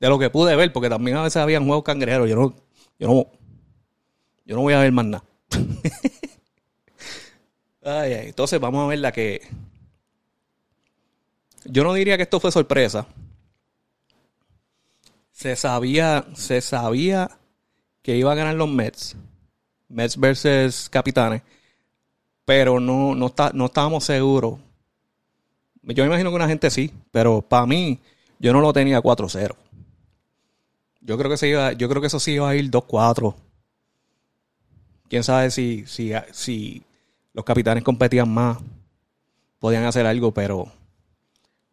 de 0.00 0.08
lo 0.08 0.18
que 0.18 0.30
pude 0.30 0.56
ver, 0.56 0.72
porque 0.72 0.88
también 0.88 1.18
a 1.18 1.22
veces 1.22 1.36
habían 1.36 1.66
juegos 1.66 1.84
cangrejeros. 1.84 2.30
Yo 2.30 2.36
no, 2.36 2.54
yo 2.98 3.08
no, 3.08 3.26
yo 4.46 4.56
no 4.56 4.62
voy 4.62 4.72
a 4.72 4.80
ver 4.80 4.90
más 4.90 5.04
nada. 5.04 5.24
entonces 7.84 8.60
vamos 8.60 8.84
a 8.84 8.88
ver 8.88 8.98
la 8.98 9.12
que. 9.12 9.42
Yo 11.64 11.84
no 11.84 11.94
diría 11.94 12.16
que 12.16 12.22
esto 12.24 12.40
fue 12.40 12.52
sorpresa. 12.52 13.06
Se 15.32 15.56
sabía, 15.56 16.24
se 16.34 16.60
sabía 16.60 17.30
que 18.02 18.16
iba 18.16 18.32
a 18.32 18.36
ganar 18.36 18.54
los 18.54 18.68
Mets. 18.68 19.16
Mets 19.88 20.16
versus 20.16 20.88
Capitanes. 20.88 21.42
Pero 22.44 22.80
no, 22.80 23.14
no, 23.14 23.26
está, 23.26 23.50
no 23.54 23.66
estábamos 23.66 24.04
seguros. 24.04 24.58
Yo 25.82 26.04
me 26.04 26.08
imagino 26.08 26.30
que 26.30 26.36
una 26.36 26.48
gente 26.48 26.70
sí, 26.70 26.92
pero 27.10 27.42
para 27.42 27.66
mí, 27.66 27.98
yo 28.38 28.52
no 28.52 28.60
lo 28.60 28.72
tenía 28.72 29.02
4-0. 29.02 29.54
Yo 31.00 31.18
creo 31.18 31.30
que 31.30 31.36
se 31.36 31.48
iba, 31.48 31.72
yo 31.72 31.88
creo 31.88 32.00
que 32.00 32.06
eso 32.06 32.20
sí 32.20 32.32
iba 32.32 32.48
a 32.48 32.54
ir 32.54 32.70
2-4. 32.70 33.34
Quién 35.08 35.22
sabe 35.22 35.50
si, 35.50 35.86
si, 35.86 36.12
si 36.32 36.82
los 37.34 37.44
capitanes 37.44 37.84
competían 37.84 38.32
más, 38.32 38.58
podían 39.58 39.84
hacer 39.84 40.06
algo, 40.06 40.32
pero 40.32 40.72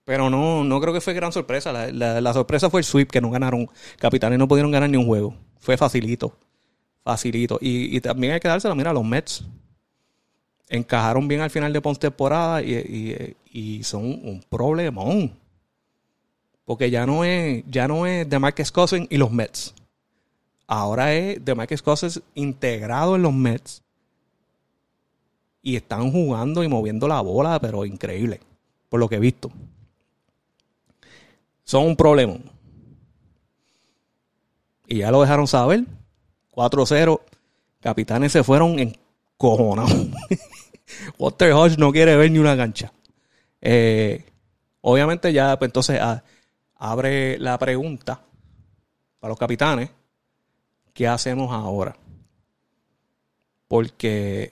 pero 0.04 0.30
no, 0.30 0.64
no 0.64 0.82
creo 0.82 0.94
que 0.94 1.00
fue 1.00 1.14
gran 1.14 1.32
sorpresa. 1.32 1.72
La, 1.72 2.34
sorpresa 2.34 2.70
fue 2.70 2.82
el 2.82 2.86
sweep, 2.86 3.10
que 3.10 3.22
no 3.22 3.30
ganaron. 3.30 3.70
Capitanes 3.98 4.40
no 4.40 4.48
pudieron 4.48 4.72
ganar 4.72 4.90
ni 4.90 4.98
un 4.98 5.06
juego. 5.06 5.36
Fue 5.60 5.78
facilito. 5.78 6.38
Facilito. 7.04 7.58
Y, 7.62 8.02
también 8.02 8.34
hay 8.34 8.40
que 8.40 8.48
dársela, 8.48 8.76
mira, 8.76 8.92
los 8.92 9.06
Mets 9.06 9.46
encajaron 10.68 11.28
bien 11.28 11.42
al 11.42 11.50
final 11.50 11.72
de 11.72 11.82
postemporada 11.82 12.62
y, 12.62 13.36
y, 13.52 13.84
son 13.84 14.04
un 14.04 14.44
problemón. 14.50 15.34
Porque 16.66 16.90
ya 16.90 17.06
no 17.06 17.24
es, 17.24 17.64
ya 17.68 17.88
no 17.88 18.06
es 18.06 18.28
Cousins 18.72 19.08
y 19.10 19.18
los 19.18 19.32
Mets. 19.32 19.74
Ahora 20.68 21.14
es 21.14 21.44
de 21.44 21.56
Marcus 21.56 21.82
Cousins 21.82 22.22
integrado 22.34 23.16
en 23.16 23.22
los 23.22 23.34
Mets. 23.34 23.84
Y 25.62 25.76
están 25.76 26.12
jugando 26.12 26.64
y 26.64 26.68
moviendo 26.68 27.08
la 27.08 27.22
bola, 27.22 27.60
pero 27.60 27.86
increíble. 27.86 28.40
Por 28.90 29.00
lo 29.00 29.08
que 29.08 29.16
he 29.16 29.20
visto. 29.20 29.52
Son 31.64 31.86
un 31.86 31.96
problema. 31.96 32.38
Y 34.88 34.98
ya 34.98 35.12
lo 35.12 35.22
dejaron 35.22 35.48
saber. 35.48 35.86
4-0. 36.52 37.22
Capitanes 37.80 38.32
se 38.32 38.44
fueron 38.44 38.80
en 38.80 38.98
cojonados. 39.38 39.92
Walter 41.18 41.54
Hodge 41.54 41.78
no 41.78 41.92
quiere 41.92 42.16
ver 42.16 42.32
ni 42.32 42.40
una 42.40 42.58
cancha. 42.58 42.92
Eh, 43.62 44.26
obviamente 44.82 45.32
ya, 45.32 45.58
pues 45.58 45.70
entonces 45.70 46.00
ah, 46.02 46.24
abre 46.76 47.38
la 47.40 47.58
pregunta 47.58 48.22
para 49.20 49.30
los 49.30 49.40
capitanes. 49.40 49.90
¿Qué 50.94 51.08
hacemos 51.08 51.52
ahora? 51.52 51.96
Porque 53.68 54.52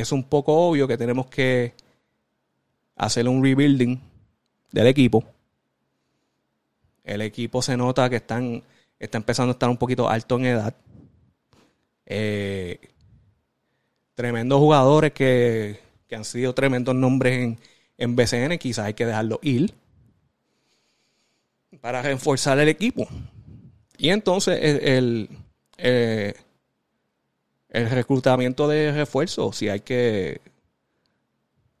es 0.00 0.12
un 0.12 0.24
poco 0.24 0.68
obvio 0.68 0.88
que 0.88 0.96
tenemos 0.96 1.26
que 1.26 1.74
hacer 2.96 3.28
un 3.28 3.42
rebuilding 3.42 4.00
del 4.72 4.86
equipo. 4.86 5.24
El 7.02 7.20
equipo 7.22 7.62
se 7.62 7.76
nota 7.76 8.08
que 8.08 8.16
están, 8.16 8.62
está 8.98 9.18
empezando 9.18 9.50
a 9.50 9.54
estar 9.54 9.68
un 9.68 9.76
poquito 9.76 10.08
alto 10.08 10.36
en 10.36 10.46
edad. 10.46 10.74
Eh, 12.06 12.80
tremendos 14.14 14.58
jugadores 14.58 15.12
que, 15.12 15.80
han 16.12 16.24
sido 16.24 16.54
tremendos 16.54 16.94
nombres 16.94 17.38
en, 17.38 17.58
en 17.98 18.14
BCN, 18.14 18.56
quizás 18.58 18.86
hay 18.86 18.94
que 18.94 19.04
dejarlo 19.04 19.40
ir 19.42 19.74
para 21.80 22.02
reforzar 22.02 22.58
el 22.60 22.68
equipo. 22.68 23.08
Y 23.98 24.10
entonces 24.10 24.58
el, 24.62 25.28
el, 25.76 26.36
el 27.74 27.90
reclutamiento 27.90 28.68
de 28.68 28.92
refuerzo, 28.92 29.52
si 29.52 29.68
hay 29.68 29.80
que 29.80 30.40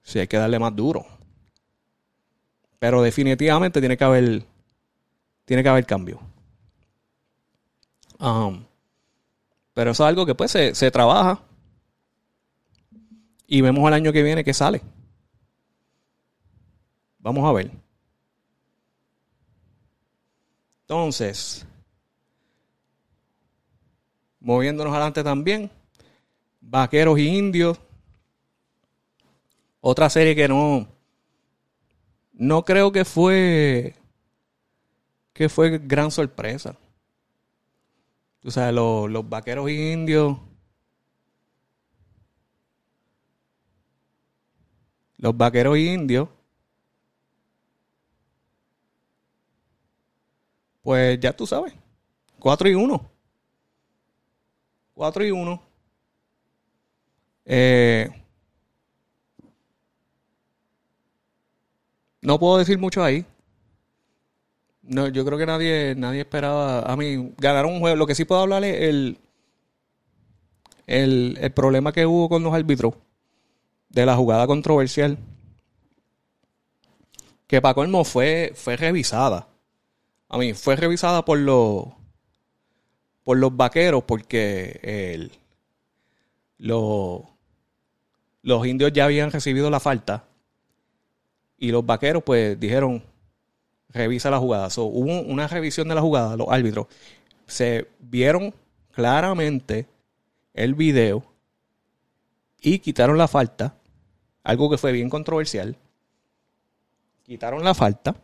si 0.02 0.18
hay 0.18 0.26
que 0.26 0.36
darle 0.36 0.58
más 0.58 0.74
duro. 0.74 1.06
Pero 2.80 3.00
definitivamente 3.00 3.78
tiene 3.78 3.96
que 3.96 4.04
haber 4.04 4.44
tiene 5.44 5.62
que 5.62 5.68
haber 5.68 5.86
cambio. 5.86 6.20
Um, 8.18 8.64
pero 9.72 9.92
eso 9.92 10.02
es 10.02 10.08
algo 10.08 10.26
que 10.26 10.34
pues 10.34 10.50
se, 10.50 10.74
se 10.74 10.90
trabaja 10.90 11.40
y 13.46 13.60
vemos 13.60 13.86
el 13.86 13.94
año 13.94 14.12
que 14.12 14.22
viene 14.24 14.42
que 14.42 14.52
sale. 14.52 14.82
Vamos 17.20 17.48
a 17.48 17.52
ver. 17.52 17.70
Entonces, 20.82 21.64
moviéndonos 24.40 24.92
adelante 24.92 25.22
también, 25.22 25.70
Vaqueros 26.66 27.18
y 27.18 27.28
Indios. 27.28 27.78
Otra 29.80 30.08
serie 30.08 30.34
que 30.34 30.48
no, 30.48 30.88
no 32.32 32.64
creo 32.64 32.90
que 32.90 33.04
fue 33.04 33.94
que 35.34 35.48
fue 35.48 35.78
gran 35.78 36.10
sorpresa. 36.10 36.76
Tú 38.40 38.50
sabes, 38.50 38.74
los, 38.74 39.10
los 39.10 39.28
vaqueros 39.28 39.68
y 39.68 39.92
indios. 39.92 40.38
Los 45.18 45.36
vaqueros 45.36 45.76
y 45.76 45.88
indios. 45.88 46.28
Pues 50.82 51.18
ya 51.20 51.34
tú 51.34 51.46
sabes. 51.46 51.74
4 52.38 52.68
y 52.68 52.74
1. 52.74 53.10
4 54.94 55.24
y 55.24 55.30
1. 55.30 55.73
Eh, 57.46 58.08
no 62.22 62.38
puedo 62.38 62.58
decir 62.58 62.78
mucho 62.78 63.02
ahí. 63.02 63.24
No, 64.82 65.08
yo 65.08 65.24
creo 65.24 65.38
que 65.38 65.46
nadie, 65.46 65.94
nadie 65.96 66.20
esperaba. 66.20 66.80
A 66.80 66.96
mí, 66.96 67.32
ganar 67.38 67.66
un 67.66 67.80
juego. 67.80 67.96
Lo 67.96 68.06
que 68.06 68.14
sí 68.14 68.24
puedo 68.24 68.42
hablar 68.42 68.64
es 68.64 68.82
el, 68.82 69.18
el, 70.86 71.38
el 71.40 71.52
problema 71.52 71.92
que 71.92 72.06
hubo 72.06 72.28
con 72.28 72.42
los 72.42 72.54
árbitros 72.54 72.94
de 73.88 74.06
la 74.06 74.16
jugada 74.16 74.46
controversial. 74.46 75.18
Que 77.46 77.60
para 77.62 77.74
colmo 77.74 78.04
fue, 78.04 78.52
fue 78.54 78.76
revisada. 78.76 79.48
A 80.28 80.38
mí, 80.38 80.54
fue 80.54 80.76
revisada 80.76 81.24
por 81.24 81.38
los 81.38 81.86
por 83.24 83.38
los 83.38 83.56
vaqueros 83.56 84.04
porque 84.04 84.78
el, 84.82 85.32
los, 86.58 87.22
los 88.44 88.66
indios 88.66 88.92
ya 88.92 89.06
habían 89.06 89.32
recibido 89.32 89.70
la 89.70 89.80
falta 89.80 90.26
y 91.56 91.70
los 91.70 91.84
vaqueros 91.84 92.22
pues 92.22 92.60
dijeron 92.60 93.02
revisa 93.88 94.30
la 94.30 94.38
jugada. 94.38 94.68
hubo 94.76 95.22
una 95.22 95.48
revisión 95.48 95.88
de 95.88 95.94
la 95.94 96.02
jugada, 96.02 96.36
los 96.36 96.48
árbitros. 96.50 96.86
se 97.46 97.88
vieron 98.00 98.54
claramente 98.92 99.86
el 100.52 100.74
video 100.74 101.24
y 102.60 102.80
quitaron 102.80 103.16
la 103.16 103.28
falta, 103.28 103.78
algo 104.42 104.68
que 104.68 104.78
fue 104.78 104.92
bien 104.92 105.08
controversial. 105.08 105.76
Quitaron 107.24 107.64
la 107.64 107.72
falta 107.72 108.14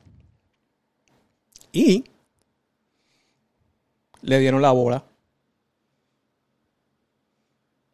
y 1.72 2.04
le 4.20 4.38
dieron 4.38 4.60
la 4.60 4.72
bola. 4.72 5.02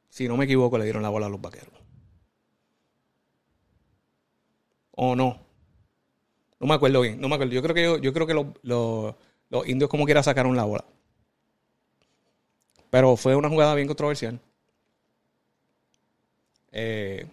Si 0.08 0.26
no 0.26 0.36
me 0.36 0.46
equivoco, 0.46 0.76
le 0.76 0.84
dieron 0.84 1.02
la 1.02 1.08
bola 1.08 1.26
a 1.26 1.28
los 1.28 1.40
vaqueros. 1.40 1.75
¿O 4.96 5.14
no? 5.14 5.38
No 6.58 6.66
me 6.66 6.74
acuerdo 6.74 7.02
bien, 7.02 7.20
no 7.20 7.28
me 7.28 7.34
acuerdo. 7.34 7.52
Yo 7.52 7.62
creo 7.62 7.74
que, 7.74 8.00
yo, 8.02 8.12
creo 8.12 8.26
que 8.26 8.34
los, 8.62 9.14
indios 9.66 9.90
como 9.90 10.06
quiera 10.06 10.22
sacaron 10.22 10.56
la 10.56 10.64
bola. 10.64 10.84
Pero 12.90 13.16
fue 13.16 13.36
una 13.36 13.48
jugada 13.48 13.74
bien 13.74 13.86
controversial. 13.86 14.40
Eh, 16.72 17.26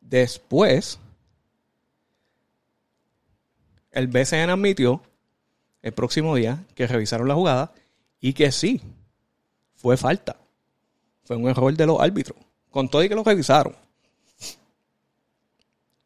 después, 0.00 0.98
el 3.92 4.08
BCN 4.08 4.50
admitió 4.50 5.00
el 5.82 5.92
próximo 5.92 6.34
día 6.34 6.64
que 6.74 6.86
revisaron 6.86 7.28
la 7.28 7.34
jugada 7.34 7.72
y 8.20 8.32
que 8.32 8.50
sí, 8.50 8.80
fue 9.76 9.96
falta. 9.96 10.36
Fue 11.22 11.36
un 11.36 11.48
error 11.48 11.72
de 11.76 11.86
los 11.86 12.00
árbitros. 12.00 12.38
Con 12.70 12.88
todo 12.88 13.04
y 13.04 13.08
que 13.08 13.14
lo 13.14 13.22
revisaron. 13.22 13.76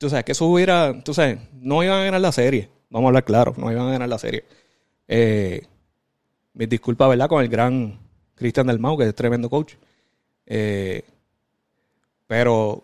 Tú 0.02 0.10
sabes, 0.10 0.24
que 0.24 0.32
eso 0.32 0.46
hubiera, 0.46 1.00
tú 1.04 1.14
sabes, 1.14 1.38
no 1.52 1.84
iban 1.84 2.00
a 2.00 2.04
ganar 2.06 2.20
la 2.20 2.32
serie. 2.32 2.68
Vamos 2.90 3.06
a 3.06 3.08
hablar 3.10 3.24
claro, 3.24 3.54
no 3.56 3.70
iban 3.70 3.86
a 3.86 3.92
ganar 3.92 4.08
la 4.08 4.18
serie. 4.18 4.42
Eh, 5.06 5.62
mis 6.54 6.68
disculpas, 6.68 7.08
¿verdad? 7.08 7.28
Con 7.28 7.40
el 7.40 7.48
gran 7.48 8.00
Cristian 8.34 8.66
Del 8.66 8.80
Mau, 8.80 8.98
que 8.98 9.04
es 9.04 9.14
tremendo 9.14 9.48
coach. 9.48 9.74
Eh, 10.44 11.04
pero 12.26 12.82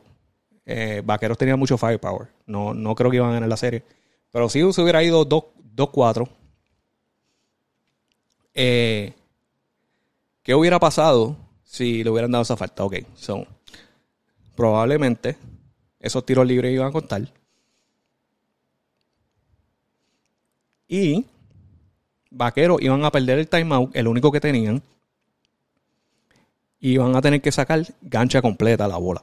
eh, 0.64 1.02
Vaqueros 1.04 1.36
tenía 1.36 1.56
mucho 1.56 1.76
firepower. 1.76 2.28
No, 2.46 2.72
no 2.72 2.94
creo 2.94 3.10
que 3.10 3.16
iban 3.16 3.30
a 3.30 3.34
ganar 3.34 3.48
la 3.48 3.56
serie. 3.56 3.82
Pero 4.30 4.48
si 4.48 4.72
se 4.72 4.80
hubiera 4.80 5.02
ido 5.02 5.28
2-4. 5.28 6.28
Eh, 8.54 9.12
¿Qué 10.44 10.54
hubiera 10.54 10.78
pasado 10.78 11.36
si 11.64 12.04
le 12.04 12.10
hubieran 12.10 12.30
dado 12.30 12.42
esa 12.42 12.56
falta? 12.56 12.84
Ok, 12.84 12.94
son 13.16 13.44
probablemente 14.54 15.36
esos 16.00 16.24
tiros 16.24 16.46
libres 16.46 16.72
iban 16.72 16.88
a 16.88 16.92
contar. 16.92 17.22
Y 20.86 21.26
Vaqueros 22.30 22.80
iban 22.80 23.04
a 23.04 23.10
perder 23.10 23.38
el 23.38 23.48
timeout, 23.48 23.94
el 23.94 24.08
único 24.08 24.32
que 24.32 24.40
tenían. 24.40 24.82
Y 26.80 26.92
iban 26.92 27.16
a 27.16 27.20
tener 27.20 27.40
que 27.42 27.52
sacar 27.52 27.82
gancha 28.00 28.40
completa 28.40 28.84
a 28.84 28.88
la 28.88 28.96
bola. 28.96 29.22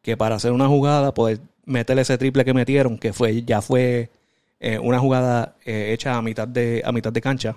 Que 0.00 0.16
para 0.16 0.36
hacer 0.36 0.52
una 0.52 0.66
jugada, 0.66 1.14
poder 1.14 1.40
meterle 1.64 2.02
ese 2.02 2.18
triple 2.18 2.44
que 2.44 2.54
metieron, 2.54 2.98
que 2.98 3.12
fue 3.12 3.42
ya 3.42 3.62
fue 3.62 4.10
eh, 4.58 4.78
una 4.78 4.98
jugada 4.98 5.56
eh, 5.64 5.92
hecha 5.92 6.16
a 6.16 6.22
mitad, 6.22 6.48
de, 6.48 6.82
a 6.84 6.92
mitad 6.92 7.12
de 7.12 7.20
cancha, 7.20 7.56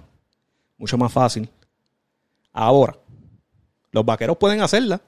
mucho 0.78 0.98
más 0.98 1.12
fácil. 1.12 1.50
Ahora, 2.52 2.98
los 3.92 4.06
vaqueros 4.06 4.38
pueden 4.38 4.62
hacerla, 4.62 5.02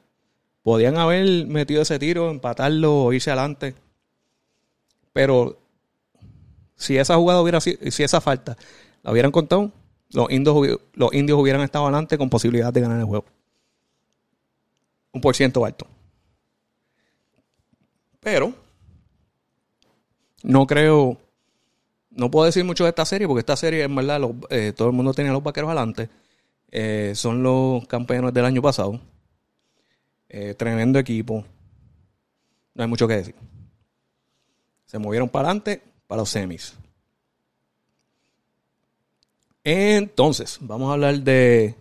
Podían 0.67 0.97
haber 0.97 1.47
metido 1.47 1.81
ese 1.81 1.97
tiro, 1.97 2.29
empatarlo 2.29 3.05
o 3.05 3.13
irse 3.13 3.31
adelante. 3.31 3.73
Pero 5.13 5.57
si 6.75 6.97
esa 6.97 7.15
jugada 7.15 7.41
hubiera 7.41 7.61
sido, 7.61 7.89
si 7.89 8.03
esa 8.03 8.19
falta 8.19 8.57
la 9.01 9.13
hubieran 9.13 9.31
contado, 9.31 9.71
los 10.09 10.29
indios, 10.29 10.77
los 10.91 11.13
indios 11.13 11.39
hubieran 11.39 11.61
estado 11.61 11.85
adelante 11.85 12.17
con 12.17 12.29
posibilidad 12.29 12.73
de 12.73 12.81
ganar 12.81 12.99
el 12.99 13.05
juego. 13.05 13.23
Un 15.13 15.21
por 15.21 15.37
ciento 15.37 15.63
alto. 15.63 15.87
Pero 18.19 18.53
no 20.43 20.67
creo, 20.67 21.17
no 22.09 22.29
puedo 22.29 22.45
decir 22.45 22.65
mucho 22.65 22.83
de 22.83 22.89
esta 22.89 23.05
serie 23.05 23.25
porque 23.25 23.39
esta 23.39 23.55
serie 23.55 23.83
en 23.83 23.95
verdad 23.95 24.19
eh, 24.49 24.73
todo 24.75 24.89
el 24.89 24.93
mundo 24.93 25.13
tenía 25.13 25.31
los 25.31 25.43
vaqueros 25.43 25.69
adelante. 25.69 26.09
Eh, 26.71 27.13
son 27.15 27.41
los 27.41 27.87
campeones 27.87 28.33
del 28.33 28.43
año 28.43 28.61
pasado. 28.61 28.99
Eh, 30.29 30.53
tremendo 30.53 30.99
equipo. 30.99 31.45
No 32.73 32.83
hay 32.83 32.89
mucho 32.89 33.07
que 33.07 33.15
decir. 33.15 33.35
Se 34.85 34.99
movieron 34.99 35.29
para 35.29 35.49
adelante 35.49 35.81
para 36.07 36.21
los 36.21 36.29
semis. 36.29 36.75
Entonces, 39.63 40.57
vamos 40.61 40.89
a 40.89 40.93
hablar 40.93 41.19
de 41.21 41.75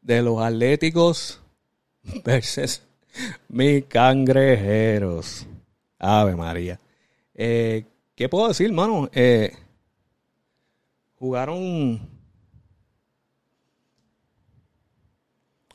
de 0.00 0.22
los 0.22 0.40
Atléticos 0.42 1.40
versus 2.24 2.82
mis 3.48 3.84
cangrejeros. 3.84 5.46
Ave 5.98 6.34
María. 6.34 6.80
Eh, 7.34 7.84
¿Qué 8.14 8.28
puedo 8.28 8.48
decir, 8.48 8.72
mano? 8.72 9.08
Eh, 9.12 9.52
jugaron 11.16 12.00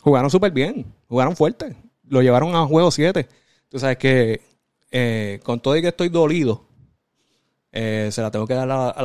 jugaron 0.06 0.30
súper 0.30 0.52
bien, 0.52 0.86
jugaron 1.10 1.36
fuerte, 1.36 1.76
lo 2.08 2.22
llevaron 2.22 2.56
a 2.56 2.64
juego 2.68 2.92
7. 2.92 3.28
Tú 3.70 3.80
sabes 3.80 3.98
que 3.98 4.40
eh, 4.92 5.40
con 5.44 5.60
todo 5.60 5.76
y 5.76 5.82
que 5.82 5.88
estoy 5.88 6.10
dolido, 6.10 6.64
eh, 7.72 8.10
se 8.12 8.22
la 8.22 8.30
tengo 8.30 8.46
que 8.46 8.54
dar 8.54 8.70
a, 8.70 9.02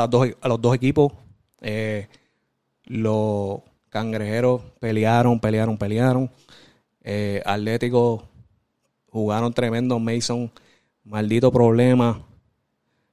los 0.47 0.61
dos 0.61 0.77
equipos. 0.77 1.15
Eh, 1.63 2.07
los 2.85 3.61
cangrejeros 3.89 4.61
pelearon, 4.79 5.41
pelearon, 5.41 5.79
pelearon. 5.79 6.31
Atlético 7.47 8.29
jugaron 9.11 9.55
tremendo. 9.55 9.99
Mason, 9.99 10.53
maldito 11.03 11.51
problema. 11.51 12.27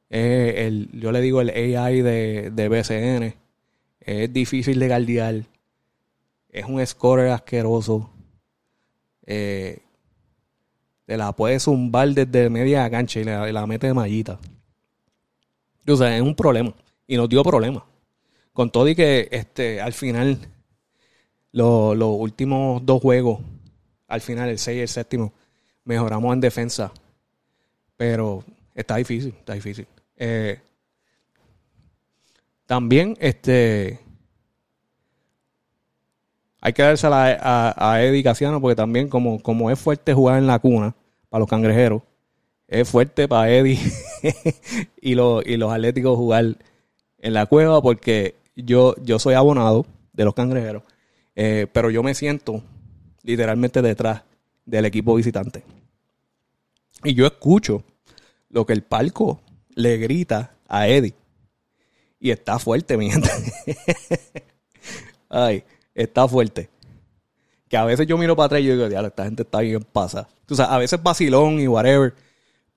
el, 0.09 0.89
yo 0.91 1.13
le 1.13 1.21
digo 1.21 1.39
el 1.39 1.51
AI 1.51 2.01
de, 2.01 2.51
de 2.51 2.67
BCN. 2.67 3.33
Es 4.01 4.33
difícil 4.33 4.77
de 4.77 4.87
guardiar 4.89 5.56
es 6.57 6.65
un 6.65 6.85
scorer 6.85 7.29
asqueroso. 7.29 8.09
Eh, 9.25 9.79
te 11.05 11.17
la 11.17 11.31
puede 11.31 11.59
zumbar 11.59 12.09
desde 12.09 12.49
media 12.49 12.89
cancha 12.89 13.19
y 13.19 13.23
la, 13.23 13.67
mete 13.67 13.87
de 13.87 13.93
mallita. 13.93 14.39
O 15.87 15.95
sea, 15.95 16.15
es 16.15 16.21
un 16.21 16.35
problema. 16.35 16.73
Y 17.05 17.15
nos 17.15 17.29
dio 17.29 17.43
problemas. 17.43 17.83
Con 18.53 18.71
todo 18.71 18.87
y 18.87 18.95
que 18.95 19.29
este, 19.31 19.79
al 19.79 19.93
final, 19.93 20.39
los 21.51 22.19
últimos 22.19 22.83
dos 22.85 23.01
juegos, 23.01 23.39
al 24.07 24.21
final, 24.21 24.49
el 24.49 24.57
6 24.57 24.77
y 24.77 24.81
el 24.81 24.87
séptimo, 24.87 25.33
mejoramos 25.83 26.33
en 26.33 26.41
defensa. 26.41 26.91
Pero 27.95 28.43
está 28.73 28.95
difícil, 28.95 29.33
está 29.37 29.53
difícil. 29.53 29.87
Eh, 30.15 30.59
también, 32.65 33.15
este 33.19 34.06
hay 36.61 36.73
que 36.73 36.81
darse 36.81 37.07
a, 37.07 37.73
a, 37.77 38.03
Eddie 38.03 38.23
Casiano 38.23 38.59
porque 38.59 38.75
también 38.75 39.09
como, 39.09 39.41
como 39.41 39.69
es 39.69 39.79
fuerte 39.79 40.13
jugar 40.13 40.39
en 40.39 40.47
la 40.47 40.59
cuna 40.59 40.95
para 41.29 41.39
los 41.39 41.49
cangrejeros, 41.49 42.01
es 42.67 42.89
fuerte 42.89 43.27
para 43.27 43.51
Eddie 43.51 43.79
y, 45.01 45.15
los, 45.15 45.45
y 45.45 45.57
los 45.57 45.71
atléticos 45.71 46.17
jugar 46.17 46.57
en 47.19 47.33
la 47.33 47.45
cueva 47.45 47.81
porque 47.81 48.35
yo, 48.55 48.95
yo 49.03 49.19
soy 49.19 49.35
abonado 49.35 49.85
de 50.13 50.25
los 50.25 50.33
cangrejeros, 50.33 50.83
eh, 51.35 51.67
pero 51.71 51.89
yo 51.89 52.01
me 52.01 52.15
siento 52.15 52.63
literalmente 53.23 53.81
detrás 53.81 54.23
del 54.65 54.85
equipo 54.85 55.15
visitante. 55.15 55.63
Y 57.03 57.13
yo 57.13 57.27
escucho 57.27 57.83
lo 58.49 58.65
que 58.65 58.73
el 58.73 58.81
palco 58.81 59.39
le 59.75 59.97
grita 59.97 60.55
a 60.67 60.87
Eddie. 60.87 61.13
Y 62.19 62.31
está 62.31 62.57
fuerte, 62.57 62.97
mi 62.97 63.11
gente. 63.11 63.29
Ay 65.29 65.63
está 65.97 66.27
fuerte. 66.27 66.69
Que 67.67 67.75
a 67.75 67.83
veces 67.83 68.07
yo 68.07 68.17
miro 68.17 68.35
para 68.35 68.45
atrás 68.45 68.61
y 68.61 68.65
yo 68.65 68.73
digo, 68.73 68.87
diablo, 68.87 69.09
esta 69.09 69.25
gente 69.25 69.43
está 69.43 69.59
bien 69.59 69.83
pasa. 69.83 70.29
Tú 70.45 70.55
sabes, 70.55 70.71
a 70.71 70.77
veces 70.77 71.03
vacilón 71.03 71.59
y 71.59 71.67
whatever. 71.67 72.13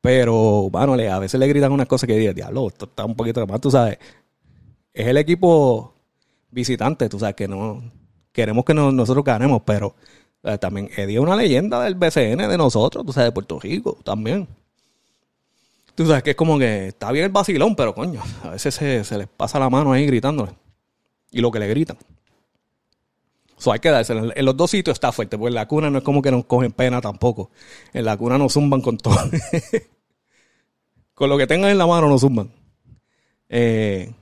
Pero, 0.00 0.68
bueno, 0.70 0.94
a 0.94 1.18
veces 1.18 1.38
le 1.38 1.46
gritan 1.46 1.70
unas 1.70 1.86
cosas 1.86 2.06
que 2.08 2.16
digo, 2.16 2.32
diablo, 2.32 2.68
esto 2.68 2.86
está 2.86 3.04
un 3.04 3.14
poquito 3.14 3.46
más, 3.46 3.60
tú 3.60 3.70
sabes. 3.70 3.98
Es 4.92 5.06
el 5.06 5.18
equipo 5.18 5.94
visitante, 6.50 7.08
tú 7.08 7.18
sabes, 7.18 7.36
que 7.36 7.46
no 7.46 7.82
queremos 8.32 8.64
que 8.64 8.74
nosotros 8.74 9.24
ganemos, 9.24 9.62
pero 9.64 9.94
también 10.58 10.88
Eddie 10.96 11.16
es 11.16 11.20
una 11.20 11.36
leyenda 11.36 11.82
del 11.84 11.94
BCN 11.94 12.48
de 12.48 12.56
nosotros, 12.56 13.04
tú 13.04 13.12
sabes, 13.12 13.28
de 13.28 13.32
Puerto 13.32 13.60
Rico 13.60 13.98
también. 14.02 14.48
Tú 15.94 16.06
sabes 16.06 16.22
que 16.22 16.30
es 16.30 16.36
como 16.36 16.58
que 16.58 16.88
está 16.88 17.12
bien 17.12 17.26
el 17.26 17.30
vacilón, 17.30 17.76
pero 17.76 17.94
coño, 17.94 18.22
a 18.42 18.50
veces 18.50 18.74
se, 18.74 19.04
se 19.04 19.18
les 19.18 19.28
pasa 19.28 19.58
la 19.58 19.68
mano 19.68 19.92
ahí 19.92 20.06
gritándole. 20.06 20.52
Y 21.30 21.40
lo 21.40 21.50
que 21.50 21.58
le 21.58 21.68
gritan. 21.68 21.98
So, 23.60 23.72
hay 23.72 23.78
que 23.78 23.90
dárselo. 23.90 24.32
En 24.34 24.44
los 24.46 24.56
dos 24.56 24.70
sitios 24.70 24.94
está 24.94 25.12
fuerte, 25.12 25.36
porque 25.36 25.48
en 25.48 25.54
la 25.54 25.68
cuna 25.68 25.90
no 25.90 25.98
es 25.98 26.04
como 26.04 26.22
que 26.22 26.30
nos 26.30 26.46
cogen 26.46 26.72
pena 26.72 27.02
tampoco. 27.02 27.50
En 27.92 28.06
la 28.06 28.16
cuna 28.16 28.38
nos 28.38 28.54
zumban 28.54 28.80
con 28.80 28.96
todo. 28.96 29.18
con 31.14 31.28
lo 31.28 31.36
que 31.36 31.46
tengan 31.46 31.70
en 31.70 31.76
la 31.76 31.86
mano 31.86 32.08
nos 32.08 32.22
zumban. 32.22 32.50
Eh, 33.50 34.14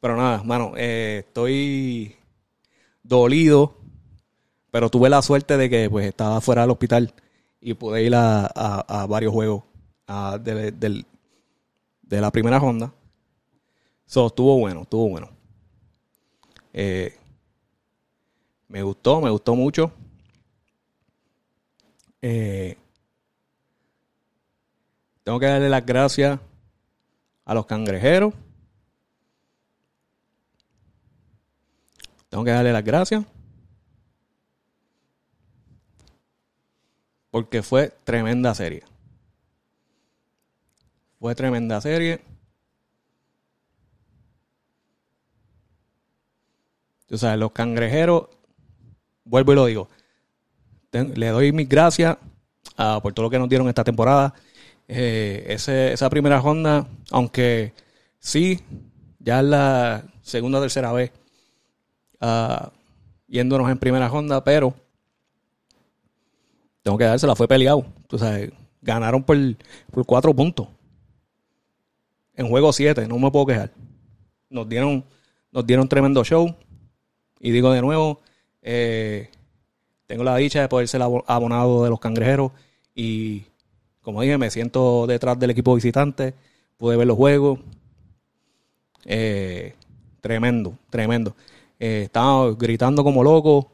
Pero 0.00 0.16
nada, 0.16 0.42
mano, 0.42 0.72
eh, 0.76 1.22
estoy 1.28 2.16
dolido, 3.04 3.76
pero 4.72 4.90
tuve 4.90 5.10
la 5.10 5.22
suerte 5.22 5.56
de 5.56 5.70
que 5.70 5.88
pues 5.88 6.04
estaba 6.04 6.40
fuera 6.40 6.62
del 6.62 6.72
hospital 6.72 7.14
y 7.60 7.74
pude 7.74 8.02
ir 8.02 8.16
a, 8.16 9.06
varios 9.08 9.32
juegos 9.32 9.62
de, 10.40 10.72
de, 10.72 12.20
la 12.20 12.32
primera 12.32 12.58
ronda. 12.58 12.92
So, 14.06 14.26
estuvo 14.26 14.58
bueno, 14.58 14.82
estuvo 14.82 15.08
bueno. 15.08 15.30
Eh, 16.72 17.16
me 18.68 18.82
gustó, 18.82 19.20
me 19.20 19.30
gustó 19.30 19.54
mucho. 19.54 19.92
Eh, 22.22 22.76
tengo 25.22 25.38
que 25.38 25.46
darle 25.46 25.68
las 25.68 25.84
gracias 25.84 26.40
a 27.44 27.54
los 27.54 27.66
cangrejeros. 27.66 28.34
Tengo 32.28 32.44
que 32.44 32.50
darle 32.50 32.72
las 32.72 32.84
gracias. 32.84 33.24
Porque 37.30 37.62
fue 37.62 37.90
tremenda 38.04 38.54
serie. 38.54 38.82
Fue 41.18 41.34
tremenda 41.34 41.80
serie. 41.80 42.20
Tú 47.06 47.16
sabes, 47.16 47.38
los 47.38 47.52
cangrejeros, 47.52 48.28
vuelvo 49.26 49.52
y 49.52 49.54
lo 49.54 49.66
digo, 49.66 49.88
le 50.92 51.28
doy 51.28 51.52
mis 51.52 51.68
gracias 51.68 52.16
ah, 52.78 53.00
por 53.02 53.12
todo 53.12 53.24
lo 53.24 53.30
que 53.30 53.38
nos 53.38 53.48
dieron 53.48 53.68
esta 53.68 53.84
temporada. 53.84 54.32
Eh, 54.88 55.44
esa 55.48 56.08
primera 56.08 56.40
ronda, 56.40 56.86
aunque 57.10 57.74
sí, 58.18 58.60
ya 59.18 59.40
es 59.40 59.44
la 59.44 60.04
segunda 60.22 60.58
o 60.58 60.60
tercera 60.62 60.92
vez 60.92 61.12
uh, 62.20 62.68
yéndonos 63.26 63.70
en 63.70 63.78
primera 63.78 64.08
ronda, 64.08 64.42
pero 64.42 64.74
tengo 66.82 66.96
que 66.96 67.04
dársela, 67.04 67.34
fue 67.34 67.48
peleado. 67.48 67.84
Tú 68.06 68.18
sabes, 68.18 68.52
ganaron 68.80 69.24
por, 69.24 69.36
por 69.90 70.06
cuatro 70.06 70.32
puntos. 70.34 70.68
En 72.34 72.48
juego 72.48 72.72
siete, 72.72 73.08
no 73.08 73.18
me 73.18 73.30
puedo 73.30 73.46
quejar. 73.46 73.72
Nos 74.48 74.68
dieron, 74.68 75.04
nos 75.50 75.66
dieron 75.66 75.88
tremendo 75.88 76.22
show. 76.22 76.54
Y 77.40 77.50
digo 77.50 77.72
de 77.72 77.82
nuevo, 77.82 78.20
eh, 78.68 79.30
tengo 80.06 80.24
la 80.24 80.36
dicha 80.36 80.60
de 80.60 80.68
poder 80.68 80.88
ser 80.88 81.00
abonado 81.02 81.84
de 81.84 81.90
los 81.90 82.00
cangrejeros 82.00 82.50
y 82.94 83.44
como 84.02 84.22
dije, 84.22 84.38
me 84.38 84.50
siento 84.50 85.06
detrás 85.06 85.38
del 85.38 85.50
equipo 85.50 85.74
visitante, 85.74 86.34
pude 86.76 86.96
ver 86.96 87.06
los 87.06 87.16
juegos. 87.16 87.60
Eh, 89.04 89.74
tremendo, 90.20 90.76
tremendo. 90.90 91.36
Eh, 91.78 92.02
estaba 92.04 92.52
gritando 92.54 93.04
como 93.04 93.22
loco, 93.22 93.70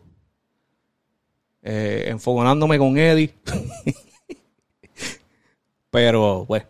eh, 1.63 2.05
enfogonándome 2.09 2.79
con 2.79 2.99
Eddie. 2.99 3.35
Pero, 5.91 6.45
pues, 6.47 6.65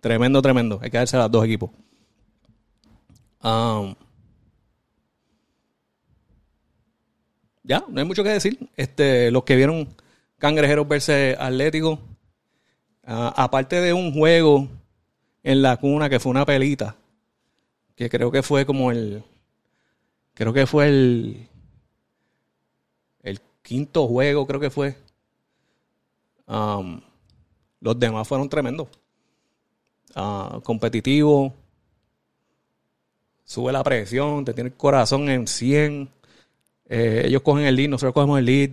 tremendo, 0.00 0.42
tremendo. 0.42 0.78
Hay 0.82 0.90
que 0.90 0.98
darse 0.98 1.16
a 1.16 1.20
los 1.20 1.30
dos 1.30 1.44
equipos. 1.44 1.70
Um, 3.42 3.94
ya, 7.68 7.84
no 7.86 8.00
hay 8.00 8.06
mucho 8.06 8.24
que 8.24 8.30
decir. 8.30 8.58
Este, 8.76 9.30
los 9.30 9.44
que 9.44 9.54
vieron 9.54 9.94
Cangrejeros 10.38 10.88
versus 10.88 11.14
Atlético, 11.38 12.00
ah, 13.04 13.32
aparte 13.36 13.82
de 13.82 13.92
un 13.92 14.12
juego 14.14 14.68
en 15.42 15.60
la 15.60 15.76
cuna 15.76 16.08
que 16.08 16.18
fue 16.18 16.30
una 16.30 16.46
pelita, 16.46 16.96
que 17.94 18.08
creo 18.08 18.30
que 18.30 18.42
fue 18.42 18.64
como 18.64 18.90
el, 18.90 19.22
creo 20.32 20.54
que 20.54 20.66
fue 20.66 20.88
el, 20.88 21.48
el 23.22 23.40
quinto 23.60 24.08
juego, 24.08 24.46
creo 24.46 24.60
que 24.60 24.70
fue. 24.70 24.96
Um, 26.46 27.02
los 27.80 28.00
demás 28.00 28.26
fueron 28.26 28.48
tremendos. 28.48 28.88
Uh, 30.16 30.62
competitivo. 30.62 31.54
Sube 33.44 33.72
la 33.72 33.84
presión, 33.84 34.46
te 34.46 34.54
tiene 34.54 34.70
el 34.70 34.76
corazón 34.76 35.28
en 35.28 35.46
100. 35.46 36.17
Eh, 36.88 37.22
ellos 37.26 37.42
cogen 37.42 37.66
el 37.66 37.76
lead, 37.76 37.88
nosotros 37.88 38.14
cogemos 38.14 38.38
el 38.38 38.46
lead. 38.46 38.70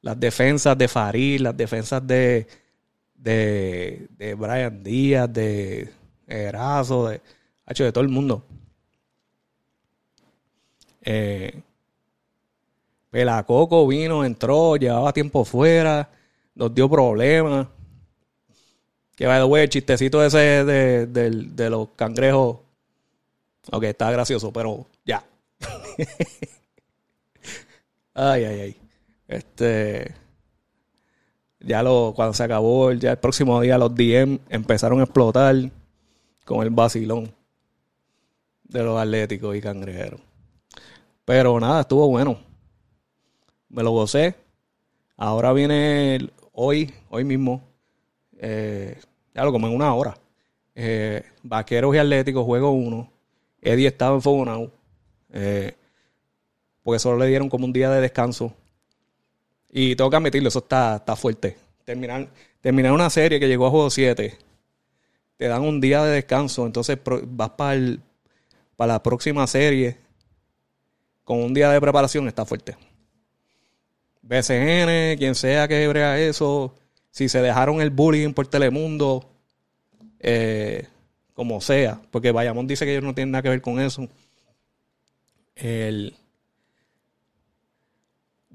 Las 0.00 0.18
defensas 0.18 0.76
de 0.78 0.88
Farid, 0.88 1.40
las 1.40 1.56
defensas 1.56 2.06
de, 2.06 2.46
de, 3.14 4.06
de 4.10 4.34
Brian 4.34 4.82
Díaz, 4.82 5.32
de 5.32 5.92
Erazo, 6.26 7.08
de, 7.08 7.20
hecho, 7.66 7.84
de 7.84 7.92
todo 7.92 8.02
el 8.02 8.10
mundo. 8.10 8.44
Eh, 11.02 11.60
Pelacoco 13.10 13.86
vino, 13.86 14.24
entró, 14.24 14.76
llevaba 14.76 15.12
tiempo 15.12 15.44
fuera, 15.44 16.08
nos 16.54 16.74
dio 16.74 16.88
problemas. 16.88 17.68
Que 19.16 19.26
va 19.26 19.38
de 19.40 19.62
el 19.62 19.68
chistecito 19.70 20.22
ese 20.22 20.38
de, 20.64 21.06
de 21.06 21.70
los 21.70 21.88
cangrejos. 21.96 22.58
Ok, 23.72 23.84
está 23.84 24.10
gracioso, 24.10 24.52
pero 24.52 24.86
ya. 25.04 25.24
Ay, 28.18 28.44
ay, 28.44 28.60
ay. 28.60 28.76
Este. 29.28 30.14
Ya 31.60 31.82
lo, 31.82 32.14
cuando 32.16 32.32
se 32.32 32.44
acabó, 32.44 32.90
ya 32.92 33.10
el 33.10 33.18
próximo 33.18 33.60
día 33.60 33.76
los 33.76 33.94
DM 33.94 34.38
empezaron 34.48 35.00
a 35.00 35.02
explotar 35.02 35.54
con 36.46 36.62
el 36.62 36.70
vacilón 36.70 37.30
de 38.64 38.82
los 38.82 38.98
atléticos 38.98 39.54
y 39.54 39.60
cangrejeros. 39.60 40.20
Pero 41.26 41.60
nada, 41.60 41.82
estuvo 41.82 42.08
bueno. 42.08 42.38
Me 43.68 43.82
lo 43.82 43.90
gocé. 43.90 44.34
Ahora 45.18 45.52
viene 45.52 46.30
hoy, 46.52 46.94
hoy 47.10 47.24
mismo, 47.24 47.62
eh, 48.38 48.98
ya 49.34 49.44
lo 49.44 49.52
como 49.52 49.66
en 49.66 49.74
una 49.74 49.92
hora. 49.94 50.16
Eh, 50.74 51.22
Vaqueros 51.42 51.94
y 51.94 51.98
Atléticos, 51.98 52.46
juego 52.46 52.70
uno. 52.70 53.12
Eddie 53.60 53.88
estaba 53.88 54.16
en 54.16 54.22
Eh, 55.32 55.74
porque 56.86 57.00
solo 57.00 57.18
le 57.18 57.26
dieron 57.26 57.48
como 57.48 57.64
un 57.64 57.72
día 57.72 57.90
de 57.90 58.00
descanso. 58.00 58.54
Y 59.72 59.96
tengo 59.96 60.08
que 60.08 60.18
admitirlo, 60.18 60.48
eso 60.48 60.60
está, 60.60 60.94
está 60.94 61.16
fuerte. 61.16 61.56
Terminar, 61.84 62.28
terminar 62.60 62.92
una 62.92 63.10
serie 63.10 63.40
que 63.40 63.48
llegó 63.48 63.66
a 63.66 63.70
juego 63.70 63.90
7, 63.90 64.38
te 65.36 65.48
dan 65.48 65.62
un 65.62 65.80
día 65.80 66.04
de 66.04 66.12
descanso, 66.12 66.64
entonces 66.64 66.96
vas 67.24 67.50
para 67.50 67.80
para 68.76 68.92
la 68.92 69.02
próxima 69.02 69.44
serie 69.48 69.96
con 71.24 71.42
un 71.42 71.52
día 71.52 71.72
de 71.72 71.80
preparación, 71.80 72.28
está 72.28 72.44
fuerte. 72.44 72.76
BCN, 74.22 75.18
quien 75.18 75.34
sea 75.34 75.66
que 75.66 75.88
brega 75.88 76.20
eso, 76.20 76.72
si 77.10 77.28
se 77.28 77.42
dejaron 77.42 77.80
el 77.80 77.90
bullying 77.90 78.32
por 78.32 78.46
Telemundo, 78.46 79.28
eh, 80.20 80.86
como 81.34 81.60
sea, 81.60 82.00
porque 82.12 82.30
Bayamón 82.30 82.68
dice 82.68 82.84
que 82.84 82.92
ellos 82.92 83.02
no 83.02 83.12
tienen 83.12 83.32
nada 83.32 83.42
que 83.42 83.48
ver 83.48 83.60
con 83.60 83.80
eso. 83.80 84.08
El, 85.56 86.14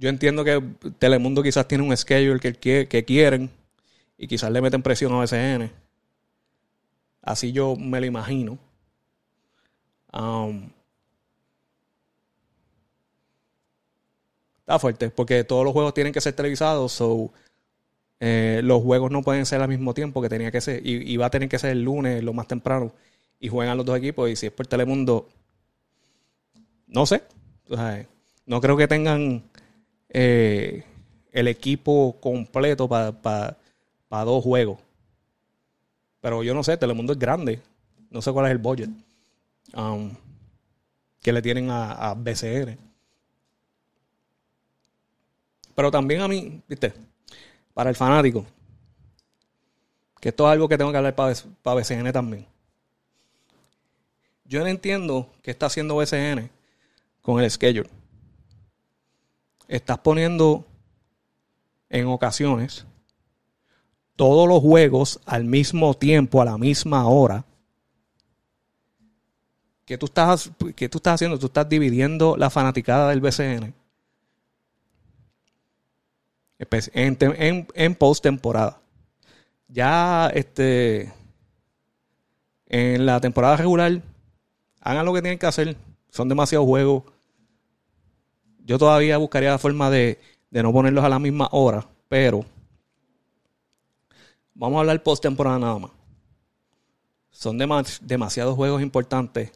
yo 0.02 0.10
entiendo 0.10 0.43
que 0.43 0.60
Telemundo 0.97 1.43
quizás 1.43 1.68
tiene 1.68 1.84
un 1.84 1.95
schedule 1.95 2.39
que, 2.39 2.88
que 2.88 3.06
quieren 3.06 3.52
y 4.18 4.28
quizás 4.28 4.52
le 4.52 4.60
meten 4.60 4.82
presión 4.82 5.14
a 5.14 5.20
BCN. 5.20 5.72
Así 7.22 7.52
yo 7.52 7.76
me 7.76 7.99
lo 7.99 8.08
imagino. 8.08 8.58
Um, 10.12 10.72
está 14.62 14.80
fuerte, 14.80 15.12
porque 15.12 15.43
todos 15.43 15.64
los 15.64 15.72
juegos 15.72 15.93
tienen 15.93 16.12
que 16.12 16.20
ser 16.20 16.34
televisados, 16.34 16.93
so 16.93 17.32
eh, 18.20 18.62
los 18.64 18.82
juegos 18.82 19.12
no 19.12 19.22
pueden 19.22 19.45
ser 19.45 19.62
al 19.62 19.70
mismo 19.70 19.93
tiempo 19.93 20.20
que 20.20 20.30
tenía 20.30 20.52
que 20.52 20.62
ser, 20.62 20.82
y, 20.84 21.16
va 21.18 21.28
a 21.28 21.30
tener 21.30 21.47
que 21.47 21.60
ser 21.60 21.72
el 21.74 21.84
lunes, 21.84 22.24
lo 22.24 22.34
más 22.34 22.47
temprano, 22.47 22.91
y 23.39 23.49
juegan 23.49 23.78
los 23.78 23.86
dos 23.86 23.99
equipos, 23.99 24.32
y 24.32 24.36
si 24.36 24.47
es 24.47 24.52
por 24.52 24.66
Telemundo, 24.66 25.30
no 26.88 27.06
sé, 27.06 27.22
no 28.47 28.62
creo 28.62 28.76
que 28.76 28.88
tengan 28.88 29.51
eh, 30.14 30.84
el 31.32 31.47
equipo 31.47 32.20
completo 32.20 32.88
para 32.88 33.55
dos 34.26 34.43
juegos. 34.43 34.80
Pero 36.20 36.43
yo 36.43 36.53
no 36.53 36.64
sé, 36.64 36.78
Telemundo 36.78 37.14
es 37.14 37.20
grande. 37.20 37.62
No 38.09 38.22
sé 38.22 38.32
cuál 38.32 38.45
es 38.45 38.51
el 38.51 38.57
budget 38.57 38.89
um, 39.74 40.12
que 41.22 41.32
le 41.32 41.41
tienen 41.41 41.70
a, 41.72 42.14
BCN. 42.16 42.78
Pero 45.74 45.89
también 45.89 46.22
a 46.22 46.28
mí, 46.28 46.62
viste, 46.68 46.93
para 47.74 47.89
el 47.89 47.95
fanático, 47.95 48.45
que 50.20 50.30
esto 50.30 50.45
es 50.45 50.51
algo 50.51 50.68
que 50.68 50.78
tengo 50.78 50.91
que 50.91 50.97
hablar 50.97 51.16
para, 51.16 51.34
para 51.64 51.76
BCN 51.80 52.12
también. 52.12 52.45
Yo 54.43 54.59
no 54.59 54.68
entiendo 54.68 55.32
qué 55.41 55.51
está 55.51 55.68
haciendo 55.68 55.95
BCN 55.95 56.49
con 57.22 57.41
el 57.41 57.49
schedule 57.49 57.89
estás 59.76 59.99
poniendo 59.99 60.65
en 61.89 62.07
ocasiones 62.07 62.86
todos 64.15 64.47
los 64.47 64.61
juegos 64.61 65.19
al 65.26 65.45
mismo 65.45 65.93
tiempo, 65.95 66.41
a 66.41 66.45
la 66.45 66.57
misma 66.57 67.07
hora, 67.07 67.45
¿Qué 69.86 69.97
tú 69.97 70.05
estás, 70.05 70.49
tú 70.57 70.74
estás 70.78 71.15
haciendo? 71.15 71.38
Tú 71.38 71.47
estás 71.47 71.67
dividiendo 71.67 72.38
la 72.38 72.49
fanaticada 72.49 73.09
del 73.09 73.19
BCN 73.19 73.74
en, 76.93 77.17
en, 77.19 77.67
en 77.74 77.95
post 77.95 78.24
temporada. 78.24 78.80
Ya 79.67 80.32
este 80.34 81.11
en 82.67 83.05
la 83.05 83.19
temporada 83.19 83.57
regular 83.57 84.01
hagan 84.80 85.05
lo 85.05 85.13
que 85.13 85.22
tienen 85.22 85.39
que 85.39 85.47
hacer. 85.47 85.76
Son 86.09 86.30
demasiados 86.30 86.67
juegos. 86.67 87.03
Yo 88.66 88.78
todavía 88.78 89.18
buscaría 89.18 89.51
la 89.51 89.57
forma 89.57 89.89
de, 89.89 90.20
de 90.49 90.64
no 90.64 90.72
ponerlos 90.72 91.03
a 91.03 91.09
la 91.09 91.20
misma 91.20 91.49
hora, 91.51 91.88
pero 92.07 92.45
vamos 94.53 94.78
a 94.78 94.80
hablar 94.82 95.01
post 95.03 95.24
temporada 95.24 95.59
nada 95.59 95.80
más. 95.80 95.91
Son 97.32 97.57
demasiados 97.57 98.55
juegos 98.55 98.82
importantes 98.82 99.51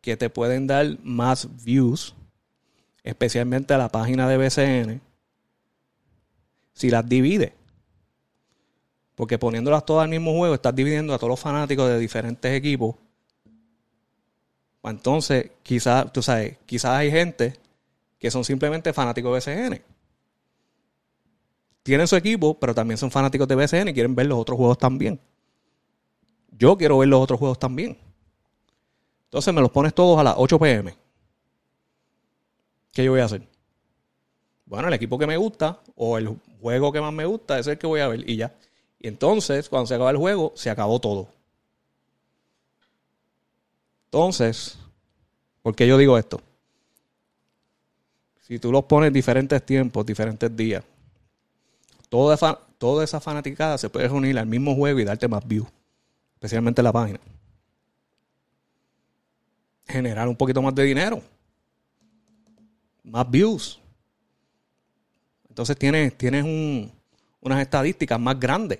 que 0.00 0.16
te 0.16 0.30
pueden 0.30 0.66
dar 0.66 0.98
más 1.02 1.48
views 1.64 2.14
especialmente 3.04 3.74
a 3.74 3.78
la 3.78 3.90
página 3.90 4.28
de 4.28 4.38
BCN, 4.38 5.00
si 6.72 6.90
las 6.90 7.06
divide. 7.06 7.52
Porque 9.14 9.38
poniéndolas 9.38 9.84
todas 9.84 10.04
al 10.04 10.10
mismo 10.10 10.32
juego, 10.32 10.54
estás 10.54 10.74
dividiendo 10.74 11.14
a 11.14 11.18
todos 11.18 11.30
los 11.30 11.40
fanáticos 11.40 11.88
de 11.88 11.98
diferentes 11.98 12.52
equipos. 12.52 12.96
Pues 14.84 14.96
entonces, 14.96 15.50
quizás, 15.62 16.12
tú 16.12 16.20
sabes, 16.20 16.58
quizás 16.66 16.90
hay 16.90 17.10
gente 17.10 17.58
que 18.18 18.30
son 18.30 18.44
simplemente 18.44 18.92
fanáticos 18.92 19.32
de 19.32 19.52
BCN. 19.54 19.82
Tienen 21.82 22.06
su 22.06 22.16
equipo, 22.16 22.60
pero 22.60 22.74
también 22.74 22.98
son 22.98 23.10
fanáticos 23.10 23.48
de 23.48 23.54
BCN 23.54 23.88
y 23.88 23.94
quieren 23.94 24.14
ver 24.14 24.26
los 24.26 24.38
otros 24.38 24.58
juegos 24.58 24.76
también. 24.76 25.18
Yo 26.50 26.76
quiero 26.76 26.98
ver 26.98 27.08
los 27.08 27.18
otros 27.18 27.38
juegos 27.38 27.58
también. 27.58 27.96
Entonces 29.24 29.54
me 29.54 29.62
los 29.62 29.70
pones 29.70 29.94
todos 29.94 30.18
a 30.18 30.22
las 30.22 30.34
8 30.36 30.58
pm. 30.58 30.94
¿qué 32.92 33.04
yo 33.04 33.12
voy 33.12 33.20
a 33.20 33.24
hacer? 33.24 33.48
Bueno, 34.66 34.88
el 34.88 34.92
equipo 34.92 35.16
que 35.16 35.26
me 35.26 35.38
gusta 35.38 35.80
o 35.96 36.18
el 36.18 36.28
juego 36.60 36.92
que 36.92 37.00
más 37.00 37.14
me 37.14 37.24
gusta 37.24 37.58
es 37.58 37.66
el 37.68 37.78
que 37.78 37.86
voy 37.86 38.00
a 38.00 38.08
ver 38.08 38.28
y 38.28 38.36
ya. 38.36 38.54
Y 39.00 39.08
entonces, 39.08 39.70
cuando 39.70 39.86
se 39.86 39.94
acaba 39.94 40.10
el 40.10 40.18
juego, 40.18 40.52
se 40.54 40.68
acabó 40.68 41.00
todo. 41.00 41.33
Entonces, 44.14 44.78
¿por 45.60 45.74
qué 45.74 45.88
yo 45.88 45.98
digo 45.98 46.16
esto? 46.16 46.40
Si 48.42 48.60
tú 48.60 48.70
los 48.70 48.84
pones 48.84 49.12
diferentes 49.12 49.60
tiempos, 49.66 50.06
diferentes 50.06 50.56
días, 50.56 50.84
toda 52.08 52.36
esa, 53.02 53.20
fanaticada 53.20 53.76
se 53.76 53.90
puede 53.90 54.08
unir 54.08 54.38
al 54.38 54.46
mismo 54.46 54.76
juego 54.76 55.00
y 55.00 55.04
darte 55.04 55.26
más 55.26 55.44
views, 55.44 55.66
especialmente 56.34 56.80
la 56.80 56.92
página. 56.92 57.18
Generar 59.88 60.28
un 60.28 60.36
poquito 60.36 60.62
más 60.62 60.76
de 60.76 60.84
dinero 60.84 61.20
más 63.02 63.28
views. 63.28 63.80
Entonces 65.48 65.76
tienes 65.76 66.44
unas 67.40 67.60
estadísticas 67.60 68.20
más 68.20 68.38
grandes. 68.38 68.78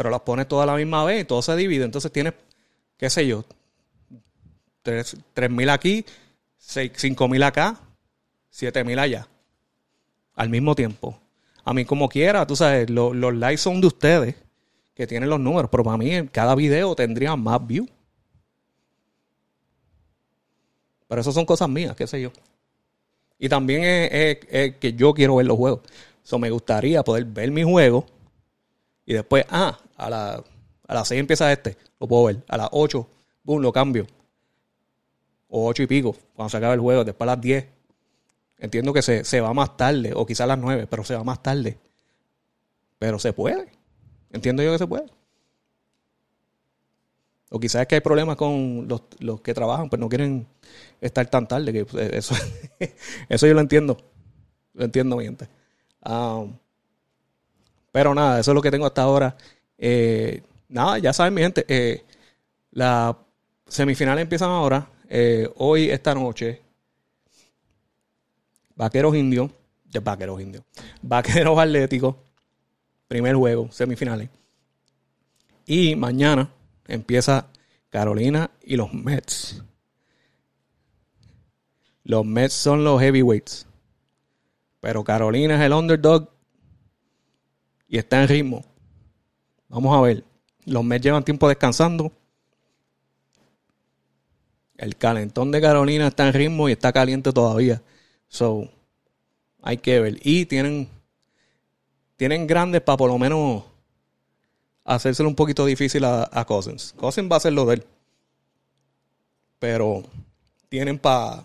Pero 0.00 0.08
las 0.08 0.22
pones 0.22 0.48
todas 0.48 0.62
a 0.62 0.72
la 0.72 0.78
misma 0.78 1.04
vez 1.04 1.20
y 1.20 1.24
todo 1.26 1.42
se 1.42 1.54
divide. 1.54 1.84
Entonces 1.84 2.10
tienes, 2.10 2.32
qué 2.96 3.10
sé 3.10 3.26
yo, 3.26 3.44
3.000 4.82 5.70
aquí, 5.70 6.06
5.000 6.58 7.44
acá, 7.44 7.78
7.000 8.50 8.98
allá. 8.98 9.28
Al 10.36 10.48
mismo 10.48 10.74
tiempo. 10.74 11.20
A 11.64 11.74
mí 11.74 11.84
como 11.84 12.08
quiera, 12.08 12.46
tú 12.46 12.56
sabes, 12.56 12.88
los 12.88 13.34
likes 13.34 13.58
son 13.58 13.82
de 13.82 13.88
ustedes 13.88 14.36
que 14.94 15.06
tienen 15.06 15.28
los 15.28 15.38
números, 15.38 15.68
pero 15.70 15.84
para 15.84 15.98
mí 15.98 16.28
cada 16.28 16.54
video 16.54 16.96
tendría 16.96 17.36
más 17.36 17.66
views. 17.66 17.90
Pero 21.08 21.20
eso 21.20 21.30
son 21.30 21.44
cosas 21.44 21.68
mías, 21.68 21.94
qué 21.94 22.06
sé 22.06 22.22
yo. 22.22 22.32
Y 23.38 23.50
también 23.50 23.82
es, 23.84 24.76
que 24.76 24.94
yo 24.96 25.12
quiero 25.12 25.36
ver 25.36 25.46
los 25.46 25.58
juegos. 25.58 25.80
Eso 26.24 26.38
me 26.38 26.48
gustaría 26.48 27.02
poder 27.02 27.26
ver 27.26 27.50
mi 27.50 27.64
juego 27.64 28.06
y 29.10 29.12
después, 29.12 29.44
ah, 29.50 29.76
a, 29.96 30.08
la, 30.08 30.44
a 30.86 30.94
las 30.94 31.08
6 31.08 31.18
empieza 31.18 31.50
este, 31.50 31.76
lo 31.98 32.06
puedo 32.06 32.26
ver. 32.26 32.44
A 32.46 32.56
las 32.56 32.68
8, 32.70 33.08
boom, 33.42 33.60
lo 33.60 33.72
cambio. 33.72 34.06
O 35.48 35.66
8 35.66 35.82
y 35.82 35.86
pico, 35.88 36.14
cuando 36.32 36.48
se 36.48 36.58
acabe 36.58 36.74
el 36.74 36.80
juego. 36.80 37.02
Después 37.02 37.28
a 37.28 37.34
las 37.34 37.40
10. 37.40 37.66
Entiendo 38.58 38.92
que 38.92 39.02
se, 39.02 39.24
se 39.24 39.40
va 39.40 39.52
más 39.52 39.76
tarde, 39.76 40.12
o 40.14 40.24
quizás 40.24 40.42
a 40.44 40.46
las 40.46 40.58
9, 40.58 40.86
pero 40.88 41.02
se 41.02 41.16
va 41.16 41.24
más 41.24 41.42
tarde. 41.42 41.76
Pero 43.00 43.18
se 43.18 43.32
puede. 43.32 43.72
Entiendo 44.30 44.62
yo 44.62 44.70
que 44.70 44.78
se 44.78 44.86
puede. 44.86 45.06
O 47.50 47.58
quizás 47.58 47.82
es 47.82 47.88
que 47.88 47.96
hay 47.96 48.00
problemas 48.00 48.36
con 48.36 48.86
los, 48.86 49.40
que 49.40 49.54
trabajan, 49.54 49.90
pues 49.90 49.98
no 49.98 50.08
quieren 50.08 50.46
estar 51.00 51.26
tan 51.26 51.48
tarde. 51.48 51.72
Que 51.72 52.16
eso, 52.16 52.36
eso 53.28 53.46
yo 53.48 53.54
lo 53.54 53.60
entiendo. 53.60 53.96
Lo 54.72 54.84
entiendo, 54.84 55.16
mi 55.16 55.24
gente. 55.24 55.48
Um, 56.08 56.54
pero 57.92 58.14
nada, 58.14 58.40
eso 58.40 58.50
es 58.50 58.54
lo 58.54 58.62
que 58.62 58.70
tengo 58.70 58.86
hasta 58.86 59.02
ahora. 59.02 59.36
Eh, 59.78 60.42
nada, 60.68 60.98
ya 60.98 61.12
saben, 61.12 61.34
mi 61.34 61.42
gente. 61.42 61.64
Eh, 61.68 62.04
las 62.70 63.16
semifinales 63.66 64.22
empiezan 64.22 64.50
ahora. 64.50 64.88
Eh, 65.08 65.48
hoy, 65.56 65.90
esta 65.90 66.14
noche. 66.14 66.62
Vaqueros 68.76 69.16
indios. 69.16 69.50
Vaqueros 70.02 70.40
indios. 70.40 70.64
Vaqueros 71.02 71.58
atléticos. 71.58 72.16
Primer 73.08 73.34
juego, 73.34 73.70
semifinales. 73.72 74.28
Y 75.66 75.96
mañana 75.96 76.50
empieza 76.86 77.48
Carolina 77.90 78.50
y 78.62 78.76
los 78.76 78.92
Mets. 78.94 79.62
Los 82.04 82.24
Mets 82.24 82.54
son 82.54 82.84
los 82.84 83.00
heavyweights. 83.00 83.66
Pero 84.80 85.04
Carolina 85.04 85.56
es 85.56 85.60
el 85.60 85.72
underdog 85.72 86.30
y 87.90 87.98
está 87.98 88.22
en 88.22 88.28
ritmo. 88.28 88.64
Vamos 89.68 89.94
a 89.94 90.00
ver. 90.00 90.24
Los 90.64 90.84
Mets 90.84 91.04
llevan 91.04 91.24
tiempo 91.24 91.48
descansando. 91.48 92.12
El 94.78 94.96
calentón 94.96 95.50
de 95.50 95.60
Carolina 95.60 96.06
está 96.06 96.26
en 96.28 96.32
ritmo 96.32 96.68
y 96.68 96.72
está 96.72 96.92
caliente 96.92 97.32
todavía. 97.32 97.82
So, 98.28 98.70
hay 99.60 99.78
que 99.78 99.98
ver. 99.98 100.18
Y 100.22 100.46
tienen, 100.46 100.88
tienen 102.16 102.46
grandes 102.46 102.80
para 102.80 102.96
por 102.96 103.10
lo 103.10 103.18
menos 103.18 103.64
hacérselo 104.84 105.28
un 105.28 105.34
poquito 105.34 105.66
difícil 105.66 106.04
a, 106.04 106.44
Cousins. 106.46 106.94
Cousins 106.96 107.28
va 107.30 107.34
a 107.34 107.38
hacer 107.38 107.52
lo 107.52 107.66
de 107.66 107.74
él. 107.74 107.86
Pero 109.58 110.04
tienen 110.68 110.98
para 110.98 111.44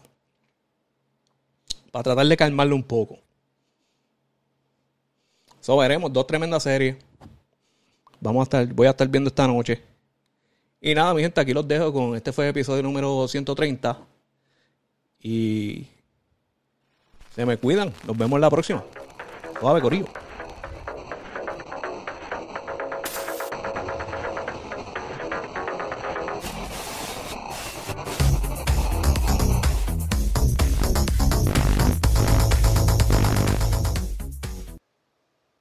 para 1.91 2.03
tratar 2.03 2.27
de 2.27 2.37
calmarlo 2.37 2.75
un 2.75 2.83
poco. 2.83 3.24
Eso 5.65 5.75
veremos, 5.77 6.13
dos 6.13 6.27
tremendas 6.27 6.61
series. 6.61 6.95
Vamos 8.19 8.41
a 8.41 8.43
estar, 8.43 8.67
voy 8.75 8.85
a 8.85 8.91
estar 8.91 9.07
viendo 9.07 9.29
esta 9.29 9.47
noche. 9.47 9.81
Y 10.79 10.93
nada, 10.93 11.11
mi 11.15 11.23
gente, 11.23 11.41
aquí 11.41 11.53
los 11.53 11.67
dejo 11.67 11.91
con 11.91 12.15
este 12.15 12.31
fue 12.31 12.45
el 12.45 12.51
episodio 12.51 12.83
número 12.83 13.27
130. 13.27 13.97
Y 15.21 15.87
se 17.33 17.47
me 17.47 17.57
cuidan. 17.57 17.91
Nos 18.05 18.15
vemos 18.15 18.39
la 18.39 18.51
próxima. 18.51 18.83
Suave, 19.59 19.81
Corillo. 19.81 20.05